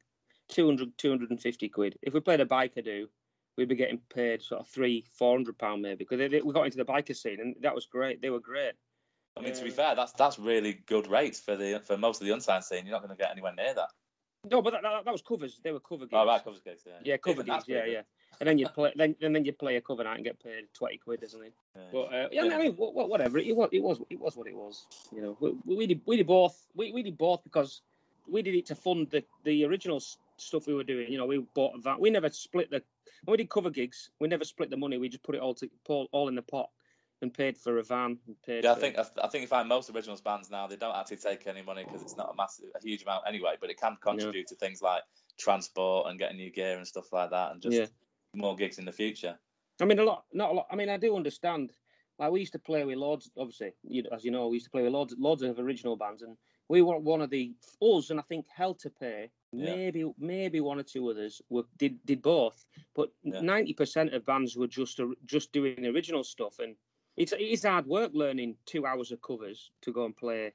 200, 0.50 0.98
250 0.98 1.70
quid. 1.70 1.98
If 2.02 2.14
we 2.14 2.20
played 2.20 2.42
a 2.42 2.46
biker 2.46 2.84
do, 2.84 3.08
we'd 3.58 3.70
be 3.70 3.76
getting 3.76 4.00
paid 4.14 4.42
sort 4.42 4.62
of 4.62 4.68
three, 4.68 5.06
four 5.14 5.36
hundred 5.36 5.58
pound 5.58 5.82
maybe 5.82 6.06
because 6.06 6.20
we 6.20 6.54
got 6.54 6.66
into 6.66 6.78
the 6.78 6.86
biker 6.86 7.16
scene, 7.16 7.40
and 7.40 7.56
that 7.62 7.76
was 7.76 7.86
great. 7.86 8.22
They 8.22 8.30
were 8.30 8.40
great. 8.40 8.74
I 9.38 9.42
mean, 9.42 9.54
to 9.54 9.64
be 9.64 9.70
fair, 9.70 9.96
that's 9.96 10.12
that's 10.14 10.38
really 10.38 10.82
good 10.88 11.08
rates 11.08 11.40
for 11.40 11.56
the 11.56 11.82
for 11.86 11.98
most 11.98 12.22
of 12.22 12.28
the 12.28 12.34
unsigned 12.34 12.64
scene. 12.64 12.86
You're 12.86 12.92
not 12.92 13.02
going 13.02 13.16
to 13.16 13.22
get 13.22 13.32
anywhere 13.32 13.54
near 13.56 13.74
that. 13.74 13.90
No, 14.50 14.62
but 14.62 14.74
that, 14.74 14.82
that, 14.82 15.06
that 15.06 15.12
was 15.12 15.22
covers. 15.22 15.60
They 15.64 15.72
were 15.72 15.80
cover 15.80 16.06
gigs. 16.06 16.14
Oh, 16.14 16.26
right, 16.26 16.44
covers 16.44 16.62
gigs, 16.62 16.82
yeah. 16.86 16.94
Yeah, 17.04 17.18
cover 17.18 17.44
gigs, 17.44 17.66
yeah, 17.68 17.86
yeah. 17.86 18.02
And 18.40 18.50
then 18.50 18.58
you 18.58 18.68
play, 18.68 18.92
then 18.96 19.16
and 19.22 19.36
then 19.36 19.46
you 19.46 19.54
play 19.54 19.76
a 19.76 19.82
cover 19.82 20.04
night 20.04 20.16
and 20.16 20.24
get 20.24 20.42
paid 20.44 20.66
twenty 20.74 20.98
quid, 20.98 21.22
doesn't 21.22 21.44
it? 21.44 21.54
Yeah. 21.76 21.82
But 21.92 22.00
uh, 22.00 22.28
yeah, 22.32 22.44
yeah, 22.46 22.56
I 22.56 22.58
mean, 22.58 22.74
whatever. 22.74 23.38
It 23.38 23.56
was, 23.56 23.70
it 23.72 23.84
was, 23.84 24.02
it 24.10 24.20
was 24.20 24.36
what 24.36 24.48
it 24.48 24.56
was. 24.56 24.88
You 25.16 25.22
know, 25.22 25.38
we, 25.40 25.76
we 25.76 25.88
did, 25.88 26.02
we 26.08 26.18
did 26.18 26.26
both. 26.26 26.68
We, 26.76 26.92
we 26.92 27.04
did 27.04 27.18
both 27.20 27.44
because 27.44 27.82
we 28.28 28.42
did 28.42 28.56
it 28.56 28.66
to 28.66 28.76
fund 28.76 29.12
the 29.12 29.24
the 29.44 29.64
original 29.66 30.02
stuff 30.38 30.66
we 30.66 30.74
were 30.74 30.84
doing. 30.84 31.12
You 31.12 31.20
know, 31.20 31.28
we 31.28 31.46
bought 31.54 31.84
that. 31.84 32.00
We 32.00 32.10
never 32.10 32.30
split 32.32 32.72
the. 32.72 32.82
When 33.26 33.34
we 33.34 33.38
did 33.38 33.50
cover 33.50 33.70
gigs, 33.70 34.10
we 34.20 34.28
never 34.28 34.46
split 34.46 34.70
the 34.70 34.78
money. 34.78 34.98
We 34.98 35.10
just 35.10 35.24
put 35.24 35.36
it 35.36 35.42
all 35.42 35.54
to 35.56 35.70
all 35.88 36.28
in 36.28 36.36
the 36.36 36.42
pot 36.42 36.70
and 37.22 37.34
paid 37.34 37.58
for 37.58 37.78
a 37.78 37.84
van. 37.84 38.18
paid 38.46 38.64
yeah, 38.64 38.72
I 38.72 38.76
think 38.76 38.98
I 38.98 39.28
think 39.28 39.44
you 39.44 39.48
find 39.48 39.70
most 39.70 39.90
originals 39.90 40.22
bands 40.22 40.50
now 40.50 40.68
they 40.68 40.76
don't 40.76 40.96
actually 40.96 41.18
take 41.18 41.46
any 41.48 41.62
money 41.62 41.84
because 41.84 42.02
it's 42.02 42.18
not 42.18 42.32
a 42.32 42.36
massive, 42.36 42.70
a 42.76 42.82
huge 42.84 43.04
amount 43.04 43.24
anyway. 43.28 43.56
But 43.60 43.70
it 43.70 43.80
can 43.80 43.98
contribute 44.02 44.48
yeah. 44.50 44.50
to 44.50 44.56
things 44.56 44.82
like 44.82 45.04
transport 45.38 46.08
and 46.10 46.20
getting 46.20 46.38
new 46.38 46.52
gear 46.52 46.78
and 46.78 46.88
stuff 46.88 47.12
like 47.14 47.30
that, 47.32 47.52
and 47.52 47.62
just 47.62 47.78
yeah. 47.78 47.86
more 48.36 48.56
gigs 48.56 48.80
in 48.80 48.86
the 48.86 48.92
future. 48.92 49.38
I 49.82 49.86
mean, 49.86 50.00
a 50.00 50.04
lot, 50.04 50.26
not 50.34 50.52
a 50.52 50.54
lot. 50.54 50.68
I 50.72 50.76
mean, 50.76 50.90
I 50.90 50.98
do 50.98 51.16
understand. 51.16 51.72
Like 52.20 52.32
we 52.32 52.40
used 52.40 52.54
to 52.54 52.60
play 52.60 52.84
with 52.84 52.98
loads, 52.98 53.32
obviously, 53.36 53.74
you, 53.84 54.04
as 54.14 54.24
you 54.24 54.30
know, 54.30 54.48
we 54.48 54.58
used 54.58 54.66
to 54.66 54.70
play 54.70 54.84
with 54.84 54.92
loads, 54.92 55.16
loads 55.18 55.42
of 55.42 55.58
original 55.58 55.96
bands, 55.96 56.22
and 56.22 56.38
we 56.70 56.82
were 56.84 57.00
one 57.00 57.22
of 57.22 57.32
the 57.32 57.54
us, 57.82 58.12
and 58.12 58.20
I 58.20 58.24
think 58.24 58.46
Hell 58.56 58.76
to 58.76 58.90
Pay, 58.92 59.32
yeah. 59.52 59.76
maybe 59.76 60.12
maybe 60.18 60.62
one 60.62 60.80
or 60.80 60.84
two 60.84 61.10
others 61.10 61.42
were 61.50 61.64
did 61.78 62.04
did 62.06 62.22
both, 62.22 62.66
but 62.96 63.10
ninety 63.24 63.72
yeah. 63.72 63.78
percent 63.78 64.14
of 64.14 64.26
bands 64.26 64.56
were 64.56 64.68
just 64.68 65.00
just 65.26 65.52
doing 65.52 65.86
original 65.86 66.24
stuff, 66.24 66.60
and 66.60 66.76
it's 67.18 67.34
it's 67.38 67.66
hard 67.66 67.86
work 67.86 68.12
learning 68.14 68.56
two 68.66 68.86
hours 68.86 69.12
of 69.12 69.22
covers 69.22 69.72
to 69.82 69.92
go 69.92 70.06
and 70.06 70.16
play, 70.16 70.54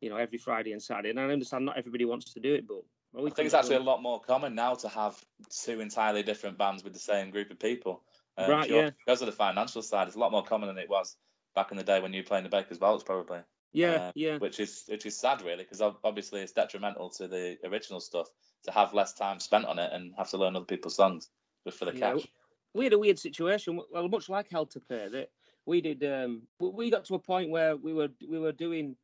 you 0.00 0.10
know, 0.10 0.16
every 0.16 0.38
Friday 0.38 0.72
and 0.72 0.82
Saturday. 0.82 1.10
And 1.10 1.20
I 1.20 1.24
understand 1.24 1.64
not 1.64 1.78
everybody 1.78 2.04
wants 2.04 2.32
to 2.34 2.40
do 2.40 2.54
it, 2.54 2.66
but 2.66 2.82
well, 3.12 3.26
I 3.26 3.30
think 3.30 3.46
it's 3.46 3.54
actually 3.54 3.76
a 3.76 3.80
lot 3.80 4.02
more 4.02 4.20
common 4.20 4.54
now 4.54 4.74
to 4.74 4.88
have 4.88 5.22
two 5.50 5.80
entirely 5.80 6.22
different 6.22 6.58
bands 6.58 6.84
with 6.84 6.92
the 6.92 6.98
same 6.98 7.30
group 7.30 7.50
of 7.50 7.58
people. 7.58 8.02
Um, 8.36 8.50
right, 8.50 8.70
yeah. 8.70 8.90
Because 9.04 9.22
of 9.22 9.26
the 9.26 9.32
financial 9.32 9.82
side, 9.82 10.06
it's 10.06 10.16
a 10.16 10.20
lot 10.20 10.30
more 10.30 10.44
common 10.44 10.68
than 10.68 10.78
it 10.78 10.88
was 10.88 11.16
back 11.54 11.70
in 11.70 11.76
the 11.76 11.82
day 11.82 12.00
when 12.00 12.12
you 12.12 12.22
were 12.22 12.26
playing 12.26 12.44
the 12.44 12.50
Bakers 12.50 12.78
Vaults, 12.78 13.02
probably. 13.02 13.40
Yeah, 13.72 14.06
um, 14.06 14.12
yeah. 14.14 14.38
Which 14.38 14.60
is 14.60 14.84
which 14.88 15.06
is 15.06 15.18
sad, 15.18 15.42
really, 15.42 15.64
because 15.64 15.80
obviously 15.80 16.40
it's 16.40 16.52
detrimental 16.52 17.10
to 17.10 17.28
the 17.28 17.58
original 17.64 18.00
stuff 18.00 18.28
to 18.64 18.72
have 18.72 18.94
less 18.94 19.12
time 19.14 19.40
spent 19.40 19.66
on 19.66 19.78
it 19.78 19.92
and 19.92 20.14
have 20.16 20.30
to 20.30 20.38
learn 20.38 20.56
other 20.56 20.64
people's 20.64 20.96
songs 20.96 21.28
just 21.64 21.78
for 21.78 21.84
the 21.84 21.94
yeah. 21.94 22.12
cash. 22.12 22.26
We 22.74 22.84
had 22.84 22.92
a 22.92 22.98
weird 22.98 23.18
situation, 23.18 23.80
well, 23.90 24.08
much 24.08 24.28
like 24.28 24.48
Hell 24.50 24.66
to 24.66 24.80
Pay, 24.80 25.08
that 25.08 25.30
we 25.66 25.80
did 25.82 26.02
um, 26.04 26.42
we 26.58 26.90
got 26.90 27.04
to 27.04 27.14
a 27.14 27.18
point 27.18 27.50
where 27.50 27.76
we 27.76 27.92
were 27.92 28.08
we 28.28 28.38
were 28.38 28.52
doing 28.52 28.96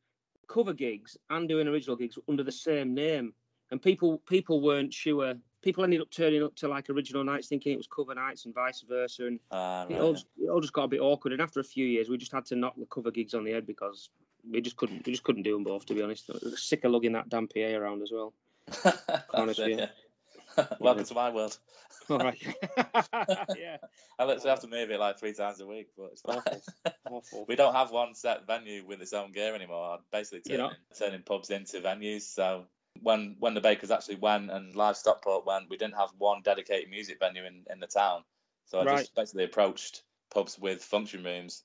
cover 0.47 0.73
gigs 0.73 1.17
and 1.29 1.47
doing 1.47 1.67
original 1.67 1.95
gigs 1.95 2.17
under 2.27 2.43
the 2.43 2.51
same 2.51 2.93
name 2.93 3.33
and 3.71 3.81
people 3.81 4.19
people 4.27 4.61
weren't 4.61 4.93
sure 4.93 5.33
people 5.61 5.83
ended 5.83 6.01
up 6.01 6.09
turning 6.11 6.43
up 6.43 6.55
to 6.55 6.67
like 6.67 6.89
original 6.89 7.23
nights 7.23 7.47
thinking 7.47 7.73
it 7.73 7.77
was 7.77 7.87
cover 7.87 8.13
nights 8.13 8.45
and 8.45 8.53
vice 8.53 8.83
versa 8.87 9.27
and 9.27 9.39
uh, 9.51 9.85
right. 9.89 9.97
it, 9.97 10.01
all 10.01 10.13
just, 10.13 10.27
it 10.37 10.49
all 10.49 10.61
just 10.61 10.73
got 10.73 10.83
a 10.83 10.87
bit 10.87 11.01
awkward 11.01 11.33
and 11.33 11.41
after 11.41 11.59
a 11.59 11.63
few 11.63 11.85
years 11.85 12.09
we 12.09 12.17
just 12.17 12.31
had 12.31 12.45
to 12.45 12.55
knock 12.55 12.75
the 12.77 12.85
cover 12.87 13.11
gigs 13.11 13.33
on 13.33 13.43
the 13.43 13.51
head 13.51 13.65
because 13.65 14.09
we 14.51 14.61
just 14.61 14.77
couldn't 14.77 15.05
we 15.05 15.11
just 15.11 15.23
couldn't 15.23 15.43
do 15.43 15.53
them 15.53 15.63
both 15.63 15.85
to 15.85 15.93
be 15.93 16.01
honest 16.01 16.29
sick 16.55 16.83
of 16.83 16.91
lugging 16.91 17.13
that 17.13 17.29
damn 17.29 17.47
PA 17.47 17.75
around 17.75 18.01
as 18.01 18.11
well 18.11 18.33
honestly 19.33 19.75
yeah. 19.75 19.87
welcome 20.79 21.01
yeah. 21.01 21.05
to 21.05 21.13
my 21.13 21.29
world 21.29 21.57
all 22.09 22.19
right. 22.19 22.37
yeah. 23.57 23.77
I 24.19 24.25
literally 24.25 24.49
have 24.49 24.61
to 24.61 24.67
move 24.67 24.91
it 24.91 24.99
like 24.99 25.17
three 25.17 25.33
times 25.33 25.59
a 25.59 25.65
week, 25.65 25.87
but 25.97 26.11
it's. 26.11 26.23
Awful. 27.09 27.45
we 27.47 27.55
don't 27.55 27.73
have 27.73 27.91
one 27.91 28.13
set 28.13 28.45
venue 28.45 28.83
with 28.85 29.01
its 29.01 29.13
own 29.13 29.31
gear 29.31 29.55
anymore. 29.55 29.93
I'm 29.93 29.99
basically 30.11 30.41
turning, 30.41 30.71
turning 30.97 31.21
pubs 31.23 31.49
into 31.49 31.79
venues. 31.79 32.21
So 32.21 32.65
when 33.01 33.35
when 33.39 33.53
the 33.53 33.61
Bakers 33.61 33.91
actually 33.91 34.15
went 34.15 34.51
and 34.51 34.75
Live 34.75 34.97
Stockport 34.97 35.45
went, 35.45 35.69
we 35.69 35.77
didn't 35.77 35.95
have 35.95 36.09
one 36.17 36.41
dedicated 36.43 36.89
music 36.89 37.17
venue 37.19 37.45
in, 37.45 37.63
in 37.71 37.79
the 37.79 37.87
town. 37.87 38.23
So 38.65 38.79
I 38.79 38.85
right. 38.85 38.99
just 38.99 39.15
basically 39.15 39.45
approached 39.45 40.03
pubs 40.31 40.59
with 40.59 40.83
function 40.83 41.23
rooms 41.23 41.63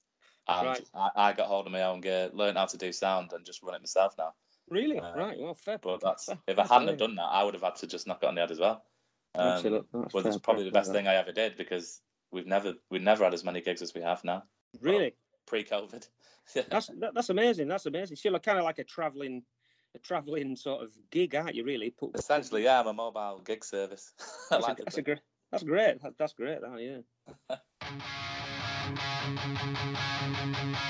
and 0.59 0.67
right. 0.67 0.89
I, 0.95 1.11
I, 1.17 1.33
got 1.33 1.47
hold 1.47 1.67
of 1.67 1.73
my 1.73 1.83
own 1.83 2.01
gear, 2.01 2.31
learned 2.33 2.59
how 2.59 2.67
to 2.67 2.77
do 2.77 2.93
sound 2.93 3.33
and 3.33 3.45
just 3.45 3.63
run 3.63 3.75
it 3.75 3.81
myself 3.81 4.15
now. 4.19 4.35
Really? 4.69 4.99
Uh, 4.99 5.15
right. 5.17 5.39
Well, 5.39 5.55
fair. 5.55 5.79
But 5.79 6.01
that's 6.01 6.27
fair. 6.27 6.39
if 6.47 6.59
I 6.59 6.67
hadn't 6.67 6.89
have 6.89 6.99
done 6.99 7.17
that, 7.17 7.23
I 7.23 7.43
would 7.43 7.55
have 7.55 7.63
had 7.63 7.77
to 7.77 7.87
just 7.87 8.07
knock 8.07 8.21
it 8.23 8.27
on 8.27 8.35
the 8.35 8.41
head 8.41 8.51
as 8.51 8.61
well. 8.61 8.85
Um, 9.35 9.49
Absolutely. 9.49 10.01
well, 10.13 10.27
it's 10.27 10.39
probably 10.39 10.65
the 10.65 10.71
best 10.71 10.93
thing 10.93 11.07
I 11.07 11.17
ever 11.17 11.33
did 11.33 11.57
because 11.57 12.01
we've 12.33 12.47
never 12.47 12.75
we've 12.91 13.03
never 13.03 13.25
had 13.25 13.35
as 13.35 13.45
many 13.45 13.61
gigs 13.61 13.83
as 13.83 13.95
we 13.95 14.03
have 14.03 14.25
now. 14.25 14.45
Really? 14.81 15.15
Pre-COVID. 15.47 16.09
that's 16.71 16.91
that, 16.99 17.15
that's 17.15 17.31
amazing. 17.31 17.69
That's 17.69 17.87
amazing. 17.87 18.17
So 18.17 18.31
you're 18.31 18.39
kind 18.39 18.59
of 18.59 18.65
like 18.65 18.79
a 18.79 18.85
traveling 18.85 19.43
a 19.95 19.99
traveling 19.99 20.57
sort 20.57 20.83
of 20.83 20.91
gig, 21.11 21.35
aren't 21.35 21.55
you? 21.55 21.65
Really? 21.65 21.91
Put, 21.91 22.15
Essentially, 22.15 22.65
yeah. 22.65 22.81
I'm 22.81 22.87
a 22.87 22.93
mobile 22.93 23.41
gig 23.45 23.65
service. 23.65 24.13
that's, 24.51 24.63
like 24.63 24.79
a, 24.79 24.85
that's, 24.85 24.99
a, 24.99 25.03
great. 25.03 25.19
That's 25.51 25.65
great. 25.65 25.97
That's 26.19 26.33
great. 26.33 26.61
That, 26.61 27.05
yeah. 27.51 27.57
in 30.55 30.90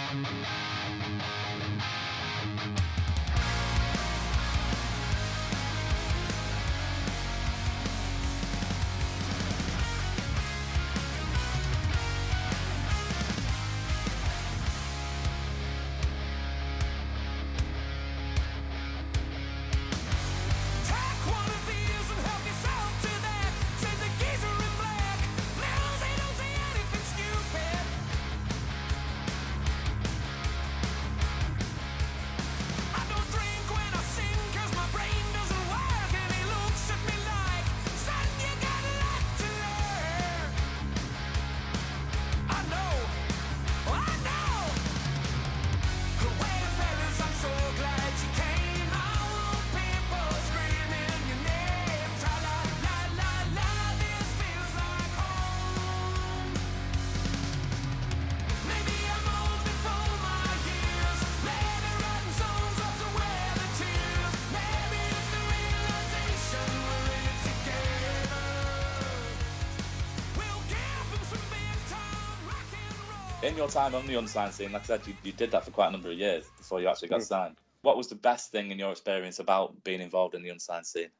your 73.61 73.69
time 73.69 73.95
on 73.95 74.07
the 74.07 74.15
unsigned 74.15 74.55
scene, 74.55 74.73
like 74.73 74.83
I 74.83 74.87
said, 74.87 75.07
you, 75.07 75.13
you 75.23 75.33
did 75.33 75.51
that 75.51 75.67
for 75.67 75.71
quite 75.71 75.89
a 75.89 75.91
number 75.91 76.11
of 76.11 76.19
years 76.19 76.47
before 76.57 76.81
you 76.81 76.89
actually 76.89 77.09
got 77.09 77.21
mm. 77.21 77.25
signed. 77.27 77.57
What 77.83 77.99
was 77.99 78.09
the 78.09 78.15
best 78.15 78.51
thing 78.51 78.71
in 78.71 78.79
your 78.79 78.91
experience 78.91 79.39
about 79.39 79.85
being 79.85 80.01
involved 80.01 80.35
in 80.35 80.43
the 80.43 80.49
unsigned 80.49 80.87
scene? 80.87 81.11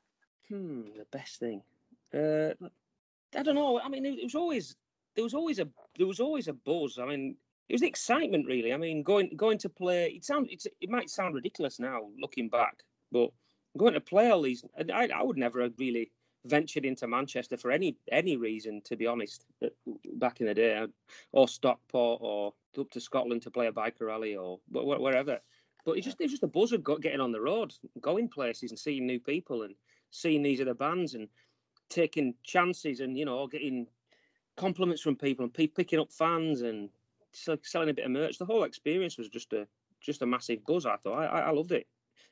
Hmm, 0.49 0.85
the 0.97 1.05
best 1.11 1.39
thing. 1.39 1.63
Uh, 2.15 2.55
I 3.37 3.43
don't 3.43 3.55
know. 3.55 3.79
I 3.79 3.91
mean, 3.91 4.07
it, 4.07 4.25
was 4.25 4.35
always 4.35 4.75
there 5.15 5.25
was 5.25 5.35
always 5.35 5.59
a 5.59 5.69
there 5.99 6.07
was 6.07 6.19
always 6.19 6.49
a 6.49 6.55
buzz. 6.55 6.99
I 6.99 7.05
mean, 7.05 7.37
it 7.69 7.75
was 7.75 7.83
the 7.83 7.89
excitement 7.89 8.47
really. 8.47 8.73
I 8.73 8.79
mean, 8.79 9.03
going 9.03 9.37
going 9.37 9.59
to 9.59 9.69
play. 9.69 10.07
It 10.17 10.25
sounds 10.25 10.49
it's, 10.51 10.67
it 10.81 10.89
might 10.89 11.11
sound 11.11 11.35
ridiculous 11.35 11.79
now 11.79 12.09
looking 12.19 12.49
back, 12.49 12.83
but 13.13 13.31
going 13.77 13.95
to 13.95 14.01
play 14.01 14.31
all 14.31 14.43
these, 14.43 14.65
I, 14.93 15.11
I 15.15 15.23
would 15.23 15.37
never 15.37 15.63
have 15.63 15.75
really 15.79 16.11
ventured 16.45 16.85
into 16.85 17.07
Manchester 17.07 17.57
for 17.57 17.71
any 17.71 17.97
any 18.11 18.37
reason, 18.37 18.81
to 18.83 18.97
be 18.97 19.07
honest. 19.07 19.45
Uh, 19.63 19.69
back 20.15 20.41
in 20.41 20.47
the 20.47 20.55
day, 20.55 20.87
or 21.33 21.49
Stockport, 21.49 22.21
or 22.23 22.55
up 22.79 22.91
to 22.91 23.01
Scotland 23.01 23.43
to 23.43 23.51
play 23.51 23.67
a 23.67 23.73
biker 23.73 24.03
rally, 24.03 24.37
or 24.37 24.61
wherever. 24.71 25.39
But 25.85 25.97
it's 25.97 26.07
just 26.07 26.21
it's 26.21 26.33
just 26.33 26.43
a 26.43 26.49
buzz 26.49 26.73
of 26.73 26.85
getting 27.01 27.21
on 27.21 27.33
the 27.33 27.41
road, 27.41 27.75
going 28.01 28.29
places, 28.29 28.71
and 28.71 28.79
seeing 28.79 29.07
new 29.07 29.21
people, 29.21 29.63
and 29.63 29.75
seeing 30.11 30.43
these 30.43 30.61
other 30.61 30.75
bands, 30.75 31.15
and 31.15 31.29
taking 31.89 32.35
chances, 32.43 33.01
and 33.01 33.19
you 33.19 33.25
know, 33.25 33.47
getting 33.47 33.87
compliments 34.57 35.03
from 35.03 35.17
people, 35.17 35.45
and 35.45 35.55
picking 35.55 36.01
up 36.01 36.13
fans, 36.13 36.63
and 36.63 36.91
selling 37.33 37.91
a 37.91 37.95
bit 37.95 38.05
of 38.05 38.11
merch. 38.11 38.39
The 38.39 38.47
whole 38.47 38.65
experience 38.65 39.19
was 39.19 39.29
just 39.29 39.53
a 39.53 39.67
just 40.01 40.23
a 40.23 40.27
massive 40.27 40.65
buzz. 40.67 40.87
I 40.87 40.97
thought 40.97 41.19
I, 41.19 41.41
I 41.41 41.51
loved 41.51 41.73
it. 41.73 41.87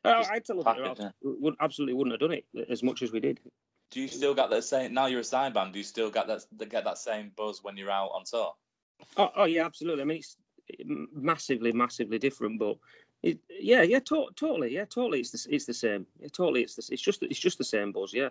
I, 0.04 0.24
I'd 0.32 0.44
tell. 0.44 0.62
Yeah. 0.98 1.10
Would, 1.22 1.56
absolutely 1.60 1.94
wouldn't 1.94 2.12
have 2.12 2.20
done 2.20 2.38
it 2.38 2.46
as 2.70 2.82
much 2.82 3.02
as 3.02 3.12
we 3.12 3.20
did. 3.20 3.40
Do 3.90 4.00
you 4.00 4.08
still 4.08 4.34
got 4.34 4.50
that 4.50 4.64
same? 4.64 4.92
Now 4.92 5.06
you're 5.06 5.20
a 5.20 5.24
side 5.24 5.54
band. 5.54 5.72
Do 5.72 5.78
you 5.78 5.84
still 5.84 6.10
got 6.10 6.26
that 6.26 6.44
get 6.68 6.84
that 6.84 6.98
same 6.98 7.32
buzz 7.34 7.64
when 7.64 7.76
you're 7.76 7.90
out 7.90 8.10
on 8.14 8.24
tour? 8.24 8.54
Oh, 9.16 9.30
oh 9.36 9.44
yeah, 9.44 9.64
absolutely. 9.64 10.02
I 10.02 10.04
mean, 10.04 10.18
it's 10.18 10.36
massively, 10.84 11.72
massively 11.72 12.18
different, 12.18 12.58
but 12.58 12.76
it, 13.22 13.38
yeah, 13.48 13.82
yeah, 13.82 14.00
to- 14.00 14.28
totally, 14.36 14.74
yeah, 14.74 14.84
totally. 14.84 15.20
It's 15.20 15.30
the, 15.30 15.54
it's 15.54 15.64
the 15.64 15.74
same. 15.74 16.06
Yeah, 16.20 16.28
totally. 16.28 16.62
It's 16.62 16.74
the, 16.74 16.92
it's 16.92 17.02
just 17.02 17.22
it's 17.22 17.40
just 17.40 17.58
the 17.58 17.64
same 17.64 17.92
buzz. 17.92 18.12
Yeah, 18.12 18.28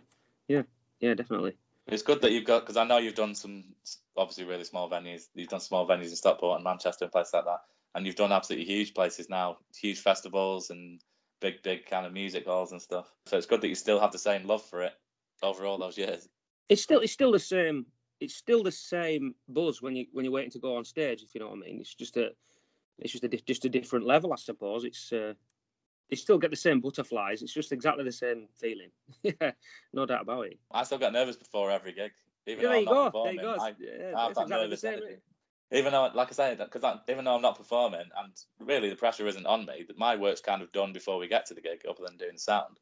yeah, 0.48 0.63
yeah, 1.00 1.15
definitely. 1.15 1.58
It's 1.88 2.04
good 2.04 2.22
that 2.22 2.32
you've 2.32 2.46
got 2.46 2.62
because 2.62 2.78
I 2.78 2.84
know 2.84 2.98
you've 2.98 3.15
done 3.15 3.34
some 3.34 3.63
obviously 4.15 4.43
really 4.43 4.63
small 4.65 4.89
venues. 4.89 5.28
You've 5.34 5.50
done 5.50 5.60
small 5.60 5.88
venues 5.88 6.10
in 6.10 6.15
Stockport 6.17 6.58
and 6.58 6.63
Manchester 6.63 7.06
and 7.06 7.12
places 7.12 7.34
like 7.34 7.46
that, 7.46 7.62
and 7.96 8.06
you've 8.06 8.15
done 8.15 8.32
absolutely 8.32 8.65
huge 8.65 8.93
places 8.93 9.30
now, 9.30 9.58
huge 9.76 10.00
festivals 10.00 10.70
and 10.70 11.02
big, 11.39 11.63
big 11.63 11.86
kind 11.88 12.06
of 12.06 12.13
music 12.13 12.46
halls 12.46 12.72
and 12.72 12.82
stuff. 12.82 13.12
So 13.26 13.38
it's 13.38 13.48
good 13.48 13.62
that 13.62 13.70
you 13.70 13.76
still 13.76 14.00
have 14.00 14.12
the 14.12 14.20
same 14.20 14.46
love 14.46 14.63
for 14.63 14.84
it 14.84 14.93
over 15.43 15.65
all 15.65 15.78
those 15.78 15.97
years. 15.97 16.28
It's 16.69 16.82
still 16.82 17.00
it's 17.00 17.13
still 17.13 17.32
the 17.32 17.39
same. 17.39 17.86
It's 18.19 18.36
still 18.36 18.63
the 18.63 18.71
same 18.71 19.36
buzz 19.47 19.82
when 19.82 19.95
you 19.95 20.06
when 20.12 20.26
you're 20.26 20.34
waiting 20.34 20.52
to 20.52 20.60
go 20.60 20.76
on 20.76 20.86
stage. 20.86 21.21
If 21.21 21.34
you 21.34 21.39
know 21.39 21.47
what 21.47 21.58
I 21.58 21.67
mean. 21.67 21.80
It's 21.80 21.93
just 21.93 22.17
a 22.17 22.32
it's 23.00 23.12
just 23.12 23.23
a 23.23 23.28
just 23.30 23.65
a 23.65 23.69
different 23.69 24.06
level, 24.06 24.34
I 24.34 24.38
suppose. 24.38 24.84
It's 24.84 25.12
uh, 25.13 25.34
you 26.10 26.17
still 26.17 26.38
get 26.38 26.52
the 26.52 26.58
same 26.58 26.80
butterflies. 26.80 27.41
It's 27.41 27.54
just 27.54 27.71
exactly 27.71 28.04
the 28.04 28.12
same 28.12 28.47
feeling. 28.60 28.89
yeah, 29.23 29.52
no 29.93 30.06
doubt 30.06 30.21
about 30.21 30.47
it. 30.47 30.60
I 30.71 30.84
still 30.84 30.97
get 30.97 31.13
nervous 31.13 31.36
before 31.36 31.71
every 31.71 31.93
gig. 31.93 32.12
Even 32.47 32.63
yeah, 32.63 32.69
there 32.69 32.80
you 32.80 32.86
go. 32.86 33.12
There 33.23 33.34
you 33.34 33.41
go. 33.41 33.58
I, 33.60 33.73
yeah, 33.80 34.13
I 34.15 34.30
exactly 34.30 34.56
energy. 34.56 35.17
Even 35.69 35.91
though, 35.91 36.10
like 36.15 36.30
I 36.30 36.32
said, 36.32 36.60
because 36.60 37.00
even 37.10 37.26
though 37.26 37.36
I'm 37.36 37.41
not 37.41 37.58
performing, 37.58 38.00
and 38.00 38.34
really 38.62 38.89
the 38.89 38.95
pressure 38.95 39.28
isn't 39.28 39.45
on 39.45 39.65
me, 39.65 39.84
that 39.86 39.97
my 39.97 40.15
work's 40.15 40.39
kind 40.39 40.62
of 40.62 40.71
done 40.71 40.93
before 40.93 41.17
we 41.17 41.28
get 41.28 41.45
to 41.47 41.54
the 41.54 41.62
gig, 41.62 41.82
other 41.88 42.04
than 42.08 42.15
doing 42.15 42.38
sound. 42.38 42.80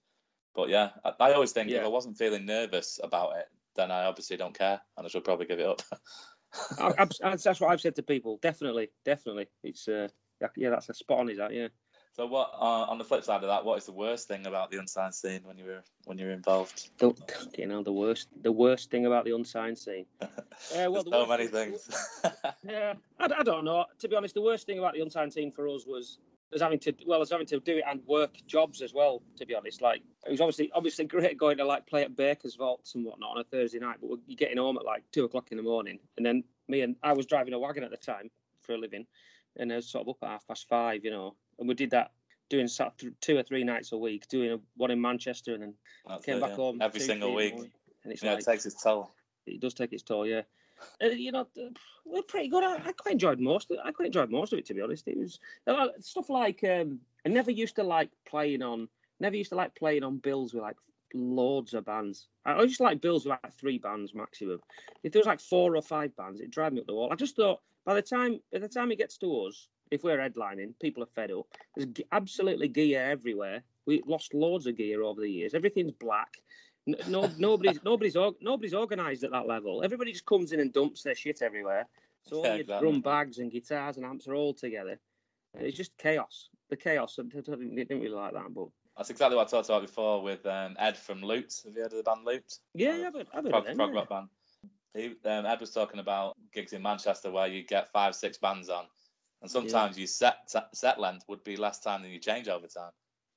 But 0.55 0.69
yeah, 0.69 0.89
I, 1.03 1.13
I 1.19 1.33
always 1.33 1.51
think 1.51 1.69
yeah. 1.69 1.79
if 1.79 1.83
I 1.83 1.89
wasn't 1.89 2.17
feeling 2.17 2.45
nervous 2.45 2.99
about 3.03 3.37
it, 3.37 3.45
then 3.75 3.91
I 3.91 4.05
obviously 4.05 4.37
don't 4.37 4.57
care, 4.57 4.81
and 4.97 5.05
I 5.05 5.09
should 5.09 5.23
probably 5.23 5.45
give 5.45 5.59
it 5.59 5.67
up. 5.67 5.81
I, 6.79 7.05
that's 7.19 7.59
what 7.59 7.71
I've 7.71 7.81
said 7.81 7.95
to 7.95 8.03
people. 8.03 8.39
Definitely, 8.41 8.89
definitely. 9.03 9.47
It's 9.63 9.87
uh, 9.87 10.07
yeah, 10.55 10.69
that's 10.69 10.89
a 10.89 10.93
spot 10.93 11.19
on. 11.19 11.29
Is 11.29 11.37
that 11.37 11.53
yeah? 11.53 11.67
So 12.15 12.25
what 12.25 12.51
uh, 12.53 12.85
on 12.89 12.97
the 12.97 13.03
flip 13.03 13.25
side 13.25 13.43
of 13.43 13.49
that, 13.49 13.65
what 13.65 13.77
is 13.77 13.85
the 13.85 13.91
worst 13.91 14.29
thing 14.29 14.45
about 14.45 14.71
the 14.71 14.77
unsigned 14.79 15.13
scene 15.13 15.41
when 15.43 15.57
you 15.57 15.65
were 15.65 15.83
when 16.05 16.17
you 16.17 16.27
were 16.27 16.31
involved? 16.31 16.89
The, 16.97 17.13
you 17.57 17.67
know 17.67 17.83
the 17.83 17.91
worst 17.91 18.29
the 18.41 18.53
worst 18.53 18.89
thing 18.89 19.05
about 19.05 19.25
the 19.25 19.35
unsigned 19.35 19.77
scene. 19.77 20.05
Uh, 20.73 20.89
well, 20.89 21.03
so 21.03 21.25
many 21.27 21.47
things. 21.47 21.89
yeah, 22.63 22.93
I, 23.19 23.25
I, 23.25 23.43
don't 23.43 23.65
know. 23.65 23.85
To 23.99 24.07
be 24.07 24.15
honest, 24.15 24.35
the 24.35 24.41
worst 24.41 24.65
thing 24.65 24.79
about 24.79 24.93
the 24.93 25.01
unsigned 25.01 25.33
scene 25.33 25.51
for 25.51 25.67
us 25.67 25.85
was 25.85 26.17
was 26.51 26.61
having 26.61 26.79
to 26.79 26.93
well, 27.05 27.19
was 27.19 27.31
having 27.31 27.47
to 27.47 27.59
do 27.59 27.77
it 27.77 27.83
and 27.87 28.01
work 28.05 28.35
jobs 28.47 28.81
as 28.81 28.93
well. 28.93 29.21
To 29.37 29.45
be 29.45 29.55
honest, 29.55 29.81
like 29.81 30.01
it 30.25 30.31
was 30.31 30.41
obviously 30.41 30.71
obviously 30.73 31.05
great 31.05 31.37
going 31.37 31.57
to 31.57 31.65
like 31.65 31.87
play 31.87 32.03
at 32.03 32.15
Baker's 32.15 32.55
Vaults 32.55 32.95
and 32.95 33.05
whatnot 33.05 33.31
on 33.31 33.37
a 33.39 33.43
Thursday 33.43 33.79
night, 33.79 33.97
but 34.01 34.19
you're 34.27 34.37
getting 34.37 34.57
home 34.57 34.77
at 34.77 34.85
like 34.85 35.03
two 35.11 35.25
o'clock 35.25 35.47
in 35.51 35.57
the 35.57 35.63
morning, 35.63 35.99
and 36.17 36.25
then 36.25 36.43
me 36.67 36.81
and 36.81 36.95
I 37.03 37.13
was 37.13 37.25
driving 37.25 37.53
a 37.53 37.59
wagon 37.59 37.83
at 37.83 37.91
the 37.91 37.97
time 37.97 38.29
for 38.61 38.73
a 38.73 38.77
living, 38.77 39.05
and 39.57 39.71
I 39.71 39.77
was 39.77 39.87
sort 39.87 40.07
of 40.07 40.09
up 40.09 40.17
at 40.23 40.29
half 40.29 40.47
past 40.47 40.67
five, 40.67 41.03
you 41.03 41.11
know, 41.11 41.35
and 41.59 41.67
we 41.67 41.75
did 41.75 41.91
that 41.91 42.11
doing 42.49 42.67
two 43.21 43.37
or 43.37 43.43
three 43.43 43.63
nights 43.63 43.91
a 43.91 43.97
week, 43.97 44.27
doing 44.27 44.51
a, 44.51 44.59
one 44.77 44.91
in 44.91 45.01
Manchester, 45.01 45.53
and 45.53 45.63
then 45.63 45.73
That's 46.07 46.25
came 46.25 46.37
it, 46.37 46.41
back 46.41 46.51
yeah. 46.51 46.55
home 46.55 46.81
every 46.81 46.99
single 46.99 47.33
week. 47.33 47.55
And 47.55 48.13
it's 48.13 48.21
yeah, 48.21 48.31
like, 48.31 48.41
it 48.41 48.45
takes 48.45 48.65
its 48.65 48.81
toll. 48.81 49.11
It 49.47 49.59
does 49.59 49.73
take 49.73 49.93
its 49.93 50.03
toll, 50.03 50.27
yeah. 50.27 50.41
Uh, 51.01 51.07
you 51.07 51.31
know, 51.31 51.47
we're 52.05 52.21
pretty 52.23 52.47
good. 52.47 52.63
I, 52.63 52.75
I, 52.75 52.91
quite 52.91 53.13
enjoyed 53.13 53.39
most. 53.39 53.71
Of, 53.71 53.77
I 53.83 53.91
quite 53.91 54.07
enjoyed 54.07 54.31
most 54.31 54.53
of 54.53 54.59
it, 54.59 54.65
to 54.67 54.73
be 54.73 54.81
honest. 54.81 55.07
It 55.07 55.17
was 55.17 55.39
uh, 55.67 55.87
stuff 55.99 56.29
like 56.29 56.63
um, 56.63 56.99
I 57.25 57.29
never 57.29 57.51
used 57.51 57.75
to 57.75 57.83
like 57.83 58.09
playing 58.25 58.61
on. 58.61 58.87
Never 59.19 59.35
used 59.35 59.49
to 59.49 59.55
like 59.55 59.75
playing 59.75 60.03
on 60.03 60.17
bills 60.17 60.53
with 60.53 60.63
like 60.63 60.77
loads 61.13 61.73
of 61.73 61.85
bands. 61.85 62.27
I 62.45 62.53
to 62.65 62.83
like 62.83 63.01
bills 63.01 63.25
with 63.25 63.37
like 63.43 63.53
three 63.53 63.77
bands 63.77 64.13
maximum. 64.13 64.59
If 65.03 65.11
there 65.11 65.19
was 65.19 65.27
like 65.27 65.39
four 65.39 65.75
or 65.75 65.81
five 65.81 66.15
bands, 66.15 66.39
it'd 66.39 66.51
drive 66.51 66.73
me 66.73 66.81
up 66.81 66.87
the 66.87 66.93
wall. 66.93 67.09
I 67.11 67.15
just 67.15 67.35
thought 67.35 67.61
by 67.85 67.93
the 67.93 68.01
time 68.01 68.39
by 68.51 68.59
the 68.59 68.67
time 68.67 68.91
it 68.91 68.97
gets 68.97 69.17
to 69.19 69.45
us, 69.45 69.67
if 69.91 70.03
we're 70.03 70.17
headlining, 70.17 70.73
people 70.81 71.03
are 71.03 71.07
fed 71.15 71.31
up. 71.31 71.47
There's 71.75 71.89
absolutely 72.11 72.67
gear 72.67 73.09
everywhere. 73.11 73.63
We 73.85 74.01
lost 74.05 74.33
loads 74.33 74.65
of 74.65 74.77
gear 74.77 75.03
over 75.03 75.21
the 75.21 75.29
years. 75.29 75.53
Everything's 75.53 75.91
black. 75.91 76.37
No, 76.85 77.29
nobody's 77.37 77.83
nobody's 77.83 78.15
nobody's 78.41 78.73
organised 78.73 79.23
at 79.23 79.31
that 79.31 79.47
level. 79.47 79.83
Everybody 79.83 80.11
just 80.11 80.25
comes 80.25 80.51
in 80.51 80.59
and 80.59 80.71
dumps 80.71 81.01
their 81.01 81.15
shit 81.15 81.41
everywhere. 81.41 81.87
So 82.27 82.37
all 82.37 82.45
yeah, 82.45 82.55
your 82.55 82.79
drum 82.79 83.01
bags 83.01 83.39
and 83.39 83.51
guitars 83.51 83.97
and 83.97 84.05
amps 84.05 84.27
are 84.27 84.35
all 84.35 84.53
together. 84.53 84.99
It's 85.55 85.77
just 85.77 85.97
chaos. 85.97 86.49
The 86.69 86.75
chaos. 86.75 87.17
I 87.19 87.23
didn't 87.23 87.75
really 87.89 88.09
like 88.09 88.33
that, 88.33 88.53
but 88.53 88.67
that's 88.97 89.09
exactly 89.09 89.35
what 89.35 89.47
I 89.47 89.51
talked 89.51 89.69
about 89.69 89.81
before 89.81 90.21
with 90.21 90.45
um, 90.45 90.75
Ed 90.79 90.97
from 90.97 91.21
Loot. 91.21 91.61
Have 91.65 91.75
you 91.75 91.81
heard 91.81 91.91
of 91.91 91.97
the 91.97 92.03
band 92.03 92.25
Loot? 92.25 92.59
Yeah, 92.73 92.89
uh, 92.89 93.07
I've 93.07 93.13
heard, 93.13 93.27
I've 93.33 93.43
heard 93.43 93.51
prog, 93.51 93.75
prog 93.75 93.89
yeah. 93.93 93.95
rock 93.95 94.09
band. 94.09 94.29
He, 94.93 95.05
um, 95.29 95.45
Ed 95.45 95.59
was 95.59 95.71
talking 95.71 95.99
about 95.99 96.37
gigs 96.53 96.71
in 96.71 96.81
Manchester 96.81 97.29
where 97.29 97.47
you 97.47 97.63
get 97.63 97.91
five, 97.91 98.15
six 98.15 98.37
bands 98.37 98.69
on, 98.69 98.85
and 99.41 99.51
sometimes 99.51 99.97
yeah. 99.97 100.01
your 100.01 100.07
set 100.07 100.51
set 100.73 100.99
length 100.99 101.25
would 101.27 101.43
be 101.43 101.57
less 101.57 101.79
time 101.79 102.03
than 102.03 102.11
you 102.11 102.19
change 102.19 102.47
over 102.47 102.67
time. 102.67 102.91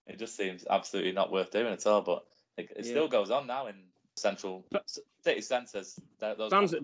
It 0.07 0.19
just 0.19 0.37
seems 0.37 0.65
absolutely 0.69 1.13
not 1.13 1.33
worth 1.33 1.51
doing 1.51 1.73
at 1.73 1.87
all. 1.87 2.03
But 2.03 2.25
it, 2.59 2.71
it 2.77 2.85
yeah. 2.85 2.91
still 2.91 3.09
goes 3.09 3.31
on 3.31 3.47
now 3.47 3.67
in 3.67 3.77
central 4.17 4.65
but, 4.71 4.91
city 5.23 5.41
centres. 5.41 5.99
Those 6.21 6.51
bands 6.51 6.73
that, 6.73 6.83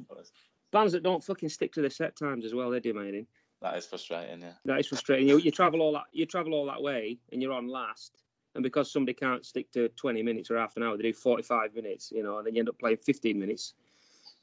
bands 0.73 0.93
that 0.93 1.03
don't 1.03 1.23
fucking 1.23 1.49
stick 1.49 1.73
to 1.75 1.83
the 1.83 1.91
set 1.91 2.17
times 2.17 2.45
as 2.45 2.55
well. 2.55 2.71
They're 2.71 2.81
demanding. 2.81 3.27
That 3.61 3.77
is 3.77 3.87
frustrating. 3.87 4.43
Yeah. 4.43 4.53
That 4.65 4.81
is 4.81 4.87
frustrating. 4.87 5.29
You, 5.29 5.39
you 5.39 5.51
travel 5.51 5.81
all 5.81 5.93
that 5.93 6.05
you 6.13 6.27
travel 6.27 6.55
all 6.55 6.67
that 6.67 6.83
way 6.83 7.19
and 7.33 7.43
you're 7.43 7.53
on 7.53 7.69
last. 7.69 8.19
And 8.55 8.63
because 8.63 8.93
somebody 8.93 9.15
can't 9.15 9.45
stick 9.45 9.73
to 9.73 9.89
20 9.89 10.23
minutes 10.23 10.49
or 10.49 10.59
half 10.59 10.77
an 10.77 10.85
hour, 10.85 10.97
they 10.97 11.03
do 11.03 11.13
45 11.13 11.75
minutes, 11.75 12.13
you 12.15 12.23
know, 12.23 12.39
and 12.39 12.47
then 12.47 12.55
you 12.55 12.61
end 12.61 12.69
up 12.69 12.79
playing 12.79 12.99
15 12.99 13.37
minutes 13.37 13.75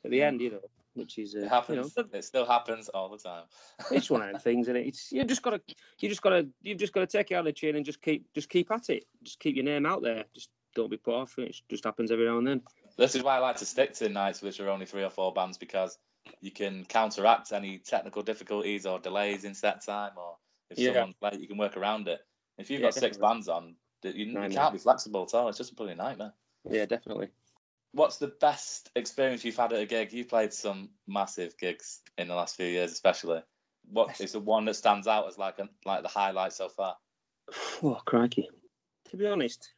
at 0.04 0.12
the 0.12 0.22
end, 0.22 0.42
you 0.42 0.52
know 0.52 0.60
which 0.94 1.18
is 1.18 1.36
uh, 1.36 1.40
it 1.40 1.50
happens. 1.50 1.96
You 1.96 2.04
know, 2.04 2.10
it 2.14 2.24
still 2.24 2.46
happens 2.46 2.90
all 2.90 3.10
the 3.10 3.18
time. 3.18 3.44
it's 3.92 4.10
one 4.10 4.22
of 4.22 4.34
the 4.34 4.40
things, 4.40 4.68
and 4.68 4.78
it? 4.78 4.88
it's 4.88 5.12
you 5.12 5.24
just 5.24 5.42
got 5.42 5.52
to 5.52 5.76
you 6.00 6.10
just 6.10 6.22
got 6.22 6.32
to 6.32 6.48
you've 6.62 6.78
just 6.78 6.94
got 6.94 7.02
to 7.02 7.08
take 7.18 7.32
it 7.32 7.36
out 7.36 7.40
of 7.40 7.46
the 7.46 7.54
chin 7.54 7.76
and 7.76 7.86
just 7.86 8.02
keep 8.02 8.32
just 8.34 8.50
keep 8.50 8.72
at 8.72 8.90
it. 8.90 9.06
Just 9.24 9.40
keep 9.40 9.56
your 9.56 9.66
name 9.66 9.86
out 9.86 10.02
there. 10.02 10.26
Just 10.34 10.50
don't 10.76 10.90
be 10.90 10.98
put 10.98 11.16
off. 11.16 11.38
It 11.38 11.56
just 11.70 11.84
happens 11.84 12.12
every 12.12 12.26
now 12.26 12.38
and 12.38 12.48
then. 12.48 12.62
This 12.98 13.16
is 13.16 13.24
why 13.24 13.36
I 13.36 13.40
like 13.40 13.58
to 13.58 13.66
stick 13.66 13.94
to 13.96 14.10
nights 14.10 14.42
which 14.42 14.60
are 14.60 14.70
only 14.70 14.86
three 14.86 15.04
or 15.04 15.10
four 15.10 15.34
bands 15.34 15.58
because 15.58 15.98
you 16.40 16.52
can 16.52 16.86
counteract 16.86 17.52
any 17.52 17.80
technical 17.80 18.22
difficulties 18.22 18.86
or 18.86 19.00
delays 19.00 19.44
in 19.44 19.56
set 19.56 19.84
time, 19.84 20.12
or 20.18 20.38
if 20.70 20.78
yeah. 20.78 20.94
someone's 20.94 21.16
late, 21.22 21.40
you 21.40 21.48
can 21.48 21.58
work 21.58 21.78
around 21.78 22.08
it. 22.08 22.20
If 22.58 22.70
you've 22.70 22.82
yeah, 22.82 22.88
got 22.88 22.96
definitely. 22.96 23.14
six 23.16 23.18
bands 23.18 23.50
on, 23.50 23.76
you, 24.04 24.26
you 24.26 24.50
can't 24.50 24.74
be 24.74 24.80
flexible 24.80 25.24
at 25.24 25.34
all. 25.34 25.48
It's 25.50 25.58
just 25.58 25.72
a 25.72 25.76
bloody 25.76 25.96
nightmare. 25.96 26.34
Yeah, 26.70 26.86
definitely 26.86 27.30
what's 27.94 28.18
the 28.18 28.28
best 28.28 28.90
experience 28.96 29.44
you've 29.44 29.58
had 29.58 29.74
at 29.74 29.82
a 29.82 29.86
gig? 29.86 30.14
You've 30.14 30.30
played 30.30 30.54
some 30.54 30.90
massive 31.08 31.58
gigs 31.58 32.02
in 32.18 32.28
the 32.28 32.36
last 32.36 32.56
few 32.56 32.66
years, 32.66 32.92
especially. 32.92 33.42
What 33.90 34.20
is 34.22 34.34
the 34.34 34.40
one 34.40 34.66
that 34.66 34.76
stands 34.76 35.08
out 35.08 35.28
as 35.28 35.38
like 35.38 35.60
a, 35.60 35.68
like 35.86 36.04
the 36.04 36.10
highlight 36.10 36.54
so 36.54 36.70
far? 36.70 36.96
Oh 37.84 38.00
crikey! 38.06 38.48
To 39.10 39.18
be 39.18 39.26
honest, 39.26 39.74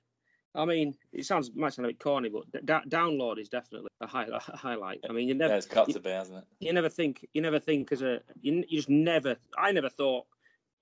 I 0.55 0.65
mean, 0.65 0.95
it 1.11 1.25
sounds 1.25 1.51
might 1.55 1.73
sound 1.73 1.87
a 1.87 1.89
bit 1.89 1.99
corny, 1.99 2.29
but 2.29 2.65
da- 2.65 2.83
download 2.83 3.39
is 3.39 3.49
definitely 3.49 3.89
a, 4.01 4.07
high, 4.07 4.27
a 4.31 4.39
highlight. 4.39 4.99
I 5.09 5.13
mean, 5.13 5.27
you 5.27 5.33
never. 5.33 5.53
Yeah, 5.53 5.57
it's 5.57 5.65
got 5.65 5.87
you, 5.87 5.95
to 5.95 5.99
be, 5.99 6.09
hasn't 6.09 6.37
it? 6.37 6.43
You 6.59 6.73
never 6.73 6.89
think. 6.89 7.27
You 7.33 7.41
never 7.41 7.59
think 7.59 7.91
as 7.91 8.01
a. 8.01 8.19
You, 8.41 8.63
you 8.67 8.77
just 8.77 8.89
never. 8.89 9.35
I 9.57 9.71
never 9.71 9.89
thought 9.89 10.25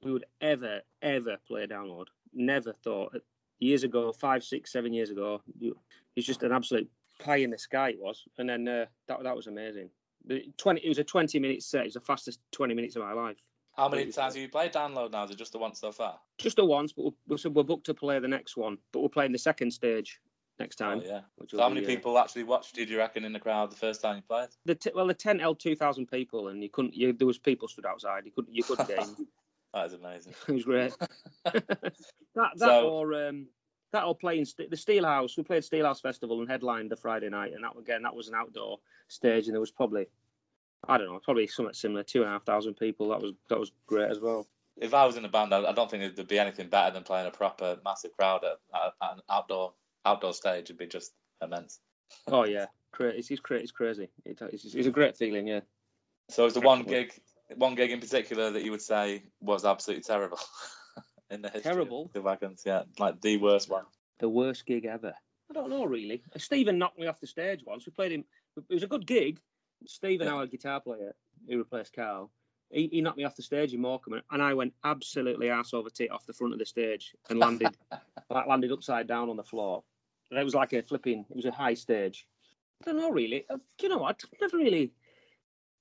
we 0.04 0.12
would 0.12 0.26
ever, 0.42 0.82
ever 1.02 1.38
play 1.48 1.64
a 1.64 1.68
download. 1.68 2.08
Never 2.34 2.74
thought. 2.74 3.16
Years 3.60 3.84
ago, 3.84 4.12
five, 4.12 4.44
six, 4.44 4.72
seven 4.72 4.92
years 4.92 5.12
ago, 5.12 5.42
you, 5.60 5.78
it's 6.16 6.26
just 6.26 6.42
an 6.42 6.52
absolute 6.52 6.90
pie 7.20 7.38
in 7.38 7.52
the 7.52 7.58
sky 7.60 7.90
it 7.90 8.00
was, 8.00 8.24
and 8.40 8.50
then 8.50 8.68
uh, 8.68 8.86
that 9.08 9.22
that 9.24 9.36
was 9.36 9.48
amazing. 9.48 9.90
The 10.26 10.52
twenty, 10.58 10.82
it 10.82 10.90
was 10.90 10.98
a 10.98 11.04
twenty 11.04 11.40
minute 11.40 11.62
set. 11.64 11.82
It 11.82 11.86
was 11.86 11.94
the 11.94 12.02
fastest 12.02 12.40
twenty 12.52 12.74
minutes 12.74 12.96
of 12.96 13.04
my 13.04 13.14
life. 13.14 13.38
How 13.74 13.88
many 13.88 14.12
times 14.12 14.34
have 14.34 14.42
you 14.42 14.50
played 14.50 14.74
download 14.74 15.12
now? 15.12 15.24
Is 15.24 15.32
it 15.32 15.38
just 15.38 15.54
the 15.54 15.58
once 15.58 15.80
so 15.80 15.92
far? 15.92 16.20
Just 16.38 16.58
the 16.58 16.66
once, 16.66 16.92
but 16.92 17.14
we're, 17.28 17.38
we're 17.50 17.64
booked 17.64 17.86
to 17.86 17.94
play 17.94 18.20
the 18.20 18.28
next 18.28 18.58
one. 18.58 18.78
But 18.92 19.00
we're 19.00 19.10
playing 19.10 19.32
the 19.32 19.38
second 19.38 19.72
stage 19.72 20.20
next 20.60 20.76
time. 20.76 21.02
Oh, 21.04 21.08
yeah. 21.08 21.22
So 21.48 21.60
how 21.60 21.70
be, 21.70 21.76
many 21.76 21.86
uh, 21.86 21.90
people 21.90 22.18
actually 22.20 22.44
watched? 22.44 22.76
Did 22.76 22.90
you 22.90 22.98
reckon 22.98 23.24
in 23.24 23.32
the 23.34 23.40
crowd 23.40 23.72
the 23.72 23.78
first 23.78 24.02
time 24.02 24.18
you 24.18 24.22
played? 24.24 24.50
The 24.66 24.76
t- 24.76 24.92
well, 24.94 25.08
the 25.08 25.14
tent 25.14 25.40
held 25.40 25.60
two 25.60 25.76
thousand 25.76 26.08
people, 26.08 26.50
and 26.50 26.62
you 26.62 26.70
couldn't. 26.70 26.96
You, 26.96 27.14
there 27.14 27.28
was 27.28 27.38
people 27.38 27.68
stood 27.68 27.86
outside. 27.86 28.24
You 28.26 28.32
couldn't. 28.32 28.54
You 28.54 28.64
couldn't 28.64 28.88
get 28.90 29.00
in. 29.00 29.28
That 29.74 29.86
is 29.86 29.94
amazing. 29.94 30.34
it 30.48 30.54
was 30.54 30.66
great. 30.66 30.96
that 31.46 31.64
that 32.36 32.58
So- 32.58 32.90
or 32.90 33.28
um, 33.28 33.48
that 33.94 34.04
or 34.04 34.16
playing 34.16 34.46
st- 34.46 34.70
the 34.70 34.76
Steelhouse. 34.76 35.38
We 35.38 35.44
played 35.44 35.64
Steelhouse 35.64 36.02
Festival 36.02 36.42
and 36.42 36.50
headlined 36.50 36.92
the 36.92 36.98
Friday 36.98 37.30
night, 37.30 37.54
and 37.54 37.64
that 37.64 37.72
again 37.80 38.04
that 38.04 38.16
was 38.16 38.28
an 38.28 38.36
outdoor 38.36 38.80
stage, 39.08 39.46
and 39.46 39.54
there 39.54 39.62
was 39.62 39.72
probably 39.72 40.08
I 40.88 40.98
don't 40.98 41.08
know, 41.08 41.20
probably 41.24 41.48
something 41.48 41.74
similar, 41.74 42.04
two 42.04 42.22
and 42.22 42.30
a 42.30 42.34
half 42.34 42.46
thousand 42.46 42.76
people. 42.76 43.10
That 43.10 43.22
was 43.22 43.34
that 43.50 43.60
was 43.60 43.72
great 43.86 44.10
as 44.10 44.20
well. 44.20 44.48
If 44.78 44.94
I 44.94 45.06
was 45.06 45.18
in 45.18 45.26
a 45.26 45.30
band, 45.30 45.54
I, 45.54 45.64
I 45.64 45.74
don't 45.74 45.92
think 45.92 46.16
there'd 46.16 46.28
be 46.28 46.40
anything 46.40 46.70
better 46.70 46.92
than 46.92 47.04
playing 47.04 47.28
a 47.28 47.32
proper 47.32 47.78
massive 47.86 48.16
crowd 48.18 48.44
at, 48.44 48.58
at, 48.74 48.94
at 49.02 49.16
an 49.16 49.22
outdoor 49.30 49.74
outdoor 50.06 50.34
stage. 50.34 50.66
It'd 50.66 50.78
be 50.78 50.88
just 50.88 51.14
immense. 51.42 51.80
Oh 52.28 52.46
yeah, 52.46 52.66
it's 53.00 53.30
it's, 53.30 53.42
it's 53.50 53.72
crazy. 53.72 54.10
It, 54.26 54.40
it's, 54.42 54.66
it's 54.66 54.88
a 54.88 54.92
great 54.92 55.18
feeling, 55.18 55.48
yeah. 55.48 55.62
So 56.30 56.46
is 56.46 56.54
the 56.54 56.62
one 56.62 56.84
gig, 56.84 57.14
one 57.56 57.76
gig 57.76 57.92
in 57.92 58.00
particular 58.00 58.52
that 58.52 58.64
you 58.64 58.72
would 58.72 58.82
say 58.82 59.24
was 59.42 59.66
absolutely 59.66 60.04
terrible 60.04 60.40
in 61.30 61.42
the 61.42 61.50
history 61.50 61.72
Terrible? 61.72 62.06
of 62.06 62.14
the 62.14 62.22
wagons? 62.22 62.64
Yeah, 62.66 62.84
like 63.00 63.22
the 63.22 63.38
worst 63.38 63.70
one. 63.70 63.86
The 64.20 64.30
worst 64.30 64.66
gig 64.66 64.86
ever. 64.86 65.14
I 65.50 65.54
don't 65.54 65.70
know 65.70 65.84
really. 65.86 66.24
Stephen 66.38 66.78
knocked 66.78 66.98
me 66.98 67.08
off 67.08 67.20
the 67.20 67.28
stage 67.28 67.64
once. 67.66 67.86
We 67.86 67.92
played 67.92 68.14
him. 68.14 68.24
It 68.70 68.74
was 68.74 68.84
a 68.84 68.88
good 68.88 69.06
gig. 69.06 69.40
Stephen, 69.86 70.28
our 70.28 70.46
guitar 70.48 70.80
player, 70.80 71.16
who 71.48 71.58
replaced 71.58 71.94
Carl, 71.94 72.32
he, 72.72 72.88
he 72.92 73.02
knocked 73.02 73.18
me 73.18 73.24
off 73.26 73.36
the 73.36 73.42
stage 73.44 73.74
in 73.74 73.82
Morecambe, 73.82 74.14
and- 74.14 74.24
and 74.32 74.42
I 74.42 74.54
went 74.54 74.74
absolutely 74.84 75.50
ass 75.50 75.74
over 75.74 75.90
tit 75.90 76.12
off 76.12 76.26
the 76.26 76.34
front 76.34 76.54
of 76.54 76.60
the 76.60 76.66
stage 76.66 77.14
and 77.30 77.40
landed 77.40 77.76
like 78.30 78.48
landed 78.48 78.72
upside 78.72 79.08
down 79.08 79.30
on 79.30 79.36
the 79.38 79.44
floor. 79.44 79.84
And 80.30 80.40
it 80.40 80.44
was 80.44 80.56
like 80.56 80.72
a 80.72 80.82
flipping. 80.82 81.26
It 81.30 81.36
was 81.36 81.46
a 81.46 81.52
high 81.52 81.74
stage. 81.74 82.26
I 82.82 82.86
don't 82.92 83.00
know 83.00 83.12
really. 83.12 83.46
Uh, 83.50 83.58
you 83.82 83.90
know 83.90 83.98
what? 83.98 84.22
I've 84.34 84.40
never 84.42 84.58
really, 84.58 84.92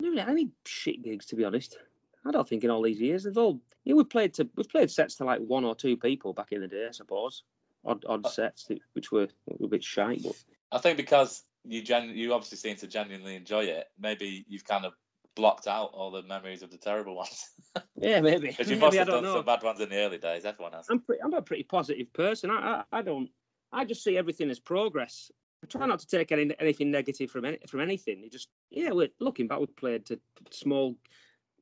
never 0.01 0.11
really 0.11 0.21
had 0.23 0.31
any 0.31 0.51
shit 0.67 1.03
gigs 1.03 1.27
to 1.27 1.37
be 1.37 1.45
honest. 1.45 1.79
I 2.27 2.33
don't 2.33 2.49
think 2.49 2.65
in 2.65 2.71
all 2.71 2.83
these 2.83 3.01
years 3.01 3.23
they've 3.25 3.37
all. 3.39 3.61
Yeah, 3.85 3.95
we 3.95 4.05
played 4.05 4.35
to 4.35 4.49
we've 4.57 4.69
played 4.69 4.91
sets 4.91 5.15
to 5.17 5.25
like 5.25 5.41
one 5.41 5.65
or 5.65 5.75
two 5.75 5.97
people 5.97 6.33
back 6.35 6.53
in 6.53 6.61
the 6.61 6.69
day, 6.69 6.87
I 6.89 6.93
suppose. 6.93 7.45
Odd 7.85 8.05
odd 8.07 8.27
sets 8.27 8.69
which 8.93 9.11
were, 9.13 9.29
were 9.47 9.67
a 9.67 9.69
bit 9.69 9.85
shy, 9.85 10.19
but 10.23 10.35
I 10.73 10.79
think 10.79 10.97
because 10.99 11.45
you 11.65 11.83
gen- 11.83 12.17
you 12.17 12.33
obviously 12.33 12.59
seem 12.59 12.77
to 12.77 12.87
genuinely 12.87 13.37
enjoy 13.37 13.65
it. 13.65 13.87
Maybe 13.99 14.45
you've 14.49 14.65
kind 14.65 14.85
of 14.85 14.95
blocked 15.37 15.67
out 15.67 15.91
all 15.95 16.11
the 16.11 16.23
memories 16.25 16.63
of 16.63 16.71
the 16.71 16.77
terrible 16.79 17.15
ones. 17.17 17.51
yeah, 17.97 18.21
maybe. 18.21 18.49
Because 18.49 18.69
you 18.71 18.77
maybe, 18.77 18.87
must 18.87 18.97
have 18.99 19.07
don't 19.07 19.23
done 19.23 19.33
know. 19.33 19.37
some 19.39 19.45
bad 19.45 19.63
ones 19.63 19.81
in 19.81 19.89
the 19.89 19.97
early 19.97 20.19
days. 20.19 20.45
Everyone 20.45 20.73
has. 20.73 20.87
I'm 20.91 21.01
pretty, 21.01 21.23
I'm 21.23 21.35
a 21.35 21.43
pretty 21.43 21.63
positive 21.65 22.13
person. 22.13 22.51
I, 22.51 22.83
I 22.93 22.99
I 22.99 23.03
don't 23.03 23.29
I 23.73 23.85
just 23.85 24.03
see 24.03 24.17
everything 24.19 24.51
as 24.51 24.59
progress. 24.59 25.31
I 25.63 25.67
try 25.67 25.87
not 25.87 25.99
to 26.01 26.07
take 26.07 26.33
any 26.33 26.55
anything 26.59 26.91
negative 26.91 27.31
from 27.31 27.45
any, 27.45 27.59
from 27.69 27.81
anything. 27.81 28.23
You 28.23 28.31
just 28.31 28.49
yeah, 28.71 28.91
we're 28.91 29.11
looking 29.21 29.47
back. 29.47 29.61
We 29.61 29.67
played 29.67 30.07
to 30.07 30.19
small 30.51 30.97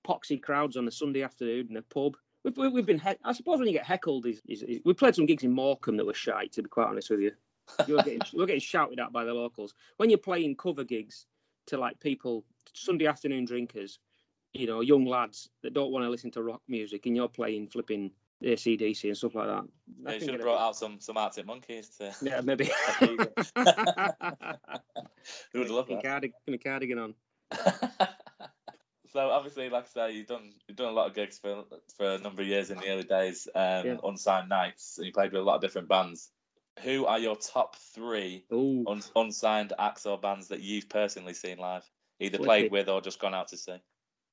poxy 0.07 0.41
crowds 0.41 0.77
on 0.77 0.87
a 0.89 0.91
Sunday 0.91 1.23
afternoon 1.23 1.67
in 1.71 1.77
a 1.77 1.83
pub. 1.83 2.17
We've, 2.45 2.57
we- 2.57 2.69
we've 2.69 2.87
been. 2.87 3.01
He- 3.01 3.17
I 3.25 3.33
suppose 3.33 3.59
when 3.59 3.67
you 3.67 3.75
get 3.75 3.85
heckled, 3.85 4.25
is, 4.27 4.41
is, 4.49 4.63
is 4.63 4.81
we 4.85 4.95
played 4.95 5.17
some 5.17 5.27
gigs 5.27 5.43
in 5.43 5.53
Morecambe 5.53 5.97
that 5.97 6.07
were 6.07 6.15
shite. 6.15 6.53
To 6.53 6.63
be 6.63 6.69
quite 6.69 6.87
honest 6.87 7.11
with 7.11 7.21
you, 7.21 7.33
you 7.87 7.95
were 7.97 8.03
getting 8.03 8.21
you 8.33 8.41
were 8.41 8.47
getting 8.47 8.61
shouted 8.61 8.99
at 9.01 9.13
by 9.13 9.25
the 9.25 9.33
locals 9.35 9.75
when 9.97 10.11
you're 10.11 10.19
playing 10.19 10.57
cover 10.57 10.85
gigs 10.85 11.27
to 11.67 11.79
like 11.79 11.99
people 12.01 12.45
Sunday 12.75 13.07
afternoon 13.07 13.45
drinkers. 13.45 13.99
You 14.55 14.67
know, 14.67 14.81
young 14.81 15.05
lads 15.05 15.51
that 15.63 15.75
don't 15.75 15.93
want 15.93 16.05
to 16.05 16.11
listen 16.11 16.31
to 16.33 16.43
rock 16.43 16.63
music, 16.69 17.05
and 17.05 17.15
you're 17.15 17.29
playing 17.29 17.69
flipping 17.69 18.11
ACDC 18.43 19.05
and 19.05 19.17
stuff 19.17 19.35
like 19.35 19.47
that. 19.47 19.65
Yeah, 20.03 20.13
you 20.15 20.21
should 20.21 20.31
have 20.31 20.41
brought 20.41 20.61
out 20.61 20.77
some 20.77 21.01
some 21.01 21.17
Arctic 21.19 21.45
Monkeys 21.47 21.91
to. 21.99 22.15
Yeah, 22.23 22.41
maybe. 22.41 22.71
Who 25.53 25.61
would 25.61 25.71
love 25.71 25.89
that? 25.89 26.03
cardig- 26.03 26.33
a 26.47 26.59
cardigan 26.59 26.99
on. 26.99 27.15
so 29.13 29.31
obviously, 29.31 29.69
like 29.69 29.85
I 29.85 29.89
say, 29.89 30.13
you've 30.17 30.27
done 30.29 30.51
you've 30.67 30.77
done 30.77 30.89
a 30.89 30.93
lot 30.93 31.09
of 31.09 31.15
gigs 31.15 31.39
for 31.39 31.65
for 31.97 32.15
a 32.15 32.19
number 32.19 32.43
of 32.43 32.49
years 32.49 32.71
in 32.71 32.79
the 32.79 32.89
early 32.89 33.05
days, 33.05 33.49
um, 33.55 33.87
Yeah. 33.87 33.97
unsigned 34.05 34.49
nights, 34.49 34.99
and 34.99 35.07
you 35.07 35.13
played 35.13 35.33
with 35.33 35.43
a 35.43 35.45
lot 35.45 35.57
of 35.57 35.61
different 35.63 35.89
bands. 35.89 36.31
Who 36.83 37.07
are 37.07 37.19
your 37.19 37.37
top 37.37 37.77
three 37.77 38.45
un- 38.51 39.03
unsigned 39.17 39.73
acts 39.79 40.07
or 40.07 40.19
bands 40.19 40.49
that 40.49 40.61
you've 40.61 40.89
personally 40.89 41.35
seen 41.35 41.59
live, 41.59 41.85
either 42.21 42.39
Flippy. 42.39 42.47
played 42.47 42.73
with 42.73 42.89
or 42.89 43.01
just 43.01 43.21
gone 43.21 43.35
out 43.35 43.49
to 43.49 43.57
see? 43.57 43.77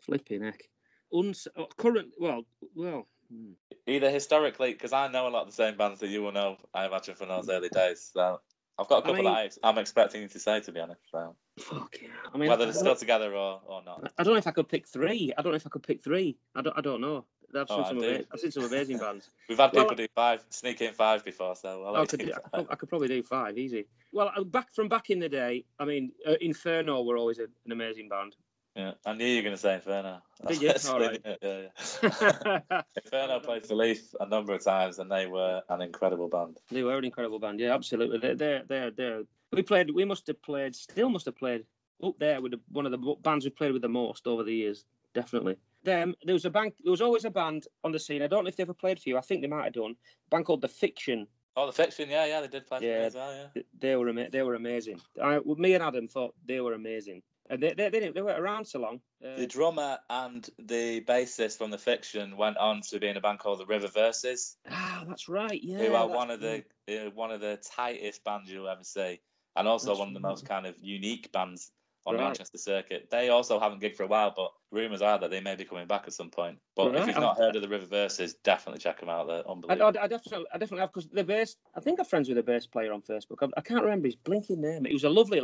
flipping 0.05 0.43
heck. 0.43 0.63
Uns- 1.11 1.47
oh, 1.57 1.67
current, 1.77 2.09
well, 2.19 2.45
well. 2.75 3.07
hmm. 3.31 3.53
Either 3.87 4.09
historically, 4.09 4.73
because 4.73 4.93
I 4.93 5.07
know 5.07 5.27
a 5.27 5.29
lot 5.29 5.41
of 5.41 5.47
the 5.47 5.53
same 5.53 5.77
bands 5.77 5.99
that 5.99 6.07
you 6.07 6.21
will 6.21 6.31
know, 6.31 6.57
I 6.73 6.85
imagine 6.85 7.15
from 7.15 7.29
those 7.29 7.49
early 7.49 7.69
days. 7.69 8.11
So 8.13 8.39
I've 8.77 8.87
got 8.87 8.99
a 8.99 9.01
couple 9.01 9.15
mean- 9.15 9.25
that 9.25 9.57
I, 9.63 9.69
I'm 9.69 9.77
expecting 9.77 10.21
you 10.21 10.27
to 10.27 10.39
say, 10.39 10.59
to 10.61 10.71
be 10.71 10.79
honest. 10.79 11.01
So 11.11 11.35
Fuck 11.59 11.97
yeah. 12.01 12.09
I 12.33 12.37
mean, 12.37 12.49
whether 12.49 12.63
I, 12.63 12.65
they're 12.65 12.73
still 12.73 12.95
together 12.95 13.33
or, 13.33 13.61
or 13.65 13.81
not. 13.85 14.11
I 14.17 14.23
don't 14.23 14.33
know 14.33 14.39
if 14.39 14.47
I 14.47 14.51
could 14.51 14.67
pick 14.67 14.87
three. 14.87 15.31
I 15.37 15.41
don't 15.41 15.53
know 15.53 15.57
if 15.57 15.65
I 15.65 15.69
could 15.69 15.83
pick 15.83 16.03
three. 16.03 16.37
I 16.53 16.61
don't. 16.61 16.77
I 16.77 16.81
don't 16.81 16.99
know. 16.99 17.25
I've 17.55 17.67
Oh, 17.69 17.75
seen 17.77 17.85
I 17.85 17.89
some. 17.89 18.03
Ama- 18.03 18.23
I've 18.33 18.39
seen 18.39 18.51
some 18.51 18.63
amazing 18.65 18.97
bands. 18.97 19.29
We've 19.49 19.57
had 19.57 19.71
Well, 19.73 19.83
people 19.85 19.95
do 19.97 20.07
five, 20.15 20.43
sneak 20.49 20.81
in 20.81 20.93
five 20.93 21.23
before, 21.23 21.55
so 21.55 21.83
I'll 21.83 21.95
I 21.97 22.05
could, 22.05 22.19
do, 22.19 22.25
do 22.27 22.31
I, 22.31 22.35
could, 22.35 22.51
five. 22.51 22.67
I 22.69 22.75
could 22.75 22.89
probably 22.89 23.07
do 23.07 23.23
five 23.23 23.57
easy. 23.57 23.85
Well, 24.11 24.31
uh, 24.35 24.43
back 24.43 24.73
from 24.73 24.87
back 24.89 25.09
in 25.09 25.19
the 25.19 25.29
day. 25.29 25.65
I 25.79 25.85
mean, 25.85 26.11
uh, 26.27 26.35
Inferno 26.41 27.01
were 27.03 27.17
always 27.17 27.39
a, 27.39 27.43
an 27.65 27.71
amazing 27.71 28.09
band. 28.09 28.35
Yeah, 28.75 28.91
I 29.05 29.13
knew 29.13 29.25
you 29.25 29.37
were 29.37 29.43
going 29.43 29.55
to 29.55 29.61
say 29.61 29.75
Inferno. 29.75 30.21
Did 30.47 30.61
you? 30.61 30.73
All 30.89 30.99
right. 30.99 31.21
yeah, 31.23 31.35
yeah, 31.41 31.61
yeah. 32.03 32.81
Inferno 33.05 33.39
played 33.39 33.65
for 33.65 33.75
Leaf 33.75 34.13
a 34.19 34.25
number 34.27 34.53
of 34.53 34.63
times, 34.63 34.99
and 34.99 35.09
they 35.09 35.27
were 35.27 35.61
an 35.69 35.81
incredible 35.81 36.27
band. 36.27 36.57
They 36.69 36.83
were 36.83 36.97
an 36.97 37.05
incredible 37.05 37.39
band. 37.39 37.61
Yeah, 37.61 37.73
absolutely. 37.73 38.17
They're, 38.19 38.35
they're, 38.35 38.63
they're, 38.67 38.91
they're, 38.91 39.21
we 39.53 39.61
played, 39.61 39.91
we 39.91 40.03
must 40.03 40.27
have 40.27 40.41
played, 40.41 40.75
still 40.75 41.07
must 41.09 41.25
have 41.25 41.37
played 41.37 41.63
up 42.03 42.19
there 42.19 42.41
with 42.41 42.51
the, 42.51 42.59
one 42.69 42.85
of 42.85 42.91
the 42.91 43.15
bands 43.21 43.45
we 43.45 43.51
played 43.51 43.71
with 43.71 43.81
the 43.81 43.87
most 43.87 44.27
over 44.27 44.43
the 44.43 44.53
years. 44.53 44.83
Definitely. 45.13 45.55
Them, 45.85 46.15
there 46.23 46.33
was 46.33 46.45
a 46.45 46.49
band, 46.49 46.73
there 46.83 46.91
was 46.91 47.01
always 47.01 47.25
a 47.25 47.29
band 47.31 47.67
on 47.83 47.91
the 47.91 47.99
scene. 47.99 48.21
I 48.21 48.27
don't 48.27 48.43
know 48.43 48.49
if 48.49 48.55
they 48.57 48.63
ever 48.63 48.73
played 48.73 48.99
for 48.99 49.07
you. 49.09 49.17
I 49.17 49.21
think 49.21 49.41
they 49.41 49.47
might 49.47 49.63
have 49.65 49.73
done. 49.73 49.91
A 49.91 50.29
band 50.29 50.45
called 50.45 50.61
The 50.61 50.67
Fiction. 50.67 51.27
Oh, 51.55 51.67
the 51.67 51.71
Fiction, 51.71 52.09
yeah, 52.09 52.25
yeah, 52.25 52.41
they 52.41 52.47
did 52.49 52.67
play 52.67 52.79
for 52.79 52.83
Yeah. 52.85 52.99
me 52.99 53.05
as 53.05 53.15
well, 53.15 53.49
yeah. 53.55 53.61
They 53.79 53.95
were, 53.95 54.09
ama- 54.09 54.29
they 54.29 54.41
were 54.43 54.55
amazing. 54.55 54.99
I, 55.23 55.37
well, 55.39 55.55
me 55.55 55.73
and 55.73 55.83
Adam 55.83 56.07
thought 56.09 56.33
they 56.45 56.59
were 56.59 56.73
amazing. 56.73 57.21
And 57.49 57.61
they, 57.61 57.73
they, 57.73 57.89
they, 57.89 57.99
didn't, 57.99 58.15
they 58.15 58.23
weren't 58.23 58.39
around 58.39 58.65
so 58.65 58.79
long. 58.79 58.99
Uh, 59.23 59.35
The 59.37 59.45
drummer 59.47 59.99
and 60.09 60.49
the 60.57 61.01
bassist 61.01 61.59
from 61.59 61.69
the 61.71 61.77
Fiction 61.77 62.35
went 62.35 62.57
on 62.57 62.81
to 62.89 62.99
be 62.99 63.07
in 63.07 63.15
a 63.17 63.21
band 63.21 63.37
called 63.39 63.59
the 63.59 63.67
River 63.67 63.87
Verses, 63.87 64.57
ah, 64.69 65.05
that's 65.07 65.29
right. 65.29 65.61
Yeah. 65.63 65.77
who 65.77 65.93
are 65.93 66.07
one 66.07 66.31
of 66.31 66.41
the 66.41 66.63
uh, 66.89 67.11
one 67.13 67.31
of 67.31 67.41
the 67.41 67.57
tightest 67.75 68.23
bands 68.23 68.51
you'll 68.51 68.67
ever 68.67 68.83
see, 68.83 69.21
and 69.55 69.67
also 69.67 69.89
That's 69.89 69.99
one 69.99 70.07
of 70.09 70.13
the 70.15 70.19
most 70.27 70.45
kind 70.47 70.65
of 70.65 70.75
unique 70.81 71.31
bands 71.31 71.71
on 72.05 72.13
the 72.15 72.19
Right. 72.19 72.27
Manchester 72.27 72.57
circuit. 72.57 73.07
They 73.09 73.29
also 73.29 73.59
haven't 73.59 73.81
gigged 73.81 73.95
for 73.95 74.03
a 74.03 74.07
while, 74.07 74.31
but 74.35 74.51
rumours 74.71 75.01
are 75.01 75.17
that 75.19 75.31
they 75.31 75.41
may 75.41 75.55
be 75.55 75.65
coming 75.65 75.87
back 75.87 76.03
at 76.05 76.13
some 76.13 76.29
point. 76.29 76.59
But 76.75 76.95
if 76.95 77.07
you've 77.07 77.15
not 77.15 77.37
heard 77.37 77.55
of 77.55 77.61
the 77.61 77.67
River 77.67 77.85
Verses, 77.87 78.35
definitely 78.43 78.79
check 78.79 78.99
them 78.99 79.09
out. 79.09 79.27
They're 79.27 79.47
I, 79.47 79.51
unbelievable. 79.51 79.99
I, 79.99 80.03
I 80.03 80.07
definitely, 80.07 80.45
I 80.53 80.57
definitely 80.57 80.81
have 80.81 80.93
because 80.93 81.09
the 81.09 81.23
bass. 81.23 81.55
I 81.75 81.79
think 81.79 81.99
I'm 81.99 82.05
friends 82.05 82.27
with 82.27 82.37
the 82.37 82.43
bass 82.43 82.67
player 82.67 82.93
on 82.93 83.01
Facebook. 83.01 83.37
I, 83.41 83.47
I 83.57 83.61
can't 83.61 83.83
remember 83.83 84.07
his 84.07 84.15
blinking 84.15 84.61
name. 84.61 84.85
He 84.85 84.93
was 84.93 85.03
a 85.03 85.09
lovely, 85.09 85.41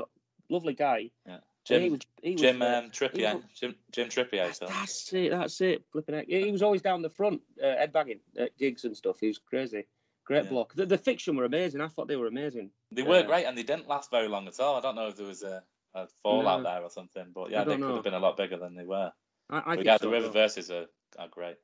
lovely 0.50 0.74
guy. 0.74 1.10
Yeah. 1.28 1.38
Jim, 1.64 1.82
he 1.84 1.90
was, 1.90 2.00
he 2.24 2.36
Jim 2.36 2.62
um, 2.64 2.90
Trippier, 2.90 3.36
was- 3.36 3.44
Jim, 3.56 3.76
Jim 3.92 4.08
Trippier. 4.10 4.48
that's, 4.48 4.60
that's 4.60 5.14
it. 5.14 5.30
That's 5.32 5.62
it. 5.62 5.84
Flipping 5.92 6.16
heck. 6.16 6.28
He 6.28 6.52
was 6.52 6.64
always 6.64 6.82
down 6.82 7.02
the 7.04 7.10
front, 7.10 7.42
uh, 7.64 7.68
headbanging 7.68 8.20
at 8.38 8.58
gigs 8.58 8.84
and 8.84 8.98
stuff. 8.98 9.20
He 9.20 9.28
was 9.28 9.38
crazy. 9.38 9.86
Great 10.26 10.46
Yeah. 10.46 10.50
bloke. 10.50 10.74
The, 10.74 10.86
the 10.88 10.98
fiction 10.98 11.36
were 11.36 11.46
amazing. 11.46 11.82
I 11.82 11.88
thought 11.88 12.08
they 12.08 12.16
were 12.16 12.28
amazing. 12.28 12.72
They 12.92 13.04
were 13.04 13.18
Uh, 13.20 13.24
great, 13.24 13.46
and 13.46 13.56
they 13.58 13.62
didn't 13.64 13.88
last 13.88 14.10
very 14.10 14.28
long 14.28 14.48
at 14.48 14.60
all. 14.60 14.76
I 14.76 14.82
don't 14.82 14.96
know 14.96 15.08
if 15.08 15.16
there 15.18 15.26
was 15.28 15.44
a, 15.44 15.64
a 15.94 16.08
fallout 16.24 16.64
No. 16.64 16.70
there 16.70 16.84
or 16.84 16.90
something, 16.90 17.28
but 17.34 17.52
yeah, 17.52 17.62
I 17.62 17.64
they 17.66 17.72
could 17.72 17.82
know. 17.82 17.96
have 17.96 18.04
been 18.04 18.14
a 18.14 18.20
lot 18.20 18.38
bigger 18.38 18.58
than 18.58 18.76
they 18.76 18.86
were. 18.86 19.12
I, 19.50 19.60
I 19.60 19.74
yeah, 19.76 19.98
so 19.98 20.06
the 20.08 20.12
River. 20.12 20.30
Verses 20.30 20.72
are, 20.72 20.86
are 21.20 21.28
great. 21.28 21.58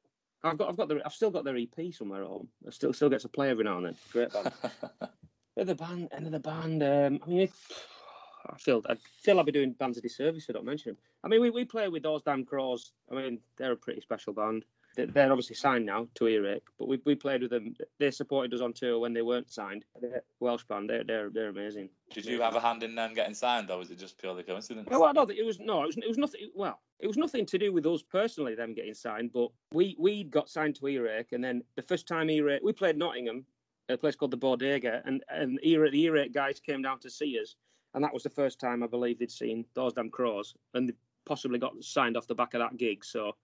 I've 0.43 0.57
got, 0.57 0.69
I've 0.69 0.77
got 0.77 0.87
the, 0.89 1.01
I've 1.05 1.13
still 1.13 1.31
got 1.31 1.43
their 1.45 1.57
EP 1.57 1.93
somewhere 1.93 2.21
at 2.21 2.27
home. 2.27 2.47
I 2.67 2.71
still, 2.71 2.93
still 2.93 3.09
get 3.09 3.21
to 3.21 3.29
play 3.29 3.49
every 3.49 3.63
now 3.63 3.77
and 3.77 3.87
then. 3.87 3.95
Great 4.11 4.31
band. 4.33 4.51
The 5.55 5.73
band, 5.73 6.09
end 6.11 6.27
of 6.27 6.31
the 6.31 6.39
band. 6.39 6.83
Um, 6.83 7.19
I 7.25 7.27
mean, 7.27 7.39
if, 7.39 7.51
I 8.47 8.57
feel 8.59 8.83
I 8.87 8.95
feel 9.23 9.39
I'll 9.39 9.43
be 9.43 9.51
doing 9.51 9.71
bands 9.71 9.97
a 9.97 10.01
disservice 10.01 10.43
if 10.43 10.51
I 10.51 10.53
don't 10.53 10.65
mention 10.65 10.91
them. 10.91 10.97
I 11.23 11.27
mean, 11.29 11.41
we, 11.41 11.49
we 11.49 11.65
play 11.65 11.87
with 11.87 12.03
those 12.03 12.21
damn 12.21 12.45
crows. 12.45 12.91
I 13.11 13.15
mean, 13.15 13.39
they're 13.57 13.71
a 13.71 13.75
pretty 13.75 14.01
special 14.01 14.33
band. 14.33 14.65
They- 14.97 15.05
They're 15.05 15.31
obviously 15.31 15.55
signed 15.55 15.85
now 15.85 16.07
to 16.15 16.27
Earache, 16.27 16.63
but 16.79 16.87
we, 16.87 16.99
we 17.05 17.13
played 17.15 17.43
with 17.43 17.51
them. 17.51 17.75
They 17.99 18.09
supported 18.09 18.51
us 18.53 18.61
on 18.61 18.73
tour 18.73 18.97
when 18.99 19.13
they 19.13 19.21
weren't 19.21 19.51
signed. 19.51 19.85
They're 20.01 20.23
Welsh 20.39 20.63
band. 20.65 20.89
They're 20.89 21.03
they're 21.03 21.29
they're 21.29 21.49
amazing. 21.49 21.89
Did 22.11 22.25
you 22.25 22.41
have 22.41 22.55
a 22.55 22.59
hand 22.59 22.81
in 22.81 22.95
them 22.95 23.13
getting 23.13 23.35
signed, 23.35 23.69
or 23.69 23.77
was 23.77 23.91
it 23.91 23.99
just 23.99 24.17
purely 24.17 24.41
coincidence? 24.43 24.87
Well, 24.89 25.03
I 25.05 25.13
don't 25.13 25.27
think 25.27 25.39
it 25.39 25.45
was 25.45 25.59
no, 25.59 25.83
it 25.83 25.87
was, 25.87 25.97
it 25.97 26.07
was 26.07 26.17
nothing. 26.17 26.49
Well, 26.55 26.81
it 26.99 27.05
was 27.07 27.15
nothing 27.17 27.45
to 27.45 27.57
do 27.59 27.71
with 27.71 27.85
us 27.85 28.01
personally, 28.01 28.55
them 28.55 28.73
getting 28.73 28.95
signed. 28.95 29.31
But 29.33 29.49
we 29.71 29.95
we 29.99 30.23
got 30.23 30.49
signed 30.49 30.75
to 30.77 30.87
Earache, 30.87 31.31
and 31.31 31.43
then 31.43 31.61
the 31.75 31.83
first 31.83 32.07
time 32.07 32.29
Earache, 32.31 32.63
we 32.63 32.73
played 32.73 32.97
Nottingham, 32.97 33.45
a 33.89 33.97
place 33.97 34.15
called 34.15 34.31
the 34.31 34.37
Bodega, 34.37 35.03
and 35.05 35.23
and 35.29 35.59
Earache, 35.63 35.91
the 35.91 36.01
Earache 36.07 36.33
guys 36.33 36.59
came 36.59 36.81
down 36.81 36.99
to 37.01 37.09
see 37.11 37.39
us, 37.39 37.55
and 37.93 38.03
that 38.03 38.13
was 38.13 38.23
the 38.23 38.31
first 38.31 38.59
time 38.59 38.81
I 38.81 38.87
believe 38.87 39.19
they'd 39.19 39.29
seen 39.31 39.63
those 39.75 39.93
damn 39.93 40.09
crows, 40.09 40.55
and 40.73 40.89
they 40.89 40.93
possibly 41.25 41.59
got 41.59 41.83
signed 41.83 42.17
off 42.17 42.25
the 42.25 42.33
back 42.33 42.55
of 42.55 42.61
that 42.61 42.77
gig. 42.77 43.05
So 43.05 43.35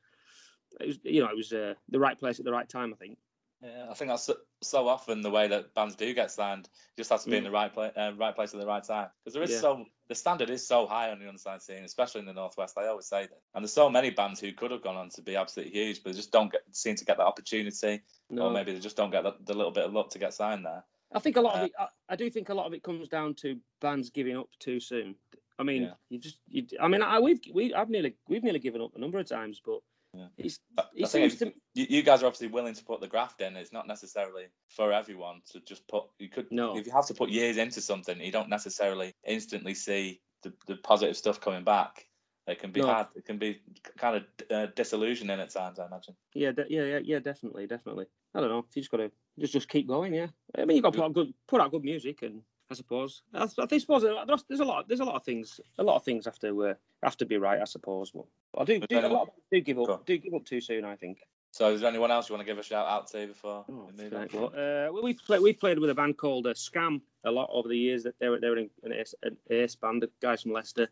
it 0.80 0.88
was, 0.88 1.00
you 1.04 1.22
know, 1.22 1.30
it 1.30 1.36
was 1.36 1.52
uh, 1.54 1.74
the 1.90 2.00
right 2.00 2.18
place 2.18 2.40
at 2.40 2.46
the 2.46 2.52
right 2.52 2.68
time, 2.68 2.94
I 2.94 2.98
think. 2.98 3.18
Yeah, 3.62 3.88
I 3.90 3.94
think 3.94 4.10
that's 4.10 4.30
so, 4.62 4.88
often 4.90 5.22
the 5.22 5.30
way 5.30 5.48
that 5.48 5.74
bands 5.74 5.96
do 5.96 6.14
get 6.14 6.32
signed. 6.32 6.68
Just 6.98 7.10
has 7.12 7.24
to 7.24 7.30
be 7.30 7.38
in 7.38 7.44
Mm. 7.44 7.48
the 7.48 7.52
right 7.52 7.74
place, 7.74 7.94
uh, 7.96 8.12
right 8.18 8.36
place 8.36 8.54
at 8.54 8.60
the 8.60 8.66
right 8.68 8.84
time. 8.84 9.08
Because 9.24 9.34
there 9.36 9.44
is 9.44 9.52
Yeah. 9.52 9.60
so 9.62 9.86
the 10.10 10.16
standard 10.16 10.50
is 10.50 10.68
so 10.68 10.86
high 10.86 11.12
on 11.12 11.20
the 11.20 11.30
unsigned 11.30 11.62
scene, 11.62 11.86
especially 11.86 12.20
in 12.20 12.26
the 12.26 12.34
northwest. 12.34 12.78
I 12.78 12.88
always 12.88 13.06
say 13.06 13.28
that, 13.28 13.40
and 13.56 13.64
there's 13.64 13.72
so 13.72 13.90
many 13.90 14.10
bands 14.10 14.42
who 14.42 14.52
could 14.52 14.72
have 14.72 14.82
gone 14.82 14.98
on 14.98 15.08
to 15.12 15.22
be 15.22 15.38
absolutely 15.38 15.74
huge, 15.74 16.04
but 16.04 16.12
they 16.12 16.18
just 16.18 16.32
don't 16.34 16.52
get 16.52 16.64
seem 16.76 16.96
to 16.96 17.06
get 17.06 17.16
that 17.18 17.26
opportunity, 17.26 18.02
No, 18.30 18.48
or 18.48 18.52
maybe 18.52 18.74
they 18.74 18.80
just 18.82 18.98
don't 18.98 19.12
get 19.12 19.24
the, 19.24 19.34
the 19.46 19.54
little 19.54 19.72
bit 19.72 19.86
of 19.86 19.94
luck 19.94 20.10
to 20.10 20.20
get 20.20 20.34
signed 20.34 20.66
there. 20.66 20.84
I 21.14 21.20
think 21.20 21.38
a 21.38 21.42
lot 21.42 21.56
Uh, 21.56 21.60
of 21.60 21.66
it. 21.68 21.72
I, 21.80 21.88
I 22.10 22.16
do 22.18 22.30
think 22.30 22.50
a 22.50 22.54
lot 22.54 22.66
of 22.66 22.74
it 22.74 22.84
comes 22.84 23.08
down 23.08 23.34
to 23.36 23.58
bands 23.80 24.10
giving 24.10 24.36
up 24.36 24.50
too 24.60 24.82
soon. 24.82 25.16
I 25.58 25.64
mean, 25.64 25.84
Yeah. 25.84 25.94
you 26.10 26.20
just. 26.20 26.40
You, 26.48 26.68
I 26.82 26.90
mean, 26.90 27.02
I, 27.02 27.20
we've 27.20 27.40
we 27.54 27.74
I've 27.74 27.90
nearly 27.90 28.18
we've 28.28 28.44
nearly 28.44 28.60
given 28.60 28.82
up 28.82 28.96
a 28.96 29.00
number 29.00 29.20
of 29.20 29.26
times, 29.28 29.62
but 29.64 29.80
Yeah. 30.16 30.28
it's 30.38 30.60
I, 30.78 30.82
I 30.82 30.86
it 30.96 31.08
think 31.10 31.32
seems 31.32 31.36
to 31.40 31.54
you, 31.74 31.88
you 31.90 32.04
guys 32.04 32.22
are 32.22 32.28
obviously 32.28 32.48
willing 32.50 32.76
to 32.76 32.86
put 32.86 33.02
the 33.02 33.08
graft 33.08 33.42
in. 33.42 33.56
It's 33.56 33.74
not 33.74 33.88
necessarily 33.88 34.46
for 34.70 34.94
everyone 34.94 35.42
to 35.52 35.60
just 35.62 35.88
put. 35.88 36.04
You 36.20 36.30
could 36.30 36.52
No. 36.52 36.78
if 36.78 36.86
you 36.86 36.92
have 36.94 37.08
to 37.08 37.14
put 37.16 37.30
years 37.30 37.58
into 37.58 37.82
something, 37.82 38.20
you 38.22 38.32
don't 38.32 38.50
necessarily 38.50 39.14
instantly 39.26 39.74
see 39.74 40.22
the, 40.44 40.54
the 40.68 40.76
positive 40.76 41.18
stuff 41.18 41.42
coming 41.42 41.64
back. 41.64 42.08
It 42.46 42.60
can 42.60 42.72
be 42.72 42.82
No. 42.82 42.88
hard. 42.88 43.08
It 43.16 43.26
can 43.26 43.38
be 43.40 43.62
kind 43.98 44.18
of 44.18 44.24
uh, 44.52 44.68
disillusioning 44.76 45.40
at 45.40 45.50
times. 45.50 45.80
I 45.80 45.88
imagine. 45.88 46.16
yeah 46.36 46.52
de- 46.52 46.68
yeah 46.70 46.84
yeah 46.84 47.00
yeah 47.04 47.20
definitely 47.20 47.66
definitely. 47.66 48.06
I 48.36 48.40
don't 48.42 48.50
know. 48.50 48.66
You 48.76 48.82
just 48.82 48.92
got 48.92 48.98
to 48.98 49.12
just 49.40 49.54
just 49.54 49.70
keep 49.70 49.88
going. 49.88 50.14
Yeah, 50.14 50.28
I 50.58 50.66
mean 50.66 50.76
you 50.78 50.84
got 50.84 50.94
to 50.94 51.00
put 51.00 51.06
out 51.06 51.14
good 51.14 51.34
put 51.48 51.60
out 51.62 51.72
good 51.72 51.84
music 51.84 52.22
and. 52.22 52.42
I 52.74 52.78
suppose. 52.78 53.22
I, 53.34 53.44
I 53.44 53.78
suppose 53.78 54.02
there's, 54.02 54.44
there's 54.48 54.60
a 54.60 54.66
lot. 54.66 54.88
There's 54.88 55.00
a 55.00 55.06
lot 55.06 55.16
of 55.16 55.24
things. 55.24 55.60
A 55.78 55.84
lot 55.84 55.96
of 55.96 56.04
things 56.04 56.26
have 56.26 56.40
to 56.40 56.66
uh, 56.66 56.74
have 57.04 57.18
to 57.18 57.26
be 57.26 57.38
right. 57.38 57.62
I 57.62 57.66
suppose. 57.66 58.12
But 58.12 58.26
I 58.58 58.64
do, 58.66 58.80
do 58.80 58.98
a 58.98 59.26
do 59.52 59.62
give 59.62 59.80
up. 59.80 60.06
Do 60.06 60.18
give 60.18 60.34
up 60.34 60.46
too 60.46 60.60
soon. 60.62 60.86
I 60.86 60.96
think. 60.96 61.20
So, 61.52 61.72
is 61.72 61.82
there 61.82 61.90
anyone 61.90 62.10
else 62.10 62.30
you 62.30 62.34
want 62.34 62.48
to 62.48 62.52
give 62.52 62.58
a 62.58 62.64
shout 62.64 62.88
out 62.88 63.08
to 63.12 63.28
before 63.28 63.64
Oh, 63.70 63.88
we 63.96 64.08
right. 64.08 64.34
Well, 64.34 64.52
uh, 64.58 64.92
we 64.92 65.14
played 65.14 65.42
we 65.42 65.54
played 65.54 65.78
with 65.78 65.92
a 65.92 65.96
band 65.96 66.18
called 66.18 66.48
uh, 66.48 66.54
Scam 66.56 67.02
a 67.26 67.32
lot 67.32 67.50
over 67.54 67.70
the 67.70 67.78
years. 67.78 68.04
That 68.04 68.16
they 68.20 68.28
were 68.28 68.40
they 68.40 68.50
were 68.50 68.58
in 68.58 68.70
an 68.84 68.94
ace, 68.94 69.14
an 69.22 69.38
ace 69.52 69.76
band, 69.76 70.02
the 70.02 70.10
guys 70.20 70.42
from 70.42 70.52
Leicester. 70.54 70.88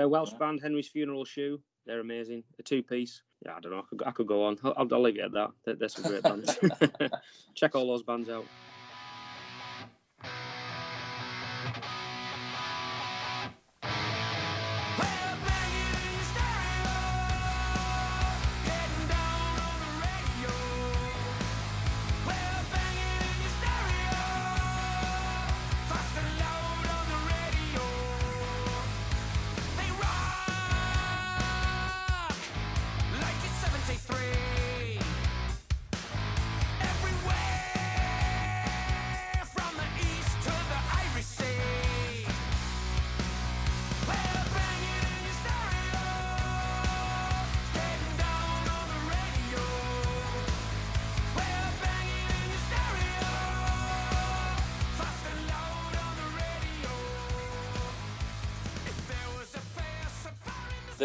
Uh, 0.00 0.08
Welsh 0.08 0.30
Yeah. 0.32 0.38
band 0.38 0.60
Henry's 0.62 0.88
Funeral 0.88 1.24
Shoe. 1.24 1.60
They're 1.86 2.00
amazing. 2.00 2.44
A 2.58 2.62
two 2.62 2.82
piece. 2.82 3.22
Yeah, 3.44 3.56
I 3.56 3.60
don't 3.60 3.72
know. 3.72 3.78
I 3.78 3.82
could, 3.88 4.02
I 4.06 4.10
could 4.12 4.26
go 4.26 4.44
on. 4.44 4.58
I'll, 4.62 4.88
I'll 4.92 5.02
leave 5.02 5.18
it 5.18 5.22
at 5.24 5.32
that. 5.32 5.78
They're 5.78 5.88
some 5.88 6.04
great 6.04 6.22
bands. 6.22 6.56
Check 7.54 7.74
all 7.74 7.86
those 7.86 8.02
bands 8.02 8.28
out. 8.28 8.44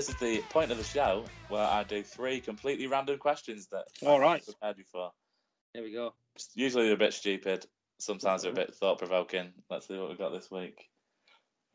This 0.02 0.10
is 0.10 0.16
the 0.16 0.42
point 0.50 0.72
of 0.72 0.80
the 0.80 0.84
show 0.84 1.28
where 1.50 1.62
I 1.62 1.84
do 1.84 2.02
three 2.02 2.40
completely 2.40 2.88
random 2.88 3.20
questions 3.20 3.68
that 3.68 3.86
All 4.02 4.16
I've 4.16 4.22
right. 4.22 4.44
prepared 4.44 4.80
you 4.80 4.84
for. 4.92 5.12
There 5.76 5.84
we 5.84 5.94
go. 5.94 6.16
Usually 6.56 6.86
they're 6.86 6.96
a 6.96 6.98
bit 6.98 7.14
stupid. 7.14 7.68
Sometimes 8.00 8.42
they're 8.42 8.52
a 8.52 8.56
bit 8.56 8.74
thought 8.74 8.98
provoking. 8.98 9.54
Let's 9.70 9.88
see 9.88 9.96
what 10.00 10.10
we've 10.10 10.18
got 10.18 10.32
this 10.32 10.50
week. 10.50 10.90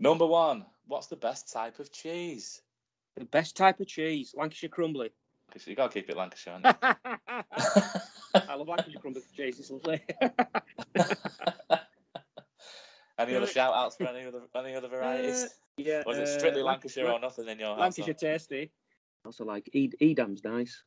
Number 0.01 0.27
one. 0.27 0.67
What's 0.89 1.07
the 1.07 1.15
best 1.15 1.53
type 1.53 1.79
of 1.79 1.93
cheese? 1.93 2.63
The 3.17 3.27
best 3.27 3.57
type 3.57 3.79
of 3.79 3.87
cheese, 3.87 4.35
Lancashire 4.37 4.71
crumbly. 4.71 5.11
Because 5.47 5.69
you 5.69 5.77
got 5.77 5.93
to 5.93 6.01
keep 6.01 6.11
it 6.11 6.17
Lancashire. 6.17 6.59
haven't 6.65 6.75
I 8.35 8.55
love 8.57 8.67
Lancashire 8.67 9.01
crumbly 9.01 9.23
cheese. 9.37 9.61
It's 9.61 9.71
lovely. 9.71 10.03
any 13.19 13.35
other 13.35 13.45
Uh, 13.47 13.49
shout 13.49 13.75
outs 13.75 13.97
for 13.97 14.05
any 14.09 14.27
other 14.27 14.43
any 14.55 14.75
other 14.75 14.89
varieties? 14.89 15.45
Uh, 15.45 15.49
yeah. 15.79 16.03
or 16.07 16.13
is 16.13 16.19
it 16.19 16.23
uh, 16.29 16.39
strictly 16.39 16.63
Lanc- 16.63 16.67
Lancashire 16.85 17.11
or 17.11 17.21
nothing 17.21 17.49
in 17.49 17.59
your 17.59 17.77
Lancashire 17.77 18.07
household? 18.15 18.19
tasty. 18.19 18.71
Also 19.25 19.45
like 19.45 19.69
Ed- 19.75 19.97
Edam's 20.01 20.45
nice. 20.45 20.83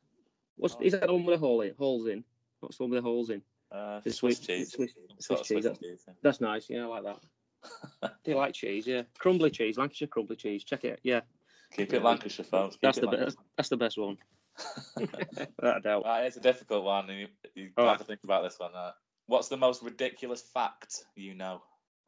What's 0.56 0.74
Oh. 0.76 0.80
is 0.82 0.92
that 0.92 1.06
the 1.06 1.12
one 1.12 1.24
with 1.24 1.34
the 1.40 1.46
hole 1.46 1.60
in, 1.62 1.74
holes 1.78 2.06
in? 2.06 2.24
What's 2.60 2.76
the 2.76 2.84
one 2.84 2.90
with 2.90 2.98
the 2.98 3.08
holes 3.08 3.30
in? 3.30 3.42
Uh, 3.72 4.00
The 4.00 4.10
Swiss 4.12 4.38
Swiss- 4.38 4.46
cheese. 4.46 4.72
Swiss- 4.72 4.94
Sort 5.18 5.38
Swiss 5.46 5.48
cheese, 5.48 5.64
Swiss 5.64 5.78
cheese. 5.78 6.04
yeah. 6.08 6.14
That's 6.22 6.40
nice. 6.40 6.68
Yeah, 6.68 6.84
I 6.84 6.86
like 6.86 7.04
that. 7.04 7.20
Do 8.24 8.30
you 8.30 8.36
like 8.36 8.54
cheese? 8.54 8.86
Yeah, 8.86 9.02
crumbly 9.18 9.50
cheese, 9.50 9.76
Lancashire 9.78 10.08
crumbly 10.08 10.36
cheese. 10.36 10.64
Check 10.64 10.84
it. 10.84 10.98
Yeah, 11.02 11.20
Keep 11.72 11.92
it 11.92 12.02
Lancashire, 12.02 12.44
folks. 12.44 12.74
Keep 12.76 12.82
that's 12.82 12.98
the 12.98 13.06
best. 13.06 13.36
That's 13.56 13.68
the 13.68 13.76
best 13.76 13.98
one. 13.98 14.16
Without 14.96 15.76
a 15.76 15.80
doubt. 15.80 16.04
Right, 16.04 16.24
it's 16.24 16.36
a 16.36 16.40
difficult 16.40 16.84
one. 16.84 17.08
You, 17.08 17.28
you 17.54 17.70
have 17.76 17.86
right. 17.86 17.98
to 17.98 18.04
think 18.04 18.20
about 18.24 18.42
this 18.42 18.58
one. 18.58 18.74
Uh, 18.74 18.92
what's 19.26 19.48
the 19.48 19.56
most 19.56 19.82
ridiculous 19.82 20.42
fact 20.42 21.04
you 21.14 21.34
know? 21.34 21.62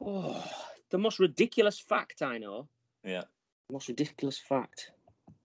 Oh, 0.05 0.43
the 0.89 0.97
most 0.97 1.19
ridiculous 1.19 1.79
fact 1.79 2.21
I 2.21 2.37
know. 2.37 2.67
Yeah. 3.03 3.23
Most 3.71 3.87
ridiculous 3.87 4.37
fact. 4.37 4.91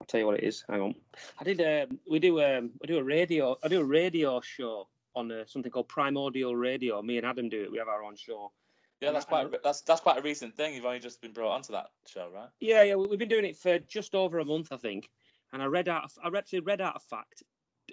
I'll 0.00 0.06
tell 0.06 0.20
you 0.20 0.26
what 0.26 0.38
it 0.38 0.44
is. 0.44 0.64
Hang 0.68 0.80
on. 0.80 0.94
I 1.40 1.44
did. 1.44 1.60
Um, 1.90 1.98
we 2.10 2.18
do. 2.18 2.40
Um, 2.42 2.70
I 2.82 2.86
do 2.86 2.98
a 2.98 3.02
radio. 3.02 3.56
I 3.62 3.68
do 3.68 3.80
a 3.80 3.84
radio 3.84 4.40
show 4.40 4.88
on 5.14 5.30
uh, 5.32 5.44
something 5.46 5.70
called 5.72 5.88
Primordial 5.88 6.54
Radio. 6.56 7.00
Me 7.02 7.16
and 7.18 7.26
Adam 7.26 7.48
do 7.48 7.62
it. 7.62 7.70
We 7.72 7.78
have 7.78 7.88
our 7.88 8.02
own 8.02 8.16
show. 8.16 8.52
Yeah, 9.00 9.12
that's 9.12 9.24
quite 9.24 9.46
a- 9.46 9.60
that's 9.62 9.80
that's 9.82 10.00
quite 10.00 10.18
a 10.18 10.22
recent 10.22 10.56
thing. 10.56 10.74
You've 10.74 10.84
only 10.84 10.98
just 10.98 11.20
been 11.22 11.32
brought 11.32 11.54
onto 11.54 11.72
that 11.72 11.86
show, 12.06 12.28
right? 12.34 12.48
Yeah, 12.60 12.82
yeah. 12.82 12.94
we- 12.96 13.06
We've 13.08 13.18
been 13.18 13.28
doing 13.28 13.44
it 13.44 13.56
for 13.56 13.78
just 13.80 14.14
over 14.14 14.38
a 14.40 14.44
month, 14.44 14.72
I 14.72 14.76
think. 14.76 15.08
And 15.52 15.62
I 15.62 15.66
read 15.66 15.88
out. 15.88 16.10
I 16.22 16.36
actually 16.36 16.60
read 16.60 16.80
out 16.80 16.96
a 16.96 17.00
fact. 17.00 17.42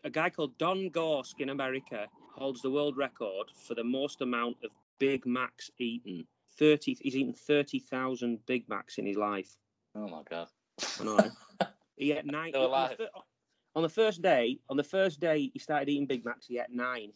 A 0.03 0.09
guy 0.09 0.29
called 0.29 0.57
Don 0.57 0.89
Gorske 0.89 1.39
in 1.39 1.49
America 1.49 2.07
holds 2.33 2.61
the 2.61 2.69
world 2.71 2.97
record 2.97 3.47
for 3.67 3.75
the 3.75 3.83
most 3.83 4.21
amount 4.21 4.57
of 4.63 4.71
Big 4.99 5.25
Macs 5.25 5.71
eaten. 5.79 6.25
Thirty. 6.57 6.97
He's 6.99 7.15
eaten 7.15 7.33
thirty 7.33 7.79
thousand 7.79 8.45
Big 8.45 8.67
Macs 8.69 8.97
in 8.97 9.05
his 9.05 9.17
life. 9.17 9.49
Oh 9.95 10.07
my 10.07 10.21
god. 10.29 10.47
I 10.99 11.03
know. 11.03 11.19
he 11.97 12.11
ate 12.11 12.25
nine. 12.25 12.53
On 12.55 12.89
the 12.97 13.09
On 13.75 13.83
the 13.83 13.89
first 13.89 14.21
day, 14.21 14.59
on 14.69 14.77
the 14.77 14.83
first 14.83 15.19
day 15.19 15.49
he 15.53 15.59
started 15.59 15.89
eating 15.89 16.07
Big 16.07 16.25
Macs, 16.25 16.47
he 16.47 16.59
ate 16.59 16.69
nine, 16.69 17.11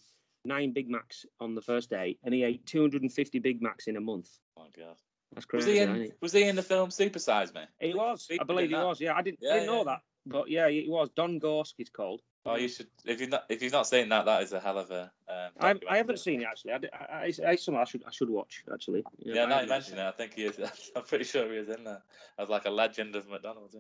nine 0.45 0.73
Big 0.73 0.89
Macs 0.89 1.25
on 1.39 1.55
the 1.55 1.61
first 1.61 1.89
day, 1.89 2.17
and 2.23 2.33
he 2.33 2.43
ate 2.43 2.65
250 2.65 3.39
Big 3.39 3.61
Macs 3.61 3.87
in 3.87 3.97
a 3.97 4.01
month. 4.01 4.29
Oh 4.57 4.63
my 4.63 4.83
god. 4.83 4.95
That's 5.33 5.45
crazy. 5.45 5.71
Was 5.71 5.77
he 5.77 5.79
in? 5.79 6.11
Was 6.21 6.31
he 6.33 6.43
in 6.43 6.55
the 6.55 6.63
film 6.63 6.91
Super 6.91 7.19
Size 7.19 7.53
Me? 7.53 7.61
He 7.79 7.93
was. 7.93 8.27
I 8.39 8.43
believe 8.43 8.69
he 8.69 8.75
was. 8.75 8.99
Yeah, 8.99 9.15
I 9.15 9.21
didn't, 9.21 9.39
Yeah, 9.41 9.51
I 9.51 9.53
didn't 9.55 9.67
know 9.67 9.83
that, 9.85 9.99
but 10.25 10.49
yeah, 10.49 10.67
he 10.69 10.87
was. 10.89 11.09
Don 11.15 11.39
Gorske, 11.39 11.75
he's 11.77 11.89
called. 11.89 12.21
Oh, 12.45 12.55
you 12.55 12.67
should. 12.67 12.87
If 13.05 13.19
you've 13.19 13.29
not 13.29 13.45
if 13.49 13.61
you've 13.61 13.73
not 13.73 13.87
seen 13.87 14.09
that, 14.09 14.25
that 14.25 14.43
is 14.43 14.53
a 14.53 14.59
hell 14.59 14.77
of 14.77 14.89
a. 14.91 15.11
Um, 15.27 15.51
I, 15.59 15.75
I 15.89 15.97
haven't 15.97 16.19
seen 16.19 16.41
it 16.41 16.45
actually. 16.45 16.73
I, 16.73 16.77
I, 16.77 17.05
I, 17.05 17.33
I, 17.47 17.51
it's 17.51 17.65
something 17.65 17.81
I 17.81 17.83
should 17.83 18.03
I 18.07 18.11
should 18.11 18.29
watch 18.29 18.63
actually. 18.71 19.03
Yeah, 19.19 19.43
I 19.43 19.49
now 19.49 19.61
you 19.61 19.67
mention 19.67 19.97
it, 19.97 20.03
I 20.03 20.11
think 20.11 20.33
he 20.35 20.45
is. 20.45 20.59
I'm 20.95 21.03
pretty 21.03 21.25
sure 21.25 21.51
he 21.51 21.57
is 21.57 21.69
in 21.69 21.83
there 21.83 22.01
as 22.37 22.49
like 22.49 22.65
a 22.65 22.69
legend 22.69 23.15
of 23.15 23.27
McDonald's. 23.27 23.75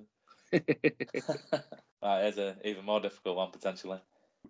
right, 0.51 2.21
here's 2.21 2.37
a 2.37 2.57
even 2.65 2.85
more 2.85 2.99
difficult 2.99 3.37
one 3.37 3.51
potentially. 3.51 3.99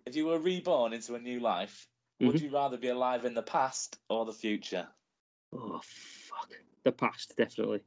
If 0.06 0.16
you 0.16 0.26
were 0.26 0.38
reborn 0.38 0.92
into 0.92 1.14
a 1.14 1.18
new 1.20 1.40
life, 1.40 1.86
would 2.20 2.36
Mm-hmm. 2.36 2.44
you 2.46 2.50
rather 2.52 2.76
be 2.76 2.88
alive 2.88 3.24
in 3.24 3.34
the 3.34 3.42
past 3.42 3.98
or 4.08 4.24
the 4.26 4.32
future? 4.32 4.86
oh 5.54 5.80
fuck, 5.82 6.50
the 6.84 6.92
past 6.92 7.34
definitely. 7.36 7.80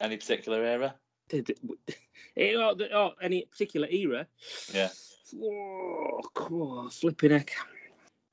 Any 0.00 0.16
particular 0.16 0.64
era? 0.64 0.94
Did, 1.28 1.56
oh, 2.36 3.10
any 3.22 3.46
particular 3.50 3.86
era? 3.90 4.26
Yeah. 4.74 4.88
Oh, 5.40 6.20
cool. 6.34 6.88
flipping 6.90 7.30
heck. 7.30 7.52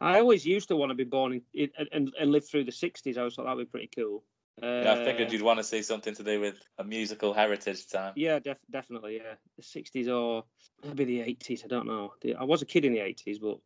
I 0.01 0.19
always 0.19 0.45
used 0.45 0.69
to 0.69 0.75
want 0.75 0.91
to 0.91 0.95
be 0.95 1.03
born 1.03 1.33
in, 1.33 1.41
in 1.53 1.87
and, 1.91 2.13
and 2.19 2.31
live 2.31 2.47
through 2.47 2.63
the 2.65 2.71
60s. 2.71 3.17
I 3.17 3.19
always 3.19 3.35
thought 3.35 3.45
that 3.45 3.55
would 3.55 3.67
be 3.67 3.71
pretty 3.71 3.89
cool. 3.95 4.23
Uh, 4.61 4.81
Yeah, 4.83 4.93
I 4.93 5.05
figured 5.05 5.31
you'd 5.31 5.41
want 5.41 5.59
to 5.59 5.63
see 5.63 5.81
something 5.81 6.13
to 6.15 6.23
do 6.23 6.39
with 6.39 6.55
a 6.77 6.83
musical 6.83 7.33
heritage 7.33 7.87
time. 7.89 8.13
Yeah, 8.15 8.39
def- 8.39 8.57
definitely. 8.71 9.17
Yeah, 9.17 9.35
the 9.57 9.63
60s 9.63 10.07
or 10.07 10.45
maybe 10.85 11.05
the 11.05 11.19
80s. 11.21 11.63
I 11.65 11.67
don't 11.67 11.87
know. 11.87 12.13
I 12.37 12.43
was 12.43 12.61
a 12.61 12.65
kid 12.65 12.85
in 12.85 12.93
the 12.93 12.99
80s, 12.99 13.39
but 13.39 13.59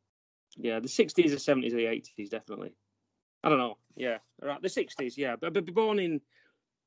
yeah, 0.57 0.79
the 0.79 0.87
60s, 0.87 1.31
the 1.31 1.39
70s, 1.39 1.73
or 1.73 1.77
the 1.77 1.85
80s, 1.85 2.29
definitely. 2.29 2.73
I 3.43 3.49
don't 3.49 3.57
know. 3.57 3.77
Yeah, 3.95 4.17
right. 4.41 4.61
The 4.61 4.69
60s. 4.69 5.17
Yeah, 5.17 5.35
but, 5.35 5.53
but 5.53 5.65
born 5.73 5.99
in, 5.99 6.21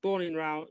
born 0.03 0.23
in 0.23 0.35
round, 0.35 0.69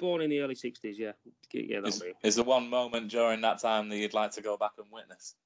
born 0.00 0.22
in 0.22 0.30
the 0.30 0.40
early 0.40 0.54
60s. 0.54 0.96
Yeah, 0.96 1.12
yeah, 1.52 1.80
Is, 1.84 2.00
be. 2.00 2.12
is 2.24 2.34
there 2.34 2.44
one 2.44 2.68
moment 2.68 3.10
during 3.10 3.40
that 3.42 3.60
time 3.60 3.88
that 3.90 3.98
you'd 3.98 4.14
like 4.14 4.32
to 4.32 4.42
go 4.42 4.56
back 4.56 4.72
and 4.78 4.86
witness? 4.90 5.36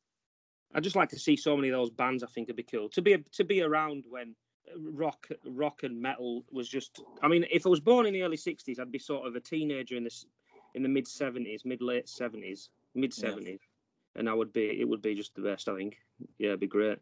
I'd 0.74 0.82
just 0.82 0.96
like 0.96 1.10
to 1.10 1.18
see 1.18 1.36
so 1.36 1.56
many 1.56 1.68
of 1.68 1.74
those 1.74 1.90
bands. 1.90 2.22
I 2.22 2.26
think 2.28 2.46
it'd 2.46 2.56
be 2.56 2.62
cool 2.62 2.88
to 2.90 3.02
be 3.02 3.16
to 3.32 3.44
be 3.44 3.62
around 3.62 4.04
when 4.08 4.34
rock 4.76 5.28
rock 5.44 5.82
and 5.82 6.00
metal 6.00 6.44
was 6.50 6.68
just. 6.68 7.02
I 7.22 7.28
mean, 7.28 7.44
if 7.50 7.66
I 7.66 7.68
was 7.68 7.80
born 7.80 8.06
in 8.06 8.12
the 8.12 8.22
early 8.22 8.36
'60s, 8.36 8.80
I'd 8.80 8.90
be 8.90 8.98
sort 8.98 9.26
of 9.26 9.36
a 9.36 9.40
teenager 9.40 9.96
in 9.96 10.04
this 10.04 10.26
in 10.74 10.82
the 10.82 10.88
mid 10.88 11.06
'70s, 11.06 11.64
mid 11.64 11.82
late 11.82 12.06
'70s, 12.06 12.68
mid 12.94 13.12
'70s, 13.12 13.60
and 14.16 14.28
I 14.28 14.34
would 14.34 14.52
be. 14.52 14.80
It 14.80 14.88
would 14.88 15.02
be 15.02 15.14
just 15.14 15.34
the 15.34 15.42
best. 15.42 15.68
I 15.68 15.76
think. 15.76 15.98
Yeah, 16.38 16.48
it'd 16.48 16.60
be 16.60 16.66
great. 16.66 16.98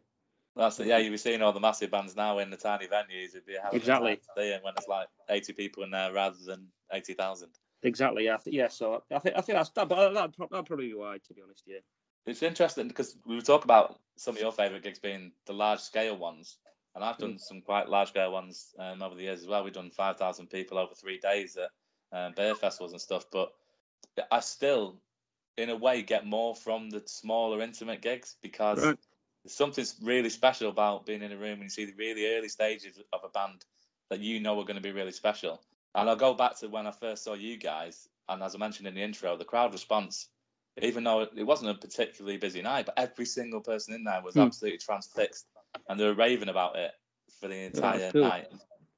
That's 0.55 0.79
it. 0.79 0.87
Yeah, 0.87 0.99
you'll 0.99 1.11
be 1.11 1.17
seeing 1.17 1.41
all 1.41 1.51
the 1.53 1.59
massive 1.59 1.89
bands 1.89 2.15
now 2.15 2.37
in 2.39 2.51
the 2.51 2.57
tiny 2.57 2.87
venues. 2.87 3.29
It'd 3.29 3.45
be 3.45 3.55
a 3.55 3.61
hell 3.61 3.69
of 3.69 3.75
a 3.75 3.77
Exactly. 3.77 4.19
see 4.37 4.55
when 4.61 4.73
it's 4.77 4.87
like 4.87 5.07
80 5.29 5.53
people 5.53 5.83
in 5.83 5.91
there 5.91 6.13
rather 6.13 6.37
than 6.45 6.67
80,000. 6.91 7.49
Exactly. 7.81 8.25
Yeah. 8.25 8.37
Yeah. 8.45 8.67
So 8.67 9.03
I 9.11 9.19
think 9.19 9.35
I 9.35 9.41
think 9.41 9.57
that's 9.57 9.69
that. 9.71 9.89
But 9.89 10.13
that'd, 10.13 10.33
that'd 10.37 10.65
probably 10.65 10.87
be 10.87 10.93
why, 10.93 11.17
to 11.27 11.33
be 11.33 11.41
honest. 11.41 11.63
Yeah. 11.65 11.79
It's 12.25 12.43
interesting 12.43 12.87
because 12.87 13.17
we 13.25 13.41
talk 13.41 13.65
about 13.65 13.99
some 14.15 14.35
of 14.35 14.41
your 14.41 14.51
favourite 14.53 14.83
gigs 14.83 14.99
being 14.99 15.33
the 15.45 15.53
large 15.53 15.79
scale 15.79 16.15
ones, 16.15 16.57
and 16.95 17.03
I've 17.03 17.17
done 17.17 17.37
some 17.37 17.61
quite 17.61 17.89
large 17.89 18.09
scale 18.09 18.31
ones 18.31 18.73
um, 18.79 19.01
over 19.01 19.15
the 19.15 19.23
years 19.23 19.41
as 19.41 19.47
well. 19.47 19.63
We've 19.63 19.73
done 19.73 19.89
5,000 19.91 20.47
people 20.47 20.77
over 20.77 20.93
three 20.93 21.17
days 21.19 21.57
at 21.57 22.17
um, 22.17 22.33
beer 22.33 22.55
festivals 22.55 22.93
and 22.93 23.01
stuff, 23.01 23.25
but 23.29 23.51
I 24.31 24.39
still, 24.39 25.01
in 25.57 25.69
a 25.69 25.75
way, 25.75 26.01
get 26.01 26.25
more 26.25 26.55
from 26.55 26.89
the 26.89 27.03
smaller 27.05 27.61
intimate 27.61 28.01
gigs 28.01 28.37
because 28.41 28.81
Right. 28.81 28.97
There's 29.43 29.55
something 29.55 29.85
really 30.01 30.29
special 30.29 30.69
about 30.69 31.05
being 31.05 31.21
in 31.21 31.31
a 31.31 31.37
room 31.37 31.53
and 31.53 31.63
you 31.63 31.69
see 31.69 31.85
the 31.85 31.93
really 31.97 32.27
early 32.35 32.49
stages 32.49 32.99
of 33.11 33.21
a 33.23 33.29
band 33.29 33.63
that 34.09 34.19
you 34.19 34.39
know 34.39 34.59
are 34.59 34.65
going 34.65 34.75
to 34.75 34.81
be 34.81 34.91
really 34.91 35.11
special. 35.11 35.61
And 35.95 36.09
I'll 36.09 36.15
go 36.15 36.33
back 36.33 36.57
to 36.59 36.67
when 36.67 36.87
I 36.87 36.91
first 36.91 37.23
saw 37.23 37.33
you 37.33 37.57
guys, 37.57 38.07
and 38.29 38.41
as 38.41 38.55
I 38.55 38.57
mentioned 38.57 38.87
in 38.87 38.95
the 38.95 39.01
intro, 39.01 39.37
the 39.37 39.45
crowd 39.45 39.73
response, 39.73 40.29
even 40.81 41.03
though 41.03 41.21
it 41.21 41.43
wasn't 41.43 41.71
a 41.71 41.75
particularly 41.75 42.37
busy 42.37 42.61
night, 42.61 42.85
but 42.85 42.97
every 42.97 43.25
single 43.25 43.61
person 43.61 43.93
in 43.93 44.03
there 44.03 44.21
was 44.23 44.35
Hmm. 44.35 44.41
absolutely 44.41 44.79
transfixed, 44.79 45.45
and 45.87 45.99
they 45.99 46.05
were 46.05 46.13
raving 46.15 46.49
about 46.49 46.75
it 46.77 46.91
for 47.39 47.47
the 47.47 47.55
entire 47.55 48.11
cool. 48.11 48.23
night. 48.23 48.47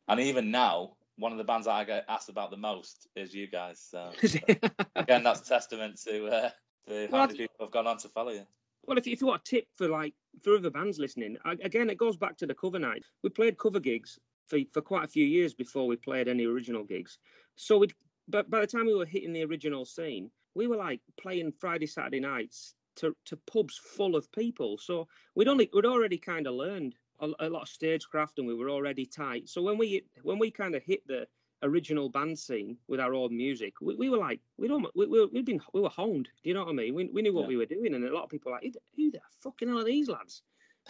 And 0.07 0.19
even 0.19 0.51
now, 0.51 0.95
one 1.17 1.31
of 1.31 1.37
the 1.37 1.43
bands 1.43 1.65
that 1.65 1.73
I 1.73 1.83
get 1.83 2.05
asked 2.07 2.29
about 2.29 2.51
the 2.51 2.57
most 2.57 3.07
is 3.15 3.33
you 3.33 3.47
guys. 3.47 3.79
So 3.81 4.11
again, 4.95 5.23
that's 5.23 5.47
testament 5.47 5.99
to, 6.03 6.27
uh, 6.27 6.49
to 6.87 7.07
how 7.11 7.21
many 7.21 7.33
people 7.37 7.55
have 7.61 7.71
gone 7.71 7.87
on 7.87 7.97
to 7.99 8.09
follow 8.09 8.31
you. 8.31 8.45
Well, 8.87 8.97
if, 8.97 9.07
if 9.07 9.21
you 9.21 9.27
want 9.27 9.41
a 9.41 9.49
tip 9.49 9.67
for 9.73 9.87
like 9.87 10.13
for 10.41 10.55
other 10.55 10.69
bands 10.69 10.99
listening, 10.99 11.37
I, 11.45 11.53
again, 11.63 11.89
it 11.89 11.97
goes 11.97 12.17
back 12.17 12.37
to 12.37 12.45
the 12.45 12.53
cover 12.53 12.79
night. 12.79 13.03
We 13.23 13.29
played 13.29 13.57
cover 13.57 13.79
gigs 13.79 14.19
for 14.47 14.59
for 14.71 14.81
quite 14.81 15.05
a 15.05 15.09
few 15.09 15.25
years 15.25 15.53
before 15.53 15.87
we 15.87 15.95
played 15.95 16.27
any 16.27 16.45
original 16.45 16.83
gigs. 16.83 17.17
So 17.55 17.77
we, 17.79 17.87
but 18.27 18.49
by 18.49 18.61
the 18.61 18.67
time 18.67 18.85
we 18.85 18.95
were 18.95 19.05
hitting 19.05 19.33
the 19.33 19.45
original 19.45 19.85
scene, 19.85 20.29
we 20.53 20.67
were 20.67 20.77
like 20.77 21.01
playing 21.19 21.53
Friday, 21.59 21.87
Saturday 21.87 22.19
nights 22.19 22.75
to 22.97 23.15
to 23.25 23.37
pubs 23.37 23.77
full 23.77 24.15
of 24.15 24.31
people. 24.31 24.77
So 24.77 25.07
we'd 25.35 25.47
only 25.47 25.69
we'd 25.73 25.85
already 25.85 26.17
kind 26.17 26.47
of 26.47 26.55
learned 26.55 26.95
a, 27.19 27.29
a 27.39 27.49
lot 27.49 27.63
of 27.63 27.69
stagecraft, 27.69 28.39
and 28.39 28.47
we 28.47 28.55
were 28.55 28.69
already 28.69 29.05
tight. 29.05 29.49
So 29.49 29.61
when 29.61 29.77
we 29.77 30.03
when 30.23 30.39
we 30.39 30.51
kind 30.51 30.75
of 30.75 30.83
hit 30.83 31.05
the 31.07 31.27
original 31.65 32.09
band 32.09 32.37
scene 32.37 32.77
with 32.87 32.99
our 32.99 33.13
own 33.13 33.35
music, 33.35 33.73
we, 33.81 33.95
we 33.95 34.09
were 34.09 34.17
like, 34.17 34.39
we'd 34.57 34.71
almost, 34.71 34.95
we, 34.95 35.07
we, 35.07 35.25
we'd 35.27 35.45
been, 35.45 35.61
we 35.73 35.81
were 35.81 35.89
honed. 35.89 36.29
Do 36.43 36.49
you 36.49 36.53
know 36.53 36.61
what 36.65 36.69
I 36.69 36.73
mean? 36.73 36.93
We, 36.95 37.05
we 37.13 37.21
knew 37.21 37.33
what 37.33 37.43
Yeah. 37.43 37.47
we 37.47 37.57
were 37.57 37.65
doing, 37.65 37.93
and 37.93 38.03
a 38.03 38.13
lot 38.13 38.23
of 38.23 38.29
people 38.29 38.51
were 38.51 38.57
like, 38.61 38.75
who 38.95 39.11
the, 39.11 39.19
fucking 39.41 39.67
hell 39.67 39.79
are 39.79 39.83
these 39.83 40.07
lads? 40.09 40.43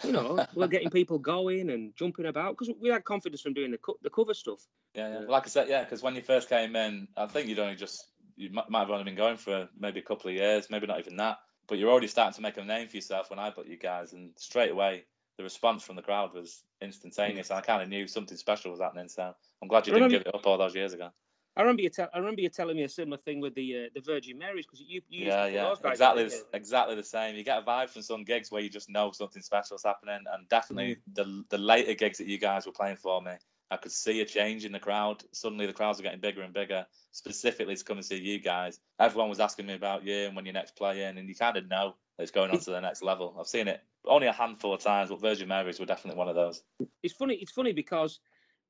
You 0.04 0.12
know, 0.12 0.44
we're 0.54 0.68
getting 0.68 0.90
people 0.90 1.18
going 1.18 1.70
and 1.70 1.94
jumping 1.96 2.26
about 2.26 2.56
because 2.56 2.74
we 2.80 2.88
had 2.90 3.04
confidence 3.04 3.40
from 3.40 3.54
doing 3.54 3.70
the 3.70 3.78
co- 3.78 3.98
the 4.02 4.10
cover 4.10 4.34
stuff. 4.34 4.60
Yeah, 4.94 5.08
yeah. 5.08 5.20
Yeah. 5.20 5.26
Like 5.28 5.44
I 5.44 5.48
said, 5.48 5.68
yeah, 5.68 5.84
because 5.84 6.02
when 6.02 6.14
you 6.14 6.22
first 6.22 6.48
came 6.50 6.76
in, 6.76 7.08
I 7.16 7.26
think 7.26 7.48
you'd 7.48 7.58
only 7.58 7.76
just 7.76 8.12
you 8.36 8.50
might, 8.52 8.68
might 8.68 8.80
have 8.80 8.90
only 8.90 9.04
been 9.04 9.14
going 9.14 9.38
for 9.38 9.68
maybe 9.78 10.00
a 10.00 10.02
couple 10.02 10.28
of 10.28 10.36
years, 10.36 10.68
maybe 10.68 10.86
not 10.86 10.98
even 10.98 11.16
that. 11.16 11.38
But 11.66 11.78
you're 11.78 11.90
already 11.90 12.08
starting 12.08 12.34
to 12.34 12.42
make 12.42 12.58
a 12.58 12.64
name 12.64 12.88
for 12.88 12.96
yourself 12.96 13.30
when 13.30 13.38
I 13.38 13.48
put 13.50 13.66
you 13.66 13.78
guys, 13.78 14.12
and 14.12 14.32
straight 14.36 14.70
away 14.70 15.04
the 15.38 15.44
response 15.44 15.82
from 15.84 15.96
the 15.96 16.02
crowd 16.02 16.34
was 16.34 16.62
instantaneous, 16.80 17.50
and 17.50 17.58
I 17.58 17.62
kind 17.62 17.82
of 17.82 17.88
knew 17.88 18.06
something 18.06 18.36
special 18.36 18.70
was 18.70 18.80
happening. 18.80 19.08
So 19.08 19.34
I'm 19.62 19.68
glad 19.68 19.86
you 19.86 19.92
didn't 19.92 20.04
Remember- 20.04 20.24
give 20.24 20.26
it 20.26 20.34
up 20.34 20.46
all 20.46 20.58
those 20.58 20.74
years 20.74 20.92
ago. 20.94 21.10
I 21.58 21.62
remember 21.62 21.80
you 21.80 21.88
tell, 21.88 22.08
I 22.12 22.18
remember 22.18 22.42
you 22.42 22.50
telling 22.50 22.76
me 22.76 22.82
a 22.82 22.88
similar 22.88 23.16
thing 23.16 23.40
with 23.40 23.54
the 23.54 23.86
uh, 23.86 23.88
the 23.94 24.02
Virgin 24.02 24.36
Marys 24.38 24.66
because 24.66 24.80
you, 24.82 25.00
you 25.08 25.24
used 25.24 25.34
Yeah, 25.34 25.46
to 25.46 25.52
yeah, 25.52 25.74
exactly, 25.90 26.24
the, 26.24 26.44
exactly 26.52 26.94
the 26.96 27.02
same. 27.02 27.34
You 27.34 27.44
get 27.44 27.58
a 27.58 27.62
vibe 27.62 27.88
from 27.88 28.02
some 28.02 28.24
gigs 28.24 28.50
where 28.52 28.60
you 28.60 28.68
just 28.68 28.90
know 28.90 29.10
something 29.10 29.40
special's 29.40 29.82
happening, 29.82 30.20
and 30.34 30.46
definitely 30.50 30.96
Mm. 30.96 31.14
the 31.14 31.44
the 31.48 31.58
later 31.58 31.94
gigs 31.94 32.18
that 32.18 32.26
you 32.26 32.36
guys 32.38 32.66
were 32.66 32.72
playing 32.72 32.96
for 32.96 33.22
me, 33.22 33.32
I 33.70 33.78
could 33.78 33.92
see 33.92 34.20
a 34.20 34.26
change 34.26 34.66
in 34.66 34.72
the 34.72 34.78
crowd. 34.78 35.24
Suddenly, 35.32 35.64
the 35.66 35.72
crowds 35.72 35.98
were 35.98 36.02
getting 36.02 36.20
bigger 36.20 36.42
and 36.42 36.52
bigger, 36.52 36.86
specifically 37.12 37.74
to 37.74 37.84
come 37.84 37.96
and 37.96 38.04
see 38.04 38.18
you 38.20 38.38
guys. 38.38 38.78
Everyone 39.00 39.30
was 39.30 39.40
asking 39.40 39.64
me 39.64 39.72
about 39.74 40.04
you 40.04 40.26
and 40.26 40.36
when 40.36 40.44
you 40.44 40.52
next 40.52 40.76
play 40.76 41.04
in, 41.04 41.16
and 41.16 41.26
you 41.26 41.34
kind 41.34 41.56
of 41.56 41.66
know 41.68 41.96
it's 42.18 42.30
going 42.30 42.50
on 42.50 42.58
to 42.58 42.70
the 42.70 42.80
next 42.80 43.02
level. 43.02 43.36
I've 43.38 43.46
seen 43.46 43.68
it 43.68 43.82
only 44.06 44.26
a 44.26 44.32
handful 44.32 44.72
of 44.72 44.80
times, 44.80 45.10
but 45.10 45.20
Virgin 45.20 45.48
Marys 45.48 45.78
were 45.78 45.86
definitely 45.86 46.18
one 46.18 46.28
of 46.28 46.34
those. 46.34 46.62
it's 47.02 47.14
funny. 47.14 47.34
It's 47.34 47.52
funny 47.52 47.72
because 47.72 48.20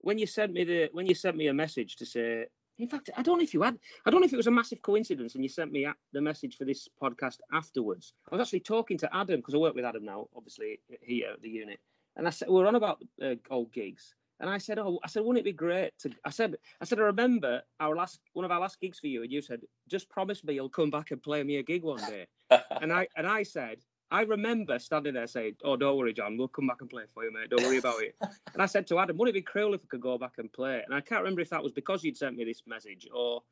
when 0.01 0.18
you 0.18 0.26
sent 0.26 0.53
me 0.53 0.64
the 0.64 0.88
when 0.92 1.07
you 1.07 1.14
sent 1.14 1.36
me 1.36 1.49
a 1.49 1.55
message 1.55 1.97
to 1.97 2.07
say, 2.07 2.47
in 2.78 2.88
fact, 2.88 3.11
I 3.16 3.22
don't 3.22 3.38
know 3.38 3.44
if 3.44 3.55
you 3.55 3.62
had, 3.62 3.78
I 4.05 4.11
don't 4.11 4.20
know 4.20 4.26
if 4.26 4.32
it 4.32 4.36
was 4.36 4.47
a 4.47 4.53
massive 4.53 4.82
coincidence, 4.82 5.34
and 5.34 5.44
you 5.44 5.49
sent 5.49 5.72
me 5.72 5.86
the 6.12 6.20
message 6.20 6.57
for 6.57 6.64
this 6.64 6.88
podcast 7.01 7.38
afterwards. 7.53 8.14
I 8.30 8.34
was 8.34 8.47
actually 8.47 8.61
talking 8.61 8.99
to 8.99 9.16
Adam 9.16 9.40
because 9.40 9.55
I 9.55 9.59
work 9.59 9.74
with 9.74 9.84
Adam 9.84 10.05
now, 10.05 10.28
obviously 10.36 10.80
here 11.01 11.30
at 11.32 11.42
the 11.42 11.49
unit, 11.49 11.78
and 12.16 12.26
I 12.26 12.30
said 12.30 12.49
we 12.49 12.55
we're 12.55 12.66
on 12.66 12.74
about 12.74 13.03
uh, 13.22 13.34
old 13.51 13.72
gigs. 13.72 14.14
And 14.41 14.51
I 14.51 14.59
said, 14.59 14.78
"Oh, 14.78 15.01
I 15.03 15.09
said, 15.09 15.20
wouldn't 15.24 15.39
it 15.39 15.45
be 15.45 15.53
great 15.53 15.93
to?" 16.01 16.11
I 16.24 16.30
said, 16.30 16.57
"I 16.80 16.84
said, 16.84 16.99
I 16.99 17.03
remember 17.03 17.62
our 17.80 17.97
last 17.97 18.20
one 18.34 18.45
of 18.45 18.51
our 18.51 18.61
last 18.61 18.80
gigs 18.80 18.99
for 18.99 19.07
you, 19.07 19.22
and 19.22 19.32
you 19.32 19.41
said, 19.41 19.62
just 19.89 20.09
promise 20.11 20.45
me 20.45 20.55
you'll 20.55 20.68
come 20.68 20.91
back 20.91 21.11
and 21.11 21.22
play 21.22 21.43
me 21.43 21.57
a 21.57 21.62
gig 21.62 21.82
one 21.82 22.05
day." 22.05 22.26
And 22.82 22.93
I 22.93 23.09
and 23.16 23.26
I 23.26 23.43
said, 23.43 23.78
I 24.11 24.22
remember 24.22 24.78
standing 24.78 25.14
there 25.14 25.26
saying, 25.26 25.57
"Oh, 25.64 25.76
don't 25.76 25.97
worry, 25.97 26.12
John. 26.12 26.37
We'll 26.37 26.49
come 26.49 26.66
back 26.66 26.80
and 26.80 26.91
play 26.91 27.05
for 27.12 27.24
you, 27.24 27.32
mate. 27.32 27.51
Don't 27.51 27.62
worry 27.62 27.78
about 27.78 28.03
it." 28.03 28.14
and 28.53 28.62
I 28.62 28.66
said 28.66 28.87
to 28.89 28.99
Adam, 28.99 29.16
"Wouldn't 29.16 29.34
it 29.37 29.41
be 29.41 29.43
cruel 29.43 29.74
if 29.74 29.82
we 29.82 29.89
could 29.89 30.01
go 30.03 30.18
back 30.18 30.34
and 30.39 30.53
play?" 30.53 30.82
And 30.84 30.95
I 30.95 31.01
can't 31.01 31.22
remember 31.22 31.41
if 31.41 31.51
that 31.51 31.62
was 31.62 31.72
because 31.72 32.05
you'd 32.05 32.16
sent 32.16 32.37
me 32.37 32.45
this 32.45 32.62
message 32.66 33.09
or 33.12 33.43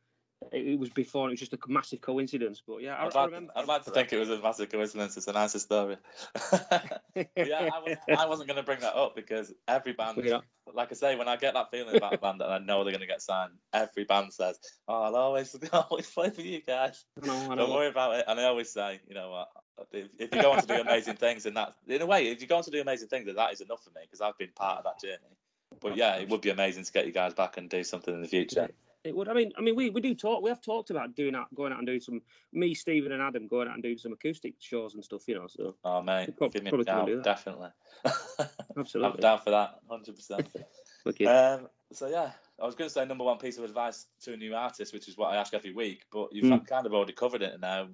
it 0.53 0.79
was 0.79 0.91
before. 0.91 1.29
It 1.29 1.33
was 1.33 1.41
just 1.41 1.53
a 1.53 1.59
massive 1.69 2.01
coincidence. 2.01 2.63
But 2.67 2.83
yeah, 2.83 2.95
I, 2.95 3.07
I'd, 3.07 3.15
I 3.15 3.21
like, 3.21 3.27
remember. 3.31 3.53
I'd 3.57 3.67
like 3.69 3.85
to 3.85 3.91
think 3.91 4.13
it 4.13 4.19
was 4.19 4.31
a 4.31 4.41
massive 4.41 4.71
coincidence. 4.71 5.17
It's 5.17 5.29
a 5.29 5.33
nicer 5.33 5.59
story. 5.59 5.97
yeah, 7.15 7.71
I, 7.73 7.81
was, 7.85 7.97
I 8.19 8.27
wasn't 8.27 8.49
going 8.49 8.57
to 8.59 8.63
bring 8.63 8.81
that 8.81 8.95
up 8.95 9.15
because 9.15 9.53
every 9.69 9.93
band, 9.93 10.21
Yeah. 10.25 10.41
like 10.73 10.91
I 10.91 10.95
say, 10.95 11.17
when 11.17 11.29
I 11.29 11.37
get 11.37 11.55
that 11.55 11.71
feeling 11.71 11.97
about 11.97 12.15
a 12.15 12.19
band 12.19 12.41
and 12.43 12.53
I 12.53 12.59
know 12.59 12.85
they're 12.85 12.93
going 12.93 13.01
to 13.01 13.07
get 13.07 13.23
signed, 13.23 13.53
every 13.73 14.05
band 14.05 14.33
says, 14.33 14.59
"Oh, 14.89 15.03
I'll 15.03 15.17
always, 15.17 15.55
always 15.73 16.11
play 16.11 16.31
for 16.31 16.43
you 16.43 16.61
guys. 16.63 17.05
I 17.23 17.27
Don't 17.27 17.57
know. 17.57 17.71
worry 17.71 17.89
about 17.89 18.17
it." 18.17 18.25
And 18.29 18.39
I 18.41 18.45
always 18.45 18.71
say, 18.71 19.01
you 19.09 19.15
know 19.15 19.31
what? 19.31 19.49
If, 19.93 20.09
if 20.19 20.35
you 20.35 20.43
go 20.43 20.53
on 20.53 20.61
to 20.61 20.67
do 20.67 20.75
amazing 20.81 21.17
things, 21.17 21.47
and 21.47 21.57
that, 21.57 21.75
in 21.89 22.01
a 22.03 22.07
way, 22.07 22.29
if 22.29 22.41
you 22.41 22.47
go 22.47 22.57
on 22.57 22.63
to 22.65 22.71
do 22.71 22.81
amazing 22.81 23.09
things, 23.09 23.27
then 23.27 23.35
that 23.37 23.53
is 23.53 23.61
enough 23.61 23.83
for 23.83 23.91
me 23.91 24.03
because 24.03 24.21
I've 24.21 24.39
been 24.39 24.51
part 24.55 24.79
of 24.79 24.85
that 24.85 25.01
journey. 25.01 25.37
But 25.81 25.97
yeah, 25.97 26.17
it 26.17 26.29
would 26.29 26.41
be 26.41 26.51
amazing 26.51 26.85
to 26.85 26.93
get 26.93 27.07
you 27.07 27.13
guys 27.13 27.35
back 27.35 27.57
and 27.57 27.69
do 27.69 27.83
something 27.85 28.15
in 28.15 28.23
the 28.23 28.29
future. 28.29 28.71
It 29.05 29.15
would. 29.15 29.29
I 29.29 29.35
mean, 29.35 29.53
I 29.59 29.61
mean, 29.61 29.77
we, 29.77 29.91
we 29.91 30.01
do 30.01 30.15
talk. 30.15 30.43
We 30.43 30.49
have 30.49 30.63
talked 30.63 30.89
about 30.89 31.15
doing 31.15 31.35
out, 31.35 31.55
going 31.55 31.73
out 31.73 31.79
and 31.79 31.87
doing 31.87 32.01
some. 32.01 32.23
Me, 32.55 32.73
Stephen, 32.75 33.13
and 33.13 33.21
Adam 33.23 33.47
going 33.47 33.69
out 33.69 33.75
and 33.75 33.83
doing 33.83 33.99
some 33.99 34.13
acoustic 34.15 34.55
shows 34.61 34.95
and 34.95 35.05
stuff. 35.05 35.29
You 35.29 35.35
know, 35.35 35.47
so 35.47 35.77
Oh 35.85 36.01
mate, 36.01 36.35
Prob- 36.39 36.53
give 36.53 36.63
me 36.63 36.71
probably 36.71 36.87
couldn't 36.87 37.07
do 37.07 37.23
definitely. 37.23 37.69
I'm 38.07 38.47
absolutely. 38.79 39.21
down 39.21 39.41
for 39.41 39.51
that, 39.51 39.75
hundred 39.91 40.17
percent. 40.17 40.49
Wicked. 41.05 41.27
Um, 41.29 41.69
so 41.93 42.09
yeah, 42.09 42.31
I 42.61 42.65
was 42.65 42.75
going 42.75 42.89
to 42.89 42.93
say 42.93 43.05
number 43.05 43.25
one 43.25 43.37
piece 43.37 43.59
of 43.59 43.65
advice 43.65 44.07
to 44.23 44.33
a 44.33 44.37
new 44.39 44.55
artist, 44.55 44.95
which 44.95 45.07
is 45.07 45.19
what 45.19 45.33
I 45.35 45.37
ask 45.37 45.53
every 45.53 45.75
week, 45.75 46.05
but 46.11 46.33
you've 46.33 46.47
Mm. 46.47 46.67
kind 46.67 46.87
of 46.87 46.95
already 46.95 47.13
covered 47.13 47.43
it 47.43 47.61
now. 47.61 47.89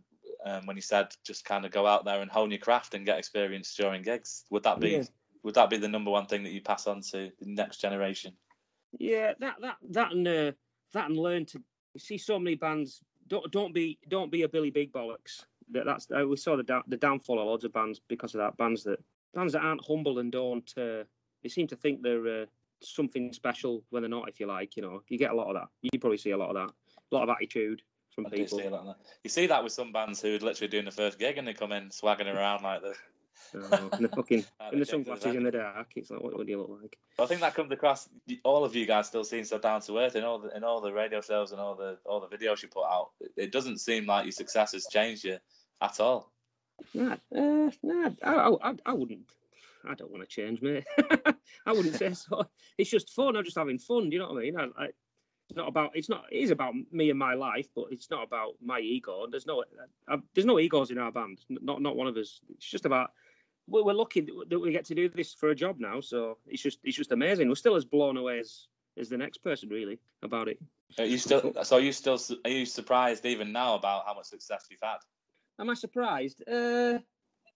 Um, 0.47 0.65
when 0.65 0.77
you 0.77 0.83
said 0.83 1.09
just 1.27 1.45
kind 1.45 1.65
of 1.67 1.73
go 1.73 1.87
out 1.87 2.05
there 2.05 2.23
and 2.23 2.31
hone 2.31 2.51
your 2.53 2.61
craft 2.61 2.95
and 2.95 3.05
get 3.05 3.19
experience 3.19 3.75
during 3.75 4.03
gigs, 4.03 4.45
would 4.51 4.63
that 4.63 4.79
be 4.79 4.91
Yeah. 4.91 5.03
would 5.43 5.55
that 5.55 5.71
be 5.71 5.77
the 5.77 5.89
number 5.89 6.11
one 6.13 6.27
thing 6.27 6.45
that 6.45 6.53
you 6.53 6.61
pass 6.63 6.87
on 6.87 7.01
to 7.11 7.33
the 7.41 7.47
next 7.47 7.81
generation? 7.81 8.33
Yeah, 8.99 9.33
that 9.41 9.57
that 9.61 9.77
that 9.91 10.13
and 10.13 10.27
uh, 10.29 10.53
that 10.93 11.09
and 11.09 11.18
learn 11.18 11.47
to 11.47 11.62
see 11.99 12.18
so 12.18 12.38
many 12.38 12.57
bands. 12.57 13.03
Don't 13.28 13.51
don't 13.53 13.74
be 13.74 13.99
don't 14.09 14.30
be 14.30 14.43
a 14.43 14.49
Billy 14.49 14.70
Big 14.70 14.93
Bollocks. 14.93 15.45
That 15.70 15.84
that's 15.86 16.09
uh, 16.11 16.26
we 16.26 16.36
saw 16.36 16.57
the 16.57 16.62
down, 16.62 16.82
the 16.88 16.97
downfall 16.97 17.41
of 17.41 17.47
loads 17.47 17.64
of 17.64 17.72
bands 17.72 18.01
because 18.09 18.34
of 18.34 18.41
that. 18.41 18.57
Bands 18.57 18.84
that 18.84 18.99
bands 19.34 19.53
that 19.53 19.62
aren't 19.62 19.84
humble 19.86 20.18
and 20.18 20.32
don't. 20.32 20.70
Uh, 20.76 21.05
they 21.43 21.49
seem 21.49 21.66
to 21.68 21.76
think 21.76 22.03
they're 22.03 22.43
uh, 22.43 22.47
something 22.82 23.32
special 23.32 23.84
when 23.91 24.03
they're 24.03 24.11
not. 24.11 24.28
If 24.28 24.41
you 24.41 24.47
like, 24.47 24.76
you 24.76 24.82
know, 24.82 25.03
you 25.09 25.18
get 25.18 25.30
a 25.30 25.34
lot 25.34 25.49
of 25.49 25.55
that. 25.55 25.68
You 25.82 25.99
probably 25.99 26.18
see 26.18 26.30
a 26.30 26.36
lot 26.36 26.51
of 26.51 26.57
that. 26.57 26.74
A 27.12 27.14
lot 27.14 27.28
of 27.28 27.30
attitude 27.30 27.82
from 28.14 28.26
I 28.26 28.30
people. 28.30 28.59
see 28.59 28.68
that. 28.68 28.97
You 29.24 29.30
see 29.30 29.47
that 29.47 29.62
with 29.62 29.72
some 29.72 29.93
bands 29.93 30.20
who 30.20 30.34
are 30.34 30.38
literally 30.38 30.68
doing 30.68 30.84
the 30.84 30.91
first 30.91 31.18
gig 31.18 31.38
and 31.38 31.47
they 31.47 31.55
come 31.55 31.72
in 31.72 31.91
swagging 31.91 32.32
around 32.32 32.62
like 32.62 32.82
this. 32.82 32.97
Uh, 33.55 33.88
and 33.93 34.05
the 34.05 34.09
fucking 34.09 34.45
in 34.72 34.78
the 34.78 34.84
came 34.86 35.05
to 35.05 35.05
the 35.05 35.05
sunglasses 35.05 35.34
in 35.34 35.43
the 35.43 35.51
dark. 35.51 35.88
It's 35.97 36.11
like 36.11 36.20
what, 36.20 36.36
what 36.36 36.47
do 36.47 36.53
you 36.53 36.59
look 36.59 36.78
like? 36.82 36.99
I 37.18 37.26
think 37.26 37.41
that 37.41 37.55
comes 37.55 37.72
across. 37.72 38.09
All 38.45 38.64
of 38.64 38.74
you 38.74 38.86
guys 38.86 39.07
still 39.07 39.24
seem 39.24 39.45
so 39.45 39.59
down 39.59 39.80
to 39.82 39.99
earth 39.99 40.16
in 40.16 40.24
all 40.24 40.38
the 40.38 40.57
in 40.57 40.64
all 40.64 40.80
the 40.80 40.93
radio 40.93 41.20
shows 41.20 41.53
and 41.53 41.61
all 41.61 41.74
the 41.74 41.99
all 42.05 42.20
the 42.20 42.34
videos 42.34 42.62
you 42.62 42.68
put 42.68 42.84
out. 42.84 43.11
It, 43.36 43.53
doesn't 43.53 43.78
seem 43.78 44.07
like 44.07 44.24
your 44.24 44.32
success 44.32 44.72
has 44.72 44.86
changed 44.86 45.24
you 45.24 45.38
at 45.80 46.01
all. 46.01 46.32
Nah, 46.95 47.16
uh, 47.36 47.70
nah, 47.82 48.11
I, 48.22 48.32
I, 48.32 48.70
I, 48.70 48.74
I 48.86 48.93
wouldn't. 48.93 49.32
I 49.84 49.95
don't 49.95 50.11
want 50.11 50.22
to 50.22 50.28
change, 50.28 50.61
mate. 50.62 50.84
I 51.66 51.72
wouldn't 51.72 51.97
say 51.97 52.12
so. 52.12 52.45
It's 52.78 52.91
just 52.91 53.11
fun. 53.14 53.36
I'm 53.36 53.45
just 53.45 53.57
having 53.57 53.78
fun. 53.78 54.11
Do 54.11 54.14
you 54.14 54.22
know 54.22 54.32
what 54.32 54.38
I 54.38 54.43
mean? 54.43 54.57
I, 54.57 54.64
I, 54.78 54.86
it's 55.51 55.57
not 55.57 55.68
about. 55.68 55.91
It's 55.95 56.09
not. 56.09 56.24
It 56.30 56.38
is 56.38 56.51
about 56.51 56.74
me 56.93 57.11
and 57.11 57.18
my 57.18 57.34
life, 57.34 57.66
but 57.74 57.86
it's 57.91 58.11
not 58.11 58.22
about 58.22 58.55
my 58.62 58.78
ego. 58.78 59.26
There's 59.28 59.47
no. 59.47 59.64
I, 60.09 60.16
there's 60.34 60.47
no 60.47 60.61
egos 60.61 60.91
in 60.91 60.99
our 60.99 61.11
band. 61.11 61.41
Not 61.49 61.82
not 61.82 61.97
one 61.97 62.07
of 62.07 62.16
us. 62.16 62.41
It's 62.51 62.70
just 62.70 62.86
about 62.86 63.11
we're 63.71 63.85
we're 63.85 63.95
lucky 63.95 64.21
that 64.49 64.59
we 64.61 64.73
get 64.73 64.85
to 64.87 64.95
do 64.95 65.09
this 65.09 65.33
for 65.33 65.51
a 65.51 65.55
job 65.55 65.77
now. 65.79 66.01
So 66.01 66.39
it's 66.47 66.62
just 66.62 66.79
it's 66.85 66.97
just 66.97 67.12
amazing. 67.12 67.49
We're 67.49 67.55
still 67.55 67.77
as 67.77 67.85
blown 67.85 68.16
away 68.16 68.41
as 68.41 68.66
as 68.99 69.09
the 69.09 69.16
next 69.18 69.39
person 69.39 69.68
really 69.68 69.99
about 70.23 70.49
it. 70.49 70.59
Are 70.99 71.05
you 71.05 71.18
still? 71.18 71.55
So 71.62 71.77
are 71.77 71.81
you 71.81 71.93
still? 71.93 72.18
Are 72.45 72.51
you 72.51 72.66
surprised 72.66 73.25
even 73.25 73.53
now 73.53 73.75
about 73.77 74.05
how 74.07 74.14
much 74.14 74.27
success 74.27 74.66
you've 74.71 74.81
had? 74.83 74.99
Am 75.59 75.71
I 75.71 75.75
surprised? 75.75 76.43
Uh, 76.49 76.99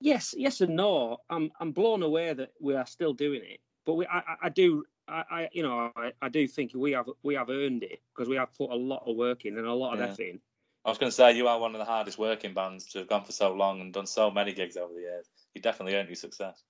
yes, 0.00 0.34
yes 0.36 0.60
and 0.60 0.76
no. 0.76 1.18
I'm 1.28 1.50
I'm 1.60 1.72
blown 1.72 2.02
away 2.02 2.32
that 2.32 2.50
we 2.60 2.74
are 2.76 2.86
still 2.86 3.12
doing 3.12 3.42
it, 3.44 3.60
but 3.84 3.94
we 3.94 4.06
I, 4.06 4.18
I- 4.18 4.36
I 4.44 4.48
do 4.50 4.84
I, 5.08 5.24
I 5.30 5.48
you 5.52 5.62
know 5.62 5.90
I, 5.96 6.12
I 6.22 6.28
do 6.28 6.46
think 6.46 6.72
we 6.74 6.92
have 6.92 7.10
we 7.22 7.34
have 7.34 7.50
earned 7.50 7.82
it 7.82 8.00
because 8.14 8.28
we 8.28 8.36
have 8.36 8.52
put 8.56 8.70
a 8.70 8.76
lot 8.76 9.02
of 9.06 9.16
work 9.16 9.44
in 9.44 9.58
and 9.58 9.66
a 9.66 9.72
lot 9.72 9.94
of 9.94 10.00
Yeah. 10.00 10.06
effort 10.06 10.20
in. 10.22 10.40
I 10.84 10.90
was 10.90 10.98
going 10.98 11.08
to 11.10 11.16
say 11.16 11.32
you 11.34 11.48
are 11.48 11.58
one 11.58 11.74
of 11.74 11.78
the 11.78 11.86
hardest 11.86 12.18
working 12.18 12.52
bands 12.52 12.84
to 12.92 12.98
have 12.98 13.08
gone 13.08 13.24
for 13.24 13.32
so 13.32 13.54
long 13.54 13.80
and 13.80 13.90
done 13.92 14.06
so 14.06 14.30
many 14.30 14.52
gigs 14.52 14.76
over 14.76 14.92
the 14.92 15.00
years. 15.00 15.26
You 15.54 15.62
definitely 15.62 15.94
earned 15.94 16.08
your 16.08 16.16
success. 16.16 16.62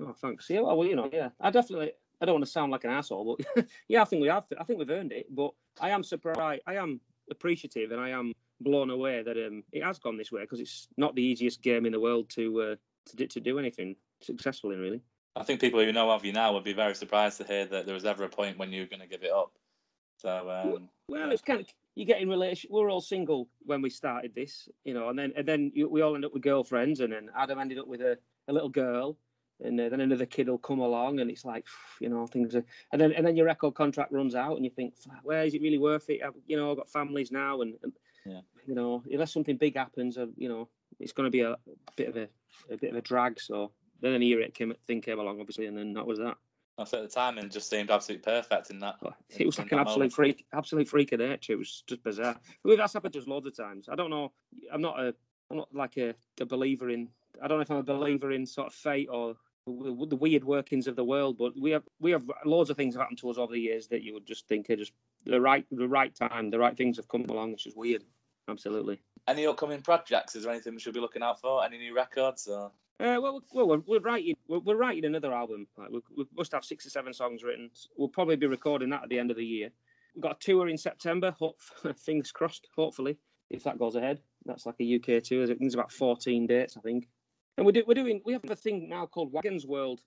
Oh, 0.00 0.14
thanks. 0.20 0.48
Yeah, 0.48 0.60
well, 0.60 0.84
you 0.84 0.96
know, 0.96 1.10
yeah, 1.12 1.30
I 1.40 1.50
definitely. 1.50 1.92
I 2.20 2.26
don't 2.26 2.34
want 2.34 2.46
to 2.46 2.50
sound 2.50 2.72
like 2.72 2.82
an 2.82 2.90
asshole, 2.90 3.36
but 3.36 3.66
yeah, 3.88 4.02
I 4.02 4.04
think 4.04 4.22
we 4.22 4.28
have. 4.28 4.44
I 4.58 4.64
think 4.64 4.78
we've 4.78 4.90
earned 4.90 5.12
it. 5.12 5.26
But 5.30 5.52
I 5.80 5.90
am 5.90 6.02
surprised. 6.02 6.62
I 6.66 6.74
am 6.74 7.00
appreciative, 7.30 7.92
and 7.92 8.00
I 8.00 8.10
am 8.10 8.32
blown 8.60 8.90
away 8.90 9.22
that 9.22 9.36
um, 9.36 9.62
it 9.72 9.84
has 9.84 9.98
gone 9.98 10.16
this 10.16 10.32
way 10.32 10.42
because 10.42 10.60
it's 10.60 10.88
not 10.96 11.14
the 11.14 11.22
easiest 11.22 11.62
game 11.62 11.86
in 11.86 11.92
the 11.92 12.00
world 12.00 12.28
to 12.30 12.60
uh, 12.60 12.76
to 13.06 13.16
do, 13.16 13.26
to 13.26 13.40
do 13.40 13.58
anything 13.58 13.96
successfully. 14.20 14.76
really. 14.76 15.00
I 15.36 15.44
think 15.44 15.60
people 15.60 15.84
who 15.84 15.92
know 15.92 16.10
of 16.10 16.24
you 16.24 16.32
now 16.32 16.52
would 16.54 16.64
be 16.64 16.72
very 16.72 16.94
surprised 16.94 17.38
to 17.38 17.44
hear 17.44 17.66
that 17.66 17.86
there 17.86 17.94
was 17.94 18.04
ever 18.04 18.24
a 18.24 18.28
point 18.28 18.58
when 18.58 18.72
you 18.72 18.82
were 18.82 18.88
going 18.88 19.00
to 19.00 19.06
give 19.06 19.22
it 19.22 19.30
up. 19.30 19.52
So 20.18 20.50
um, 20.50 20.88
Well, 21.08 21.30
it's 21.30 21.42
kind 21.42 21.60
of 21.60 21.68
you 21.98 22.04
get 22.04 22.20
in 22.20 22.28
relation. 22.28 22.70
We're 22.72 22.92
all 22.92 23.00
single 23.00 23.48
when 23.66 23.82
we 23.82 23.90
started 23.90 24.32
this, 24.32 24.68
you 24.84 24.94
know, 24.94 25.08
and 25.08 25.18
then 25.18 25.32
and 25.36 25.46
then 25.46 25.72
you, 25.74 25.88
we 25.88 26.00
all 26.00 26.14
end 26.14 26.24
up 26.24 26.32
with 26.32 26.42
girlfriends, 26.42 27.00
and 27.00 27.12
then 27.12 27.28
Adam 27.36 27.58
ended 27.58 27.76
up 27.80 27.88
with 27.88 28.00
a, 28.00 28.16
a 28.46 28.52
little 28.52 28.68
girl, 28.68 29.18
and 29.64 29.80
uh, 29.80 29.88
then 29.88 30.00
another 30.00 30.24
kid 30.24 30.48
will 30.48 30.58
come 30.58 30.78
along, 30.78 31.18
and 31.18 31.28
it's 31.28 31.44
like, 31.44 31.66
you 32.00 32.08
know, 32.08 32.24
things 32.28 32.54
are, 32.54 32.64
and 32.92 33.00
then 33.00 33.10
and 33.12 33.26
then 33.26 33.34
your 33.34 33.46
record 33.46 33.74
contract 33.74 34.12
runs 34.12 34.36
out, 34.36 34.54
and 34.54 34.64
you 34.64 34.70
think, 34.70 34.96
"Fuck, 34.96 35.18
where 35.24 35.42
is 35.42 35.54
it 35.54 35.60
really 35.60 35.78
worth 35.78 36.08
it? 36.08 36.20
I've, 36.24 36.34
you 36.46 36.56
know, 36.56 36.70
I've 36.70 36.76
got 36.76 36.88
families 36.88 37.32
now, 37.32 37.62
and, 37.62 37.74
and 37.82 37.92
Yeah. 38.24 38.42
you 38.64 38.76
know, 38.76 39.02
unless 39.10 39.32
something 39.32 39.56
big 39.56 39.76
happens, 39.76 40.16
uh, 40.18 40.26
you 40.36 40.48
know, 40.48 40.68
it's 41.00 41.12
going 41.12 41.26
to 41.26 41.32
be 41.32 41.40
a, 41.40 41.56
bit 41.96 42.08
of 42.10 42.16
a 42.16 42.28
a 42.70 42.76
bit 42.76 42.90
of 42.90 42.96
a 42.96 43.02
drag. 43.02 43.40
So 43.40 43.72
then 44.00 44.12
an 44.12 44.22
Earache 44.22 44.62
thing 44.86 45.00
came 45.00 45.18
along, 45.18 45.40
obviously, 45.40 45.66
and 45.66 45.76
then 45.76 45.94
that 45.94 46.06
was 46.06 46.18
that. 46.18 46.36
I 46.78 46.84
said 46.84 47.02
at 47.02 47.10
the 47.10 47.14
time 47.14 47.38
and 47.38 47.50
just 47.50 47.68
seemed 47.68 47.90
absolutely 47.90 48.22
perfect 48.22 48.70
in 48.70 48.78
that. 48.80 48.96
It 49.36 49.46
was 49.46 49.58
like 49.58 49.72
an 49.72 49.80
absolute 49.80 49.98
moment. 49.98 50.12
freak, 50.12 50.46
absolute 50.52 50.88
freak 50.88 51.12
of 51.12 51.20
nature. 51.20 51.54
It 51.54 51.58
was 51.58 51.82
just 51.86 52.04
bizarre. 52.04 52.38
That's 52.64 52.92
happened 52.92 53.14
to 53.14 53.18
us 53.18 53.26
loads 53.26 53.46
of 53.46 53.56
times. 53.56 53.88
I 53.90 53.96
don't 53.96 54.10
know. 54.10 54.32
I'm 54.72 54.80
not 54.80 54.98
a, 55.00 55.14
I'm 55.50 55.56
not 55.56 55.74
like 55.74 55.96
a, 55.96 56.14
a 56.40 56.46
believer 56.46 56.88
in. 56.90 57.08
I 57.42 57.48
don't 57.48 57.58
know 57.58 57.62
if 57.62 57.70
I'm 57.70 57.78
a 57.78 57.82
believer 57.82 58.30
in 58.32 58.46
sort 58.46 58.68
of 58.68 58.74
fate 58.74 59.08
or 59.10 59.36
the, 59.66 60.06
the 60.08 60.16
weird 60.16 60.44
workings 60.44 60.86
of 60.86 60.96
the 60.96 61.04
world, 61.04 61.36
but 61.36 61.52
we 61.60 61.70
have 61.72 61.82
we 62.00 62.10
have 62.12 62.30
loads 62.44 62.70
of 62.70 62.76
things 62.76 62.94
have 62.94 63.02
happened 63.02 63.18
to 63.18 63.30
us 63.30 63.38
over 63.38 63.52
the 63.52 63.60
years 63.60 63.88
that 63.88 64.02
you 64.02 64.14
would 64.14 64.26
just 64.26 64.46
think 64.48 64.70
are 64.70 64.76
just 64.76 64.92
the 65.24 65.40
right 65.40 65.66
the 65.70 65.88
right 65.88 66.14
time. 66.14 66.50
The 66.50 66.58
right 66.58 66.76
things 66.76 66.96
have 66.96 67.08
come 67.08 67.24
along. 67.28 67.52
It's 67.52 67.64
just 67.64 67.76
weird. 67.76 68.04
Absolutely. 68.48 68.98
Any 69.26 69.46
upcoming 69.46 69.82
projects? 69.82 70.34
Is 70.34 70.44
there 70.44 70.52
anything 70.52 70.74
we 70.74 70.80
should 70.80 70.94
be 70.94 71.00
looking 71.00 71.22
out 71.22 71.40
for? 71.40 71.62
Any 71.64 71.76
new 71.76 71.94
records? 71.94 72.46
Or... 72.46 72.72
Uh, 73.00 73.18
well, 73.22 73.40
well, 73.52 73.68
we're, 73.68 73.82
we're 73.86 74.00
writing 74.00 74.34
we're, 74.48 74.58
we're 74.58 74.76
writing 74.76 75.04
another 75.04 75.32
album. 75.32 75.66
Like 75.76 75.90
we, 75.90 76.00
we 76.16 76.24
must 76.36 76.52
have 76.52 76.64
six 76.64 76.84
or 76.84 76.90
seven 76.90 77.12
songs 77.12 77.44
written. 77.44 77.70
We'll 77.96 78.08
probably 78.08 78.36
be 78.36 78.46
recording 78.46 78.90
that 78.90 79.04
at 79.04 79.08
the 79.08 79.18
end 79.18 79.30
of 79.30 79.36
the 79.36 79.44
year. 79.44 79.70
We've 80.14 80.22
got 80.22 80.36
a 80.36 80.38
tour 80.44 80.68
in 80.68 80.76
September. 80.76 81.30
Hope, 81.38 81.60
fingers 81.96 82.32
crossed. 82.32 82.66
Hopefully, 82.74 83.16
if 83.50 83.62
that 83.64 83.78
goes 83.78 83.94
ahead, 83.94 84.20
that's 84.44 84.66
like 84.66 84.74
a 84.80 84.96
UK 84.96 85.22
tour. 85.22 85.46
It's 85.48 85.74
about 85.74 85.92
fourteen 85.92 86.46
dates, 86.46 86.76
I 86.76 86.80
think. 86.80 87.08
And 87.56 87.64
we 87.66 87.72
do 87.72 87.84
we're 87.86 87.94
doing 87.94 88.20
we 88.24 88.32
have 88.32 88.44
a 88.50 88.56
thing 88.56 88.88
now 88.88 89.06
called 89.06 89.32
Wagons 89.32 89.64
World, 89.64 90.00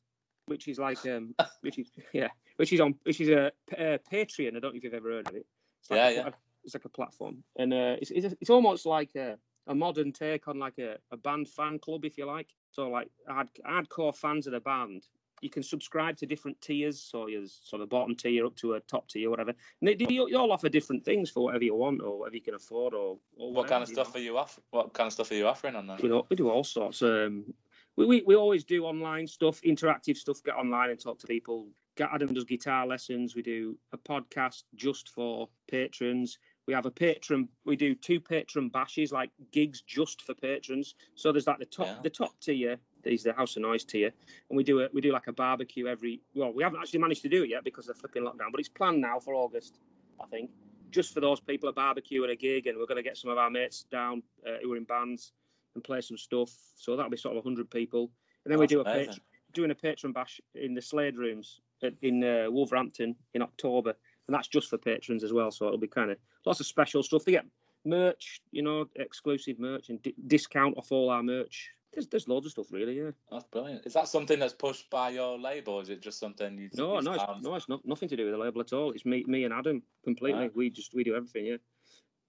which 0.47 0.67
is 0.67 0.77
like 0.77 1.05
um 1.05 1.33
which 1.61 1.79
is 1.79 1.91
yeah 2.11 2.27
which 2.57 2.73
is 2.73 2.81
on 2.81 2.95
which 3.03 3.21
is 3.21 3.29
a, 3.29 3.51
a 3.77 3.99
Patreon. 4.11 4.57
I 4.57 4.59
don't 4.59 4.73
know 4.73 4.77
if 4.77 4.83
you've 4.83 4.93
ever 4.93 5.11
heard 5.11 5.29
of 5.29 5.35
it. 5.35 5.45
It's 5.79 5.89
like 5.89 5.97
Yeah, 5.97 6.09
a, 6.09 6.13
yeah. 6.13 6.29
It's 6.63 6.75
like 6.75 6.85
a 6.85 6.89
platform, 6.89 7.43
and 7.57 7.73
uh, 7.73 7.95
it's, 7.99 8.11
it's 8.11 8.35
it's 8.39 8.49
almost 8.51 8.85
like 8.85 9.15
a, 9.15 9.37
a 9.67 9.75
modern 9.75 10.11
take 10.11 10.47
on 10.47 10.59
like 10.59 10.77
a, 10.79 10.97
a 11.11 11.17
band 11.17 11.47
fan 11.47 11.79
club, 11.79 12.05
if 12.05 12.17
you 12.17 12.25
like. 12.25 12.49
So 12.71 12.89
like 12.89 13.09
hard, 13.27 13.49
hardcore 13.67 14.15
fans 14.15 14.47
of 14.47 14.53
the 14.53 14.59
band, 14.59 15.07
you 15.41 15.49
can 15.49 15.63
subscribe 15.63 16.17
to 16.17 16.25
different 16.25 16.59
tiers. 16.61 17.01
So 17.01 17.27
you're 17.27 17.45
sort 17.45 17.81
of 17.81 17.89
bottom 17.89 18.15
tier 18.15 18.45
up 18.45 18.55
to 18.57 18.73
a 18.73 18.79
top 18.81 19.07
tier, 19.09 19.29
whatever. 19.29 19.51
And 19.81 19.87
they, 19.87 19.95
they 19.95 20.19
all 20.19 20.51
offer 20.51 20.69
different 20.69 21.03
things 21.03 21.29
for 21.29 21.43
whatever 21.43 21.63
you 21.63 21.75
want 21.75 22.01
or 22.01 22.19
whatever 22.19 22.35
you 22.35 22.41
can 22.41 22.55
afford 22.55 22.93
or, 22.93 23.17
or 23.37 23.53
What 23.53 23.67
kind 23.67 23.83
of 23.83 23.89
stuff 23.89 24.13
know. 24.13 24.19
are 24.19 24.23
you 24.23 24.37
off? 24.37 24.59
What 24.69 24.93
kind 24.93 25.07
of 25.07 25.13
stuff 25.13 25.31
are 25.31 25.35
you 25.35 25.47
offering 25.47 25.75
on 25.75 25.87
that? 25.87 26.01
You 26.01 26.09
know, 26.09 26.25
we 26.29 26.35
do 26.35 26.49
all 26.49 26.63
sorts. 26.63 27.01
Um, 27.01 27.53
we, 27.97 28.05
we, 28.05 28.23
we 28.25 28.35
always 28.35 28.63
do 28.63 28.85
online 28.85 29.27
stuff, 29.27 29.61
interactive 29.61 30.15
stuff, 30.15 30.41
get 30.43 30.55
online 30.55 30.91
and 30.91 30.99
talk 30.99 31.19
to 31.19 31.27
people. 31.27 31.67
Adam 31.99 32.33
does 32.33 32.45
guitar 32.45 32.87
lessons. 32.87 33.35
We 33.35 33.41
do 33.41 33.77
a 33.93 33.97
podcast 33.97 34.63
just 34.75 35.09
for 35.09 35.49
patrons. 35.69 36.39
We 36.71 36.75
have 36.75 36.85
a 36.85 36.91
patron. 36.91 37.49
We 37.65 37.75
do 37.75 37.93
two 37.93 38.21
patron 38.21 38.69
bashes, 38.69 39.11
like 39.11 39.29
gigs 39.51 39.81
just 39.81 40.21
for 40.21 40.33
patrons. 40.33 40.95
So 41.15 41.33
there's 41.33 41.45
like 41.45 41.59
the 41.59 41.65
top, 41.65 41.87
Yeah. 41.87 41.99
the 42.01 42.09
top 42.09 42.39
tier 42.39 42.77
is 43.03 43.23
the 43.23 43.33
House 43.33 43.57
of 43.57 43.63
Noise 43.63 43.83
tier, 43.83 44.13
and 44.49 44.55
we 44.55 44.63
do 44.63 44.79
it. 44.79 44.93
We 44.93 45.01
do 45.01 45.11
like 45.11 45.27
a 45.27 45.33
barbecue 45.33 45.87
every. 45.87 46.21
Well, 46.33 46.53
we 46.53 46.63
haven't 46.63 46.79
actually 46.79 47.01
managed 47.01 47.23
to 47.23 47.27
do 47.27 47.43
it 47.43 47.49
yet 47.49 47.65
because 47.65 47.89
of 47.89 47.95
the 47.95 47.99
flipping 47.99 48.23
lockdown, 48.23 48.51
but 48.51 48.61
it's 48.61 48.69
planned 48.69 49.01
now 49.01 49.19
for 49.19 49.33
August, 49.33 49.79
I 50.21 50.27
think. 50.27 50.49
Just 50.91 51.13
for 51.13 51.19
those 51.19 51.41
people, 51.41 51.67
a 51.67 51.73
barbecue 51.73 52.23
and 52.23 52.31
a 52.31 52.37
gig, 52.37 52.67
and 52.67 52.77
we're 52.77 52.85
going 52.85 53.03
to 53.03 53.03
get 53.03 53.17
some 53.17 53.29
of 53.29 53.37
our 53.37 53.49
mates 53.49 53.83
down 53.91 54.23
uh, 54.47 54.51
who 54.63 54.71
are 54.71 54.77
in 54.77 54.85
bands 54.85 55.33
and 55.75 55.83
play 55.83 55.99
some 55.99 56.17
stuff. 56.17 56.53
So 56.75 56.95
that'll 56.95 57.11
be 57.11 57.17
sort 57.17 57.35
of 57.35 57.43
100 57.43 57.69
people. 57.69 58.09
And 58.45 58.51
then 58.53 58.59
we 58.59 58.63
That's 58.63 58.71
do 58.71 58.79
a 58.79 58.85
patron, 58.85 59.19
doing 59.51 59.71
a 59.71 59.75
patron 59.75 60.13
bash 60.13 60.39
in 60.55 60.73
the 60.73 60.81
Slade 60.81 61.17
Rooms 61.17 61.59
in 62.01 62.23
uh, 62.23 62.49
Wolverhampton 62.49 63.17
in 63.33 63.41
October, 63.41 63.93
and 64.31 64.37
that's 64.37 64.47
just 64.47 64.69
for 64.69 64.77
patrons 64.77 65.25
as 65.25 65.33
well. 65.33 65.51
So 65.51 65.65
it'll 65.65 65.77
be 65.77 65.87
kind 65.87 66.09
of 66.09 66.17
lots 66.45 66.61
of 66.61 66.65
special 66.65 67.03
stuff. 67.03 67.25
They 67.25 67.33
get 67.33 67.45
merch, 67.83 68.41
you 68.53 68.61
know, 68.61 68.87
exclusive 68.95 69.59
merch 69.59 69.89
and 69.89 70.01
di- 70.01 70.15
discount 70.27 70.77
off 70.77 70.89
all 70.93 71.09
our 71.09 71.21
merch. 71.21 71.69
There's 71.91 72.07
there's 72.07 72.29
loads 72.29 72.45
of 72.45 72.53
stuff 72.53 72.67
really. 72.71 72.97
Yeah. 72.97 73.11
That's 73.29 73.43
brilliant. 73.51 73.85
Is 73.85 73.91
that 73.91 74.07
something 74.07 74.39
that's 74.39 74.53
pushed 74.53 74.89
by 74.89 75.09
your 75.09 75.37
label? 75.37 75.73
Or 75.73 75.81
is 75.81 75.89
it 75.89 76.01
just 76.01 76.17
something 76.17 76.57
you? 76.57 76.69
No, 76.75 77.01
no, 77.01 77.11
it's, 77.11 77.23
no, 77.41 77.55
it's 77.55 77.67
not 77.67 77.85
nothing 77.85 78.07
to 78.07 78.15
do 78.15 78.23
with 78.23 78.33
the 78.33 78.39
label 78.39 78.61
at 78.61 78.71
all. 78.71 78.91
It's 78.91 79.03
me, 79.03 79.25
me 79.27 79.43
and 79.43 79.53
Adam 79.53 79.83
completely. 80.05 80.43
Right. 80.43 80.55
We 80.55 80.69
just 80.69 80.93
we 80.93 81.03
do 81.03 81.13
everything. 81.13 81.47
Yeah. 81.47 81.57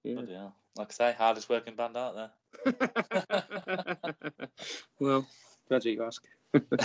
Yeah. 0.02 0.14
Bloody 0.14 0.34
hell. 0.34 0.56
Like 0.74 0.88
I 0.90 0.92
say, 0.92 1.14
hardest 1.16 1.48
working 1.48 1.76
band 1.76 1.96
out 1.96 2.16
there. 2.16 2.74
well, 4.98 5.24
glad 5.68 5.84
you 5.84 6.02
ask. 6.02 6.24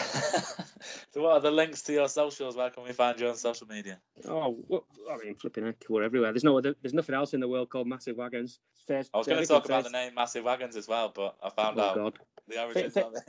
so, 1.11 1.21
what 1.21 1.33
are 1.33 1.39
the 1.41 1.51
links 1.51 1.81
to 1.83 1.93
your 1.93 2.07
socials? 2.07 2.55
Where 2.55 2.69
can 2.69 2.83
we 2.83 2.93
find 2.93 3.19
you 3.19 3.27
on 3.27 3.35
social 3.35 3.67
media? 3.67 3.99
Oh, 4.27 4.83
I 5.11 5.23
mean, 5.23 5.35
flipping 5.35 5.65
heck, 5.65 5.83
we're 5.89 6.03
everywhere. 6.03 6.31
There's 6.31 6.43
no 6.43 6.57
other, 6.57 6.75
there's 6.81 6.93
nothing 6.93 7.15
else 7.15 7.33
in 7.33 7.39
the 7.39 7.47
world 7.47 7.69
called 7.69 7.87
massive 7.87 8.15
wagons. 8.15 8.59
I 8.89 9.03
was 9.13 9.27
going 9.27 9.41
to 9.41 9.47
talk 9.47 9.65
about 9.65 9.83
the 9.83 9.89
name 9.89 10.15
Massive 10.15 10.45
Wagons 10.45 10.77
as 10.77 10.87
well, 10.87 11.11
but 11.13 11.35
I 11.43 11.49
found 11.49 11.77
Oh 11.77 11.83
out 11.83 11.95
God. 11.95 12.19
the 12.47 12.63
origins 12.63 12.95
of 12.95 13.13
it. 13.15 13.23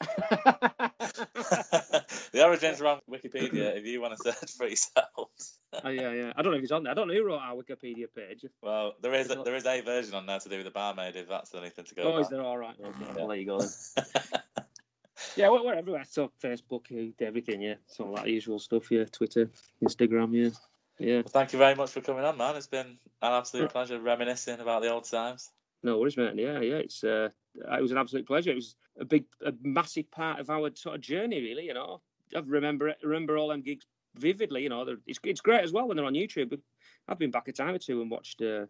the 2.32 2.44
origins 2.44 2.80
are 2.80 2.86
on 2.86 2.98
Wikipedia. 3.08 3.76
If 3.76 3.86
you 3.86 4.00
want 4.00 4.16
to 4.16 4.32
search 4.32 4.50
for 4.52 4.66
yourselves, 4.66 5.60
oh 5.84 5.88
yeah, 5.88 6.12
yeah. 6.12 6.32
I 6.34 6.42
don't 6.42 6.50
know 6.50 6.56
if 6.56 6.62
he's 6.62 6.72
on 6.72 6.82
there. 6.82 6.90
I 6.90 6.94
don't 6.94 7.06
know 7.06 7.14
who 7.14 7.24
wrote 7.24 7.38
our 7.38 7.54
Wikipedia 7.54 8.06
page. 8.14 8.44
well, 8.62 8.94
there 9.00 9.14
is 9.14 9.30
a, 9.30 9.36
there 9.36 9.54
is 9.54 9.64
a 9.64 9.80
version 9.82 10.14
on 10.14 10.26
there 10.26 10.40
to 10.40 10.48
do 10.48 10.56
with 10.56 10.66
the 10.66 10.72
barmaid. 10.72 11.14
If 11.14 11.28
that's 11.28 11.54
anything 11.54 11.84
to 11.84 11.94
go. 11.94 12.14
Oh, 12.14 12.18
is 12.18 12.28
there? 12.28 12.42
All 12.42 12.58
right. 12.58 12.74
Okay. 12.84 12.96
Yeah. 13.02 13.12
Well, 13.14 13.28
there 13.28 13.36
you 13.36 13.46
go. 13.46 13.60
Then. 13.60 14.04
Yeah, 15.36 15.50
we're, 15.50 15.64
we're 15.64 15.74
everywhere. 15.74 16.04
So 16.08 16.30
Facebook, 16.42 17.14
everything. 17.20 17.62
Yeah, 17.62 17.74
it's 17.86 18.00
all 18.00 18.14
that 18.14 18.28
usual 18.28 18.58
stuff. 18.58 18.90
Yeah, 18.90 19.04
Twitter, 19.04 19.50
Instagram. 19.82 20.32
Yeah, 20.32 20.50
yeah. 20.98 21.16
Well, 21.16 21.28
thank 21.28 21.52
you 21.52 21.58
very 21.58 21.74
much 21.74 21.90
for 21.90 22.00
coming 22.00 22.24
on, 22.24 22.36
man. 22.36 22.56
It's 22.56 22.66
been 22.66 22.98
an 23.22 23.32
absolute 23.32 23.70
pleasure 23.70 24.00
reminiscing 24.00 24.60
about 24.60 24.82
the 24.82 24.90
old 24.90 25.04
times. 25.04 25.50
No 25.82 25.98
worries, 25.98 26.16
man. 26.16 26.38
Yeah, 26.38 26.60
yeah. 26.60 26.76
It's 26.76 27.04
uh, 27.04 27.28
it 27.54 27.82
was 27.82 27.92
an 27.92 27.98
absolute 27.98 28.26
pleasure. 28.26 28.50
It 28.50 28.56
was 28.56 28.76
a 29.00 29.04
big, 29.04 29.24
a 29.44 29.52
massive 29.62 30.10
part 30.10 30.40
of 30.40 30.50
our 30.50 30.70
sort 30.74 30.96
of 30.96 31.00
journey, 31.00 31.40
really. 31.40 31.66
You 31.66 31.74
know, 31.74 32.00
I 32.34 32.40
remember 32.40 32.94
remember 33.02 33.36
all 33.36 33.48
them 33.48 33.62
gigs 33.62 33.86
vividly. 34.16 34.62
You 34.62 34.68
know, 34.68 34.96
it's 35.06 35.20
it's 35.24 35.40
great 35.40 35.62
as 35.62 35.72
well 35.72 35.88
when 35.88 35.96
they're 35.96 36.06
on 36.06 36.14
YouTube. 36.14 36.58
I've 37.08 37.18
been 37.18 37.30
back 37.30 37.48
a 37.48 37.52
time 37.52 37.74
or 37.74 37.78
two 37.78 38.02
and 38.02 38.10
watched 38.10 38.42
uh, 38.42 38.66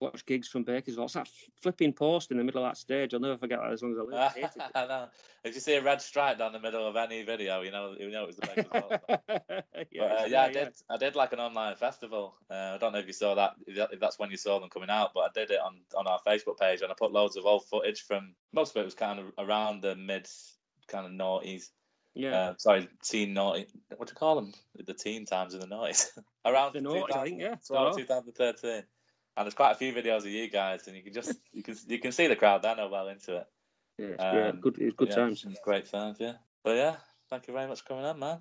watched 0.00 0.26
gigs 0.26 0.48
from 0.48 0.64
Bakers 0.64 0.96
Vaults. 0.96 1.14
It's 1.16 1.30
that 1.30 1.34
flipping 1.60 1.92
post 1.92 2.30
in 2.30 2.38
the 2.38 2.44
middle 2.44 2.64
of 2.64 2.70
that 2.70 2.76
stage. 2.76 3.12
I'll 3.14 3.20
never 3.20 3.36
forget 3.36 3.58
that 3.60 3.72
as 3.72 3.82
long 3.82 3.92
as 3.92 3.98
I 3.98 4.02
live. 4.02 4.14
I 4.14 4.28
hated 4.28 4.50
it. 4.56 4.62
I 4.74 4.86
know. 4.86 5.08
If 5.44 5.54
you 5.54 5.60
see 5.60 5.74
a 5.74 5.82
red 5.82 6.00
stripe 6.02 6.38
down 6.38 6.52
the 6.52 6.60
middle 6.60 6.86
of 6.86 6.96
any 6.96 7.22
video, 7.22 7.62
you 7.62 7.70
know 7.70 7.94
you 7.98 8.10
know 8.10 8.24
it 8.24 8.26
was 8.26 8.36
the 8.36 8.46
Bakers 8.46 8.66
yeah, 9.10 9.18
But, 9.28 10.10
uh, 10.10 10.14
it's- 10.14 10.30
yeah, 10.30 10.42
I 10.42 10.52
did. 10.52 10.72
I 10.88 10.96
did 10.96 11.14
like 11.14 11.32
an 11.32 11.40
online 11.40 11.76
festival. 11.76 12.34
Uh, 12.50 12.72
I 12.74 12.78
don't 12.78 12.92
know 12.92 12.98
if 12.98 13.06
you 13.06 13.12
saw 13.12 13.34
that. 13.34 13.52
If 13.66 14.00
that's 14.00 14.18
when 14.18 14.30
you 14.30 14.36
saw 14.36 14.58
them 14.58 14.70
coming 14.70 14.90
out, 14.90 15.10
but 15.14 15.20
I 15.20 15.28
did 15.34 15.50
it 15.50 15.60
on 15.60 15.76
on 15.96 16.06
our 16.06 16.20
Facebook 16.26 16.58
page, 16.58 16.82
and 16.82 16.90
I 16.90 16.94
put 16.98 17.12
loads 17.12 17.36
of 17.36 17.44
old 17.46 17.66
footage 17.66 18.02
from. 18.02 18.34
Most 18.52 18.74
of 18.76 18.80
it 18.80 18.84
was 18.84 18.94
kind 18.94 19.18
of 19.20 19.26
around 19.38 19.82
the 19.82 19.94
mid, 19.96 20.28
kind 20.88 21.06
of 21.06 21.12
noughties. 21.12 21.70
Yeah, 22.14 22.36
Uh, 22.36 22.54
sorry, 22.58 22.88
teen 23.04 23.34
naughty. 23.34 23.66
What 23.96 24.08
do 24.08 24.12
you 24.12 24.16
call 24.16 24.34
them? 24.34 24.52
The 24.74 24.94
teen 24.94 25.26
times 25.26 25.54
and 25.54 25.62
the 25.62 25.68
noughties. 25.68 26.08
around 26.44 26.72
The 26.72 26.80
noughties, 26.80 27.14
I 27.14 27.22
think, 27.24 27.40
yeah. 27.40 27.54
2012, 27.68 27.96
They're 28.36 28.52
2013. 28.52 28.82
And 29.40 29.46
there's 29.46 29.54
quite 29.54 29.70
a 29.70 29.74
few 29.74 29.94
videos 29.94 30.18
of 30.18 30.26
you 30.26 30.50
guys, 30.50 30.86
and 30.86 30.94
you 30.94 31.02
can 31.02 31.14
just 31.14 31.32
you 31.54 31.62
can 31.62 31.74
you 31.88 31.98
can 31.98 32.12
see 32.12 32.26
the 32.26 32.36
crowd. 32.36 32.60
They're 32.60 32.76
no 32.76 32.88
well 32.88 33.08
into 33.08 33.36
it. 33.38 33.46
Yeah, 33.96 34.06
it's 34.08 34.22
Um. 34.22 34.60
Good, 34.60 34.78
it 34.78 34.84
was 34.84 34.94
good 34.94 35.08
yeah, 35.08 35.14
times. 35.14 35.46
Great 35.64 35.90
times, 35.90 36.18
yeah. 36.20 36.34
But 36.62 36.76
yeah, 36.76 36.96
thank 37.30 37.48
you 37.48 37.54
very 37.54 37.66
much 37.66 37.80
for 37.80 37.88
coming 37.88 38.04
on, 38.04 38.18
man. 38.18 38.40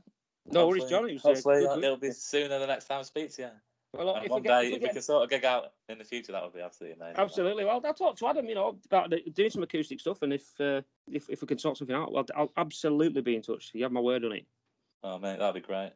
No 0.51 0.67
worries, 0.67 0.89
Johnny. 0.89 1.13
It 1.13 1.19
uh, 1.23 1.29
Hopefully, 1.29 1.61
good 1.61 1.83
it'll 1.85 1.95
be 1.95 2.11
sooner 2.11 2.59
the 2.59 2.67
next 2.67 2.89
time 2.89 2.99
I 2.99 3.03
speak 3.03 3.33
to 3.35 3.43
you. 3.43 3.49
Well, 3.93 4.13
And 4.13 4.29
one 4.29 4.41
we 4.41 4.47
get, 4.49 4.59
day, 4.61 4.67
if 4.67 4.73
we 4.73 4.79
get- 4.79 4.91
can 4.91 5.01
sort 5.01 5.23
of 5.23 5.29
gig 5.29 5.45
out 5.45 5.71
in 5.87 5.99
the 5.99 6.03
future, 6.03 6.33
that 6.33 6.43
would 6.43 6.53
be 6.53 6.59
absolutely 6.59 6.99
amazing. 7.01 7.17
absolutely. 7.17 7.63
Well, 7.63 7.79
I'll 7.85 7.93
talk 7.93 8.17
to 8.17 8.27
Adam. 8.27 8.45
You 8.49 8.55
know 8.55 8.77
about 8.87 9.09
the- 9.09 9.23
doing 9.33 9.51
some 9.51 9.63
acoustic 9.63 10.01
stuff, 10.01 10.21
and 10.21 10.33
if 10.33 10.59
uh, 10.59 10.81
if 11.09 11.29
if 11.29 11.39
we 11.39 11.47
can 11.47 11.59
sort 11.59 11.77
something 11.77 11.95
out, 11.95 12.11
well, 12.11 12.25
I'll 12.35 12.51
absolutely 12.57 13.21
be 13.21 13.37
in 13.37 13.41
touch. 13.41 13.71
You 13.73 13.83
have 13.83 13.93
my 13.93 14.01
word 14.01 14.25
on 14.25 14.33
it. 14.33 14.45
Oh, 15.01 15.17
mate, 15.17 15.39
that'd 15.39 15.55
be 15.55 15.65
great. 15.65 15.93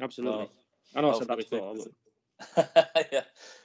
Absolutely. 0.00 0.38
Well, 0.38 0.50
I 0.96 1.00
know 1.02 1.14
I 1.14 1.18
said 1.20 1.28
that 1.28 1.38
before. 1.38 1.76
Speak- 2.40 2.66
but- 2.74 3.08
yeah, 3.12 3.20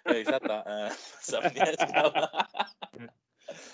yeah, 0.08 0.14
you 0.18 0.26
said 0.26 0.42
that 0.44 0.68
uh, 0.68 0.90
seven 1.22 1.52
years 1.56 1.76
ago. 1.80 2.12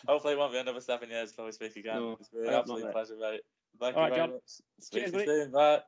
Hopefully, 0.07 0.33
it 0.33 0.37
won't 0.39 0.51
be 0.53 0.59
another 0.59 0.81
seven 0.81 1.09
years 1.09 1.29
before 1.31 1.45
we 1.45 1.51
speak 1.53 1.75
again. 1.77 1.95
No, 1.95 2.17
it's 2.19 2.29
been 2.29 2.41
an 2.41 2.47
hope 2.47 2.53
not, 2.53 2.59
absolute 2.61 2.83
mate. 2.85 2.91
pleasure, 2.93 3.15
mate. 3.19 3.41
Thank 3.79 3.95
All 3.95 4.01
you 4.03 4.09
right, 4.09 4.15
very 4.15 4.27
John. 4.27 4.33
much. 4.33 4.41
Speak 4.79 5.01
Cheers, 5.03 5.11
to 5.11 5.19
you 5.19 5.25
buddy. 5.25 5.39
soon. 5.43 5.51
Bye. 5.51 5.79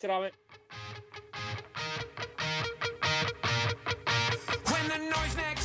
Ta-ra, 0.00 0.20
mate. 0.20 0.32
When 4.70 4.88
the 4.88 4.98
noise 5.10 5.36
next 5.36 5.61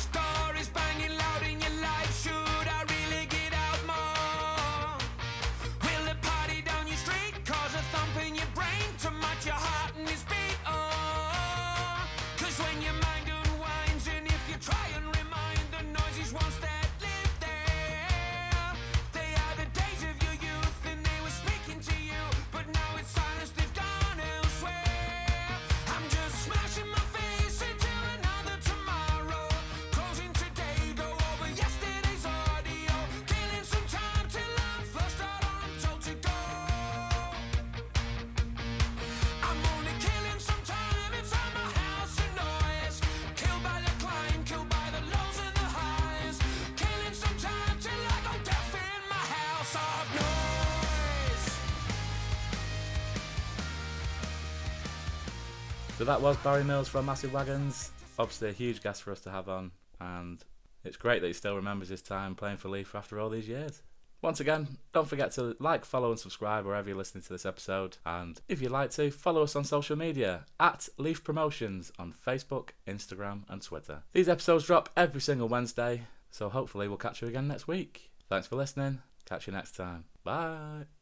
So 55.98 56.04
that 56.04 56.22
was 56.22 56.36
Barry 56.36 56.62
Mills 56.62 56.86
from 56.86 57.06
Massive 57.06 57.32
Wagons. 57.32 57.90
Obviously, 58.20 58.50
a 58.50 58.52
huge 58.52 58.84
guest 58.84 59.02
for 59.02 59.10
us 59.10 59.18
to 59.22 59.32
have 59.32 59.48
on, 59.48 59.72
and 60.00 60.38
it's 60.84 60.96
great 60.96 61.20
that 61.22 61.26
he 61.26 61.32
still 61.32 61.56
remembers 61.56 61.88
his 61.88 62.02
time 62.02 62.36
playing 62.36 62.58
for 62.58 62.68
Leaf 62.68 62.94
after 62.94 63.18
all 63.18 63.28
these 63.28 63.48
years. 63.48 63.82
Once 64.22 64.38
again, 64.38 64.68
don't 64.92 65.08
forget 65.08 65.32
to 65.32 65.56
like, 65.58 65.84
follow, 65.84 66.10
and 66.10 66.20
subscribe 66.20 66.64
wherever 66.64 66.88
you're 66.88 66.96
listening 66.96 67.22
to 67.22 67.32
this 67.32 67.44
episode. 67.44 67.96
And 68.06 68.40
if 68.48 68.62
you'd 68.62 68.70
like 68.70 68.90
to, 68.92 69.10
follow 69.10 69.42
us 69.42 69.56
on 69.56 69.64
social 69.64 69.96
media 69.96 70.44
at 70.60 70.88
Leaf 70.98 71.24
Promotions 71.24 71.90
on 71.98 72.12
Facebook, 72.12 72.68
Instagram, 72.86 73.42
and 73.48 73.60
Twitter. 73.60 74.04
These 74.12 74.28
episodes 74.28 74.66
drop 74.66 74.90
every 74.96 75.20
single 75.20 75.48
Wednesday, 75.48 76.02
so 76.30 76.48
hopefully 76.48 76.86
we'll 76.86 76.96
catch 76.96 77.22
you 77.22 77.26
again 77.28 77.48
next 77.48 77.66
week. 77.66 78.12
Thanks 78.28 78.46
for 78.46 78.54
listening. 78.54 79.00
Catch 79.24 79.48
you 79.48 79.52
next 79.52 79.74
time. 79.74 80.04
Bye. 80.22 80.97